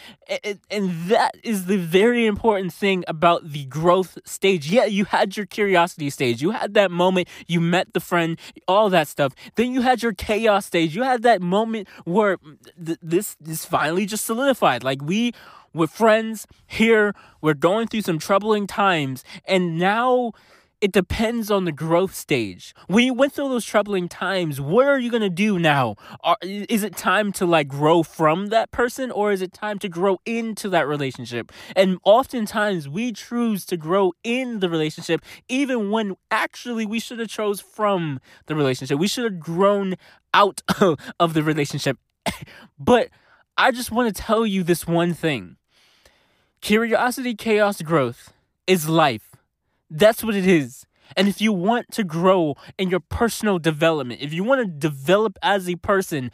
And, 0.70 0.88
that 1.08 1.36
is 1.42 1.66
the 1.66 1.76
very 1.76 2.26
important 2.26 2.72
thing 2.72 3.04
about 3.08 3.50
the 3.50 3.64
growth 3.64 4.18
stage. 4.24 4.70
Yeah, 4.70 4.84
you 4.84 5.04
had 5.06 5.36
your 5.36 5.46
curiosity 5.46 6.10
stage. 6.10 6.42
You 6.42 6.50
had 6.50 6.74
that 6.74 6.90
moment, 6.90 7.28
you 7.46 7.60
met 7.60 7.92
the 7.92 8.00
friend, 8.00 8.38
all 8.66 8.90
that 8.90 9.08
stuff. 9.08 9.34
Then 9.54 9.72
you 9.72 9.82
had 9.82 10.02
your 10.02 10.12
chaos 10.12 10.66
stage. 10.66 10.94
You 10.94 11.02
had 11.02 11.22
that 11.22 11.40
moment 11.40 11.88
where 12.04 12.38
th- 12.84 12.98
this 13.02 13.36
is 13.44 13.64
finally 13.64 14.06
just 14.06 14.24
solidified. 14.24 14.84
Like 14.84 15.02
we 15.02 15.32
were 15.72 15.86
friends 15.86 16.46
here, 16.66 17.14
we're 17.40 17.54
going 17.54 17.86
through 17.86 18.02
some 18.02 18.18
troubling 18.18 18.66
times, 18.66 19.24
and 19.46 19.78
now 19.78 20.32
it 20.80 20.92
depends 20.92 21.50
on 21.50 21.64
the 21.64 21.72
growth 21.72 22.14
stage. 22.14 22.74
When 22.86 23.04
you 23.04 23.14
went 23.14 23.32
through 23.32 23.48
those 23.48 23.64
troubling 23.64 24.08
times, 24.08 24.60
what 24.60 24.86
are 24.86 24.98
you 24.98 25.10
going 25.10 25.22
to 25.22 25.30
do 25.30 25.58
now? 25.58 25.96
Are, 26.22 26.36
is 26.42 26.84
it 26.84 26.96
time 26.96 27.32
to 27.32 27.46
like 27.46 27.68
grow 27.68 28.02
from 28.02 28.46
that 28.46 28.70
person 28.70 29.10
or 29.10 29.32
is 29.32 29.42
it 29.42 29.52
time 29.52 29.78
to 29.80 29.88
grow 29.88 30.20
into 30.24 30.68
that 30.68 30.86
relationship? 30.86 31.50
And 31.74 31.98
oftentimes 32.04 32.88
we 32.88 33.12
choose 33.12 33.64
to 33.66 33.76
grow 33.76 34.12
in 34.22 34.60
the 34.60 34.68
relationship 34.68 35.22
even 35.48 35.90
when 35.90 36.16
actually 36.30 36.86
we 36.86 37.00
should 37.00 37.18
have 37.18 37.28
chose 37.28 37.60
from 37.60 38.20
the 38.46 38.54
relationship. 38.54 38.98
We 38.98 39.08
should 39.08 39.24
have 39.24 39.40
grown 39.40 39.96
out 40.32 40.62
of 41.20 41.34
the 41.34 41.42
relationship. 41.42 41.98
but 42.78 43.08
I 43.56 43.72
just 43.72 43.90
want 43.90 44.14
to 44.14 44.22
tell 44.22 44.46
you 44.46 44.62
this 44.62 44.86
one 44.86 45.12
thing. 45.12 45.56
Curiosity, 46.60 47.34
chaos, 47.34 47.82
growth 47.82 48.32
is 48.66 48.88
life 48.88 49.27
that's 49.90 50.22
what 50.22 50.34
it 50.34 50.46
is. 50.46 50.86
And 51.16 51.28
if 51.28 51.40
you 51.40 51.52
want 51.52 51.90
to 51.92 52.04
grow 52.04 52.54
in 52.76 52.90
your 52.90 53.00
personal 53.00 53.58
development, 53.58 54.20
if 54.20 54.32
you 54.32 54.44
want 54.44 54.60
to 54.60 54.66
develop 54.66 55.38
as 55.42 55.68
a 55.68 55.76
person, 55.76 56.30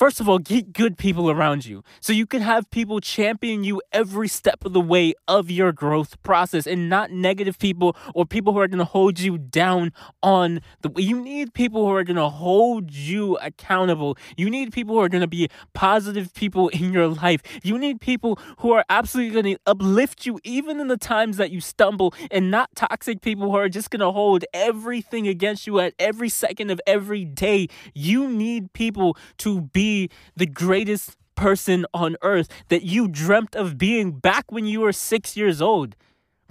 First 0.00 0.18
of 0.18 0.30
all, 0.30 0.38
get 0.38 0.72
good 0.72 0.96
people 0.96 1.30
around 1.30 1.66
you 1.66 1.84
so 2.00 2.14
you 2.14 2.24
can 2.24 2.40
have 2.40 2.70
people 2.70 3.00
champion 3.00 3.64
you 3.64 3.82
every 3.92 4.28
step 4.28 4.64
of 4.64 4.72
the 4.72 4.80
way 4.80 5.12
of 5.28 5.50
your 5.50 5.72
growth 5.72 6.22
process 6.22 6.66
and 6.66 6.88
not 6.88 7.10
negative 7.10 7.58
people 7.58 7.94
or 8.14 8.24
people 8.24 8.54
who 8.54 8.60
are 8.60 8.66
going 8.66 8.78
to 8.78 8.86
hold 8.86 9.20
you 9.20 9.36
down 9.36 9.92
on 10.22 10.62
the 10.80 10.90
you 10.96 11.20
need 11.20 11.52
people 11.52 11.84
who 11.84 11.94
are 11.94 12.02
going 12.02 12.16
to 12.16 12.30
hold 12.30 12.90
you 12.92 13.36
accountable. 13.42 14.16
You 14.38 14.48
need 14.48 14.72
people 14.72 14.94
who 14.94 15.02
are 15.02 15.10
going 15.10 15.20
to 15.20 15.28
be 15.28 15.50
positive 15.74 16.32
people 16.32 16.68
in 16.70 16.94
your 16.94 17.08
life. 17.08 17.42
You 17.62 17.76
need 17.76 18.00
people 18.00 18.38
who 18.60 18.72
are 18.72 18.86
absolutely 18.88 19.34
going 19.34 19.54
to 19.54 19.60
uplift 19.66 20.24
you 20.24 20.40
even 20.44 20.80
in 20.80 20.88
the 20.88 20.96
times 20.96 21.36
that 21.36 21.50
you 21.50 21.60
stumble 21.60 22.14
and 22.30 22.50
not 22.50 22.74
toxic 22.74 23.20
people 23.20 23.50
who 23.50 23.56
are 23.58 23.68
just 23.68 23.90
going 23.90 24.00
to 24.00 24.12
hold 24.12 24.46
everything 24.54 25.28
against 25.28 25.66
you 25.66 25.78
at 25.78 25.92
every 25.98 26.30
second 26.30 26.70
of 26.70 26.80
every 26.86 27.26
day. 27.26 27.68
You 27.92 28.26
need 28.30 28.72
people 28.72 29.18
to 29.36 29.60
be 29.60 29.89
the 30.36 30.46
greatest 30.46 31.16
person 31.34 31.86
on 31.94 32.16
earth 32.22 32.48
that 32.68 32.82
you 32.82 33.08
dreamt 33.08 33.54
of 33.56 33.78
being 33.78 34.12
back 34.12 34.52
when 34.52 34.66
you 34.66 34.80
were 34.80 34.92
six 34.92 35.36
years 35.36 35.62
old, 35.62 35.96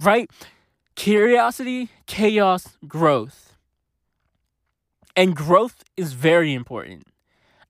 right? 0.00 0.28
Curiosity, 0.96 1.88
chaos, 2.06 2.76
growth. 2.88 3.56
And 5.16 5.36
growth 5.36 5.84
is 5.96 6.12
very 6.12 6.52
important. 6.54 7.06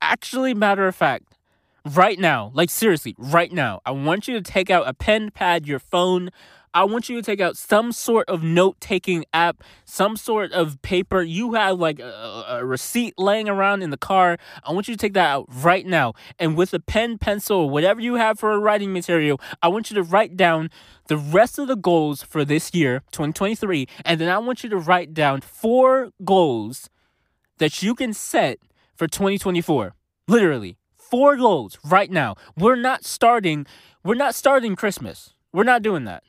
Actually, 0.00 0.54
matter 0.54 0.86
of 0.88 0.94
fact, 0.94 1.36
right 1.84 2.18
now, 2.18 2.50
like 2.54 2.70
seriously, 2.70 3.14
right 3.18 3.52
now, 3.52 3.80
I 3.84 3.90
want 3.90 4.28
you 4.28 4.34
to 4.34 4.42
take 4.42 4.70
out 4.70 4.88
a 4.88 4.94
pen, 4.94 5.30
pad, 5.30 5.66
your 5.66 5.78
phone, 5.78 6.30
I 6.72 6.84
want 6.84 7.08
you 7.08 7.16
to 7.16 7.22
take 7.22 7.40
out 7.40 7.56
some 7.56 7.90
sort 7.90 8.28
of 8.28 8.44
note 8.44 8.80
taking 8.80 9.24
app, 9.34 9.64
some 9.84 10.16
sort 10.16 10.52
of 10.52 10.80
paper. 10.82 11.20
You 11.20 11.54
have 11.54 11.80
like 11.80 11.98
a, 11.98 12.44
a, 12.48 12.64
receipt 12.64 13.14
laying 13.18 13.48
around 13.48 13.82
in 13.82 13.90
the 13.90 13.96
car. 13.96 14.38
I 14.62 14.72
want 14.72 14.86
you 14.86 14.94
to 14.94 14.98
take 14.98 15.14
that 15.14 15.28
out 15.28 15.46
right 15.48 15.84
now. 15.84 16.14
And 16.38 16.56
with 16.56 16.72
a 16.72 16.78
pen, 16.78 17.18
pencil, 17.18 17.68
whatever 17.68 18.00
you 18.00 18.14
have 18.14 18.38
for 18.38 18.52
a 18.52 18.58
writing 18.58 18.92
material, 18.92 19.40
I 19.60 19.68
want 19.68 19.90
you 19.90 19.96
to 19.96 20.02
write 20.02 20.36
down 20.36 20.70
the 21.08 21.16
rest 21.16 21.58
of 21.58 21.66
the 21.66 21.76
goals 21.76 22.22
for 22.22 22.44
this 22.44 22.72
year, 22.72 23.02
2023. 23.10 23.88
And 24.04 24.20
then 24.20 24.28
I 24.28 24.38
want 24.38 24.62
you 24.62 24.70
to 24.70 24.78
write 24.78 25.12
down 25.12 25.40
four 25.40 26.10
goals 26.24 26.88
that 27.58 27.82
you 27.82 27.96
can 27.96 28.12
set 28.12 28.58
for 28.94 29.08
2024. 29.08 29.94
Literally, 30.28 30.76
four 30.96 31.36
goals 31.36 31.78
right 31.84 32.12
now. 32.12 32.36
We're 32.56 32.76
not 32.76 33.04
starting, 33.04 33.66
we're 34.04 34.14
not 34.14 34.36
starting 34.36 34.76
Christmas. 34.76 35.34
We're 35.52 35.64
not 35.64 35.82
doing 35.82 36.04
that. 36.04 36.22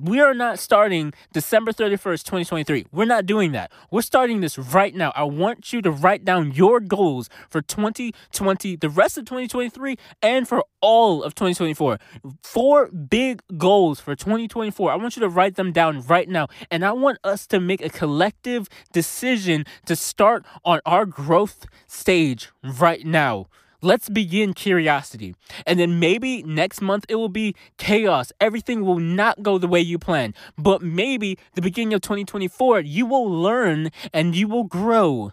We 0.00 0.20
are 0.20 0.34
not 0.34 0.60
starting 0.60 1.12
December 1.32 1.72
31st, 1.72 2.22
2023. 2.22 2.86
We're 2.92 3.04
not 3.04 3.26
doing 3.26 3.52
that. 3.52 3.72
We're 3.90 4.02
starting 4.02 4.40
this 4.40 4.56
right 4.56 4.94
now. 4.94 5.12
I 5.16 5.24
want 5.24 5.72
you 5.72 5.82
to 5.82 5.90
write 5.90 6.24
down 6.24 6.52
your 6.52 6.78
goals 6.78 7.28
for 7.48 7.62
2020, 7.62 8.76
the 8.76 8.88
rest 8.88 9.18
of 9.18 9.24
2023, 9.24 9.96
and 10.22 10.46
for 10.46 10.64
all 10.80 11.24
of 11.24 11.34
2024. 11.34 11.98
Four 12.42 12.88
big 12.88 13.42
goals 13.56 13.98
for 13.98 14.14
2024. 14.14 14.92
I 14.92 14.96
want 14.96 15.16
you 15.16 15.20
to 15.20 15.28
write 15.28 15.56
them 15.56 15.72
down 15.72 16.02
right 16.02 16.28
now. 16.28 16.46
And 16.70 16.84
I 16.84 16.92
want 16.92 17.18
us 17.24 17.46
to 17.48 17.58
make 17.58 17.84
a 17.84 17.88
collective 17.88 18.68
decision 18.92 19.64
to 19.86 19.96
start 19.96 20.44
on 20.64 20.80
our 20.86 21.06
growth 21.06 21.66
stage 21.88 22.50
right 22.62 23.04
now. 23.04 23.46
Let's 23.80 24.08
begin 24.08 24.54
curiosity. 24.54 25.36
And 25.64 25.78
then 25.78 26.00
maybe 26.00 26.42
next 26.42 26.80
month 26.80 27.04
it 27.08 27.14
will 27.14 27.28
be 27.28 27.54
chaos. 27.76 28.32
Everything 28.40 28.84
will 28.84 28.98
not 28.98 29.40
go 29.44 29.56
the 29.56 29.68
way 29.68 29.80
you 29.80 30.00
plan. 30.00 30.34
But 30.56 30.82
maybe 30.82 31.38
the 31.54 31.62
beginning 31.62 31.94
of 31.94 32.00
2024, 32.00 32.80
you 32.80 33.06
will 33.06 33.30
learn 33.30 33.90
and 34.12 34.34
you 34.34 34.48
will 34.48 34.64
grow. 34.64 35.32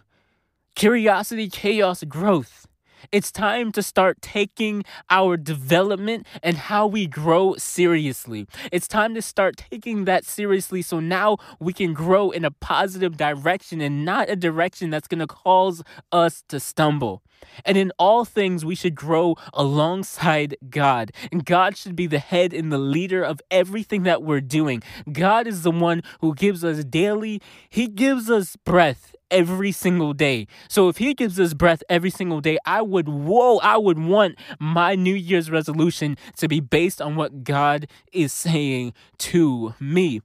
Curiosity, 0.76 1.48
chaos, 1.48 2.04
growth. 2.04 2.68
It's 3.12 3.32
time 3.32 3.72
to 3.72 3.82
start 3.82 4.22
taking 4.22 4.84
our 5.10 5.36
development 5.36 6.26
and 6.42 6.56
how 6.56 6.86
we 6.86 7.06
grow 7.06 7.54
seriously. 7.56 8.46
It's 8.72 8.88
time 8.88 9.14
to 9.14 9.22
start 9.22 9.56
taking 9.56 10.04
that 10.04 10.24
seriously 10.24 10.82
so 10.82 11.00
now 11.00 11.38
we 11.60 11.72
can 11.72 11.94
grow 11.94 12.30
in 12.30 12.44
a 12.44 12.50
positive 12.50 13.16
direction 13.16 13.80
and 13.80 14.04
not 14.04 14.30
a 14.30 14.36
direction 14.36 14.90
that's 14.90 15.08
going 15.08 15.20
to 15.20 15.26
cause 15.26 15.82
us 16.12 16.42
to 16.48 16.60
stumble. 16.60 17.22
And 17.64 17.76
in 17.76 17.92
all 17.98 18.24
things, 18.24 18.64
we 18.64 18.74
should 18.74 18.94
grow 18.94 19.36
alongside 19.54 20.56
God. 20.68 21.12
And 21.32 21.44
God 21.44 21.76
should 21.76 21.96
be 21.96 22.06
the 22.06 22.18
head 22.18 22.52
and 22.52 22.72
the 22.72 22.78
leader 22.78 23.22
of 23.22 23.40
everything 23.50 24.02
that 24.04 24.22
we're 24.22 24.40
doing. 24.40 24.82
God 25.10 25.46
is 25.46 25.62
the 25.62 25.70
one 25.70 26.02
who 26.20 26.34
gives 26.34 26.64
us 26.64 26.84
daily, 26.84 27.40
He 27.68 27.86
gives 27.88 28.30
us 28.30 28.56
breath 28.56 29.14
every 29.30 29.72
single 29.72 30.12
day. 30.12 30.46
So 30.68 30.88
if 30.88 30.98
he 30.98 31.14
gives 31.14 31.38
us 31.40 31.54
breath 31.54 31.82
every 31.88 32.10
single 32.10 32.40
day, 32.40 32.58
I 32.64 32.82
would 32.82 33.08
whoa, 33.08 33.58
I 33.58 33.76
would 33.76 33.98
want 33.98 34.38
my 34.58 34.94
New 34.94 35.14
Year's 35.14 35.50
resolution 35.50 36.16
to 36.36 36.48
be 36.48 36.60
based 36.60 37.00
on 37.02 37.16
what 37.16 37.44
God 37.44 37.88
is 38.12 38.32
saying 38.32 38.92
to 39.18 39.74
me. 39.80 40.20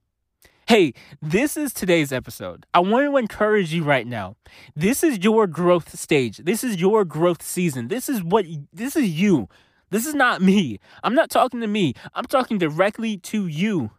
Hey, 0.68 0.94
this 1.20 1.56
is 1.56 1.72
today's 1.72 2.12
episode. 2.12 2.66
I 2.72 2.78
want 2.80 3.04
to 3.10 3.16
encourage 3.16 3.74
you 3.74 3.82
right 3.82 4.06
now. 4.06 4.36
This 4.76 5.02
is 5.02 5.18
your 5.18 5.48
growth 5.48 5.98
stage. 5.98 6.38
This 6.38 6.62
is 6.62 6.80
your 6.80 7.04
growth 7.04 7.42
season. 7.42 7.88
This 7.88 8.08
is 8.08 8.22
what 8.22 8.46
this 8.72 8.94
is 8.94 9.08
you. 9.08 9.48
This 9.90 10.06
is 10.06 10.14
not 10.14 10.40
me. 10.40 10.78
I'm 11.02 11.14
not 11.14 11.30
talking 11.30 11.60
to 11.60 11.66
me. 11.66 11.94
I'm 12.14 12.24
talking 12.24 12.58
directly 12.58 13.18
to 13.18 13.46
you. 13.48 13.90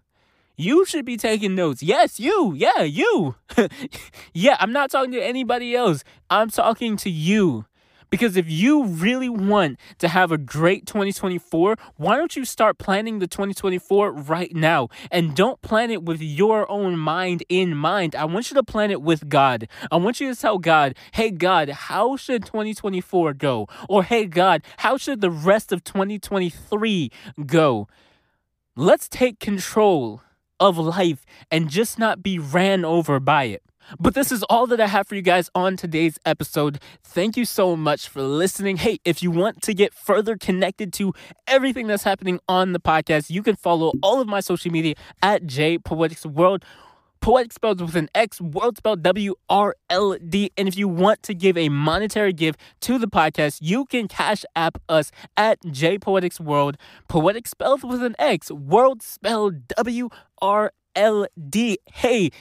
You 0.55 0.85
should 0.85 1.03
be 1.03 1.17
taking 1.17 1.53
notes. 1.53 1.83
Yes, 1.83 2.19
you. 2.19 2.53
Yeah, 2.53 2.83
you. 2.83 3.35
yeah, 4.33 4.55
I'm 4.59 4.71
not 4.71 4.89
talking 4.89 5.11
to 5.11 5.23
anybody 5.23 5.75
else. 5.75 6.03
I'm 6.29 6.49
talking 6.49 6.95
to 6.97 7.09
you. 7.09 7.65
Because 8.13 8.37
if 8.37 8.47
you 8.47 8.83
really 8.85 9.27
want 9.27 9.79
to 9.97 10.07
have 10.07 10.31
a 10.31 10.37
great 10.37 10.85
2024, 10.85 11.75
why 11.97 12.15
don't 12.15 12.35
you 12.35 12.45
start 12.45 12.77
planning 12.77 13.17
the 13.17 13.25
2024 13.25 14.11
right 14.11 14.55
now? 14.55 14.89
And 15.09 15.35
don't 15.35 15.59
plan 15.63 15.89
it 15.89 16.03
with 16.03 16.21
your 16.21 16.69
own 16.69 16.99
mind 16.99 17.41
in 17.49 17.75
mind. 17.75 18.13
I 18.13 18.25
want 18.25 18.51
you 18.51 18.55
to 18.55 18.61
plan 18.61 18.91
it 18.91 19.01
with 19.01 19.29
God. 19.29 19.67
I 19.91 19.95
want 19.95 20.19
you 20.19 20.31
to 20.31 20.39
tell 20.39 20.59
God, 20.59 20.95
hey, 21.13 21.31
God, 21.31 21.69
how 21.69 22.15
should 22.15 22.45
2024 22.45 23.33
go? 23.33 23.67
Or 23.89 24.03
hey, 24.03 24.27
God, 24.27 24.61
how 24.77 24.95
should 24.95 25.21
the 25.21 25.31
rest 25.31 25.71
of 25.71 25.83
2023 25.83 27.09
go? 27.47 27.87
Let's 28.75 29.09
take 29.09 29.39
control 29.39 30.21
of 30.59 30.77
life 30.77 31.25
and 31.49 31.67
just 31.67 31.97
not 31.97 32.21
be 32.21 32.37
ran 32.37 32.85
over 32.85 33.19
by 33.19 33.45
it. 33.45 33.63
But 33.99 34.15
this 34.15 34.31
is 34.31 34.43
all 34.43 34.67
that 34.67 34.79
I 34.79 34.87
have 34.87 35.07
for 35.07 35.15
you 35.15 35.21
guys 35.21 35.49
on 35.53 35.77
today's 35.77 36.19
episode. 36.25 36.79
Thank 37.03 37.37
you 37.37 37.45
so 37.45 37.75
much 37.75 38.07
for 38.07 38.21
listening. 38.21 38.77
Hey, 38.77 38.99
if 39.05 39.21
you 39.21 39.31
want 39.31 39.61
to 39.63 39.73
get 39.73 39.93
further 39.93 40.37
connected 40.37 40.93
to 40.93 41.13
everything 41.47 41.87
that's 41.87 42.03
happening 42.03 42.39
on 42.47 42.73
the 42.73 42.79
podcast, 42.79 43.29
you 43.29 43.43
can 43.43 43.55
follow 43.55 43.93
all 44.01 44.21
of 44.21 44.27
my 44.27 44.39
social 44.39 44.71
media 44.71 44.95
at 45.21 45.45
J 45.45 45.77
Poetics 45.77 46.25
World. 46.25 46.63
Poetic 47.21 47.53
spelled 47.53 47.79
with 47.79 47.95
an 47.95 48.09
X, 48.13 48.41
world 48.41 48.77
spelled 48.77 49.01
W 49.01 49.35
R 49.49 49.77
L 49.89 50.17
D. 50.27 50.51
And 50.57 50.67
if 50.67 50.77
you 50.77 50.89
want 50.89 51.23
to 51.23 51.33
give 51.33 51.57
a 51.57 51.69
monetary 51.69 52.33
gift 52.33 52.59
to 52.81 52.97
the 52.99 53.07
podcast, 53.07 53.59
you 53.61 53.85
can 53.85 54.09
cash 54.09 54.43
app 54.57 54.77
us 54.89 55.09
at 55.37 55.57
J 55.71 55.97
Poetics 55.97 56.41
World. 56.41 56.75
Poetic 57.07 57.47
spelled 57.47 57.89
with 57.89 58.03
an 58.03 58.15
X, 58.19 58.51
world 58.51 59.01
spelled 59.01 59.69
W 59.69 60.09
R 60.41 60.73
L 60.97 61.25
D. 61.49 61.77
Hey, 61.93 62.31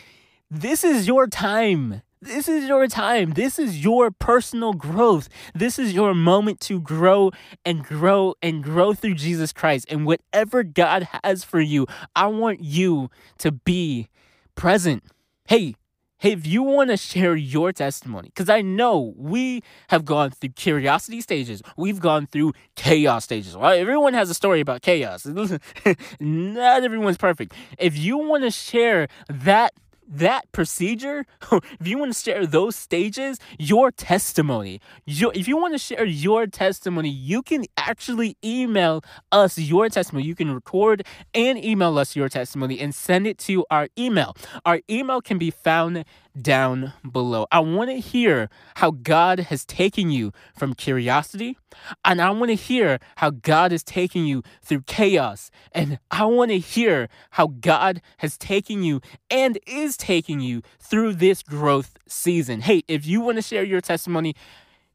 this 0.52 0.84
is 0.84 1.06
your 1.06 1.28
time. 1.28 2.02
This 2.20 2.46
is 2.46 2.68
your 2.68 2.86
time. 2.86 3.30
This 3.30 3.58
is 3.58 3.82
your 3.82 4.10
personal 4.10 4.74
growth. 4.74 5.30
This 5.54 5.78
is 5.78 5.94
your 5.94 6.14
moment 6.14 6.60
to 6.60 6.78
grow 6.78 7.30
and 7.64 7.82
grow 7.82 8.34
and 8.42 8.62
grow 8.62 8.92
through 8.92 9.14
Jesus 9.14 9.50
Christ. 9.50 9.86
And 9.88 10.04
whatever 10.04 10.62
God 10.62 11.08
has 11.24 11.42
for 11.42 11.58
you, 11.58 11.86
I 12.14 12.26
want 12.26 12.62
you 12.62 13.08
to 13.38 13.50
be 13.50 14.10
present. 14.54 15.04
Hey, 15.48 15.74
hey, 16.18 16.32
if 16.32 16.46
you 16.46 16.62
want 16.62 16.90
to 16.90 16.98
share 16.98 17.34
your 17.34 17.72
testimony, 17.72 18.28
because 18.28 18.50
I 18.50 18.60
know 18.60 19.14
we 19.16 19.62
have 19.88 20.04
gone 20.04 20.32
through 20.32 20.50
curiosity 20.50 21.22
stages, 21.22 21.62
we've 21.78 21.98
gone 21.98 22.26
through 22.26 22.52
chaos 22.76 23.24
stages. 23.24 23.56
Everyone 23.56 24.12
has 24.12 24.28
a 24.28 24.34
story 24.34 24.60
about 24.60 24.82
chaos. 24.82 25.24
Not 26.20 26.84
everyone's 26.84 27.16
perfect. 27.16 27.54
If 27.78 27.96
you 27.96 28.18
want 28.18 28.44
to 28.44 28.50
share 28.50 29.08
that 29.30 29.72
that 30.08 30.50
procedure, 30.52 31.24
if 31.52 31.86
you 31.86 31.98
want 31.98 32.12
to 32.12 32.18
share 32.18 32.46
those 32.46 32.76
stages, 32.76 33.38
your 33.58 33.90
testimony, 33.90 34.80
your, 35.04 35.32
if 35.34 35.48
you 35.48 35.56
want 35.56 35.74
to 35.74 35.78
share 35.78 36.04
your 36.04 36.46
testimony, 36.46 37.08
you 37.08 37.42
can 37.42 37.64
actually 37.76 38.36
email 38.44 39.02
us 39.30 39.58
your 39.58 39.88
testimony. 39.88 40.26
You 40.26 40.34
can 40.34 40.52
record 40.52 41.04
and 41.34 41.62
email 41.62 41.98
us 41.98 42.16
your 42.16 42.28
testimony 42.28 42.80
and 42.80 42.94
send 42.94 43.26
it 43.26 43.38
to 43.38 43.64
our 43.70 43.88
email. 43.98 44.36
Our 44.64 44.80
email 44.90 45.20
can 45.20 45.38
be 45.38 45.50
found 45.50 46.04
down 46.40 46.92
below. 47.10 47.46
I 47.52 47.60
want 47.60 47.90
to 47.90 47.98
hear 47.98 48.48
how 48.76 48.90
God 48.90 49.40
has 49.40 49.64
taken 49.64 50.10
you 50.10 50.32
from 50.56 50.74
curiosity, 50.74 51.58
and 52.04 52.20
I 52.20 52.30
want 52.30 52.50
to 52.50 52.54
hear 52.54 52.98
how 53.16 53.30
God 53.30 53.72
is 53.72 53.82
taking 53.82 54.24
you 54.24 54.42
through 54.62 54.82
chaos, 54.82 55.50
and 55.72 55.98
I 56.10 56.24
want 56.26 56.50
to 56.50 56.58
hear 56.58 57.08
how 57.30 57.48
God 57.48 58.00
has 58.18 58.38
taken 58.38 58.82
you 58.82 59.00
and 59.30 59.58
is 59.66 59.96
taking 59.96 60.40
you 60.40 60.62
through 60.80 61.14
this 61.14 61.42
growth 61.42 61.96
season. 62.08 62.62
Hey, 62.62 62.82
if 62.88 63.06
you 63.06 63.20
want 63.20 63.36
to 63.36 63.42
share 63.42 63.64
your 63.64 63.80
testimony, 63.80 64.34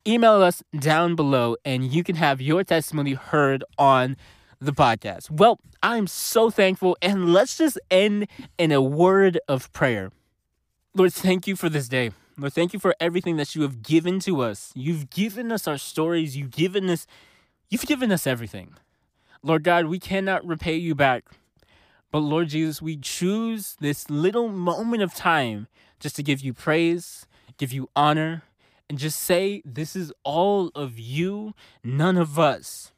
email 0.08 0.42
us 0.42 0.64
down 0.80 1.16
below 1.16 1.58
and 1.66 1.84
you 1.84 2.04
can 2.04 2.16
have 2.16 2.42
your 2.42 2.64
testimony 2.64 3.14
heard 3.14 3.64
on 3.78 4.16
the 4.60 4.72
podcast. 4.72 5.30
Well, 5.30 5.60
I'm 5.84 6.08
so 6.08 6.50
thankful, 6.50 6.98
and 7.02 7.32
let's 7.34 7.58
just 7.58 7.80
end 7.92 8.28
in 8.58 8.72
a 8.72 8.82
word 8.82 9.40
of 9.48 9.72
prayer. 9.74 10.12
Lord, 10.98 11.14
thank 11.14 11.46
you 11.46 11.56
for 11.56 11.70
this 11.70 11.88
day. 11.88 12.10
Lord, 12.40 12.54
thank 12.54 12.74
you 12.74 12.80
for 12.80 12.96
everything 13.00 13.38
that 13.38 13.54
you 13.54 13.62
have 13.62 13.84
given 13.84 14.20
to 14.22 14.42
us. 14.42 14.72
You've 14.74 15.12
given 15.12 15.52
us 15.52 15.68
our 15.68 15.78
stories. 15.78 16.36
You've 16.36 16.50
given 16.50 16.90
us, 16.90 17.06
you've 17.70 17.86
given 17.86 18.12
us 18.12 18.26
everything. 18.26 18.74
Lord 19.44 19.64
God, 19.64 19.86
we 19.86 20.00
cannot 20.00 20.44
repay 20.44 20.76
you 20.76 20.96
back. 20.96 21.26
But 22.12 22.22
Lord 22.22 22.50
Jesus, 22.50 22.82
we 22.82 22.98
choose 22.98 23.78
this 23.80 24.10
little 24.10 24.50
moment 24.50 25.04
of 25.04 25.14
time 25.14 25.68
just 26.00 26.16
to 26.16 26.24
give 26.24 26.42
you 26.42 26.52
praise, 26.52 27.28
give 27.60 27.72
you 27.72 27.92
honor, 27.96 28.42
and 28.90 28.98
just 28.98 29.20
say, 29.20 29.62
This 29.64 29.96
is 29.96 30.12
all 30.24 30.72
of 30.74 30.98
you, 30.98 31.54
none 31.84 32.18
of 32.18 32.40
us. 32.40 32.92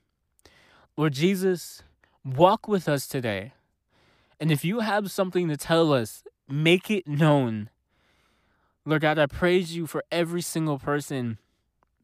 Lord 0.96 1.12
Jesus, 1.12 1.84
walk 2.24 2.66
with 2.66 2.88
us 2.88 3.08
today. 3.08 3.52
And 4.40 4.54
if 4.54 4.64
you 4.64 4.80
have 4.80 5.12
something 5.12 5.50
to 5.50 5.58
tell 5.58 5.92
us, 5.92 6.24
make 6.48 6.90
it 6.90 7.06
known. 7.06 7.70
Lord 8.86 9.02
God, 9.02 9.20
I 9.20 9.26
praise 9.26 9.76
you 9.76 9.86
for 9.86 10.04
every 10.12 10.42
single 10.42 10.80
person 10.80 11.38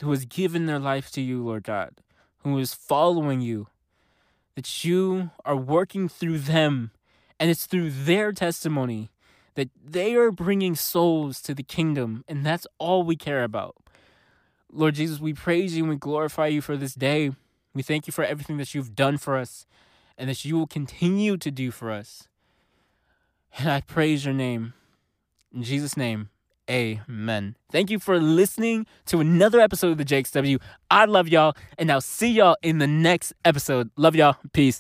who 0.02 0.12
has 0.12 0.26
given 0.26 0.66
their 0.66 0.80
life 0.80 1.12
to 1.12 1.22
you, 1.22 1.44
Lord 1.44 1.64
God, 1.64 1.96
who 2.40 2.58
is 2.58 2.74
following 2.74 3.42
you, 3.42 3.68
that 4.56 4.84
you 4.84 5.32
are 5.44 5.56
working 5.56 6.08
through 6.10 6.40
them, 6.40 6.92
and 7.40 7.50
it's 7.50 7.66
through 7.66 7.92
their 7.92 8.32
testimony 8.32 9.10
that 9.56 9.70
they 9.84 10.16
are 10.16 10.32
bringing 10.32 10.76
souls 10.76 11.42
to 11.42 11.54
the 11.54 11.64
kingdom, 11.64 12.24
and 12.28 12.46
that's 12.46 12.68
all 12.78 13.04
we 13.04 13.16
care 13.16 13.44
about. 13.44 13.76
Lord 14.72 14.96
Jesus, 14.96 15.20
we 15.20 15.34
praise 15.34 15.76
you 15.76 15.84
and 15.84 15.90
we 15.90 15.96
glorify 15.96 16.48
you 16.48 16.62
for 16.62 16.76
this 16.76 16.94
day. 16.94 17.32
We 17.74 17.82
thank 17.82 18.08
you 18.08 18.12
for 18.12 18.26
everything 18.26 18.58
that 18.58 18.76
you've 18.76 18.96
done 18.96 19.18
for 19.18 19.38
us 19.38 19.66
and 20.18 20.30
that 20.30 20.44
you 20.44 20.58
will 20.58 20.68
continue 20.68 21.38
to 21.38 21.50
do 21.50 21.72
for 21.72 21.92
us. 21.92 22.28
And 23.58 23.70
I 23.70 23.82
praise 23.82 24.26
your 24.26 24.34
name. 24.34 24.74
In 25.54 25.64
Jesus' 25.64 25.96
name, 25.96 26.30
amen. 26.70 27.56
Thank 27.72 27.90
you 27.90 28.00
for 28.00 28.20
listening 28.20 28.86
to 29.08 29.20
another 29.20 29.60
episode 29.60 29.92
of 29.92 29.98
the 29.98 30.06
JXW. 30.06 30.62
I 30.90 31.06
love 31.06 31.28
y'all, 31.28 31.56
and 31.78 31.92
I'll 31.92 32.02
see 32.02 32.32
y'all 32.32 32.58
in 32.62 32.80
the 32.80 32.88
next 32.88 33.34
episode. 33.44 33.90
Love 33.96 34.16
y'all. 34.16 34.38
Peace. 34.54 34.74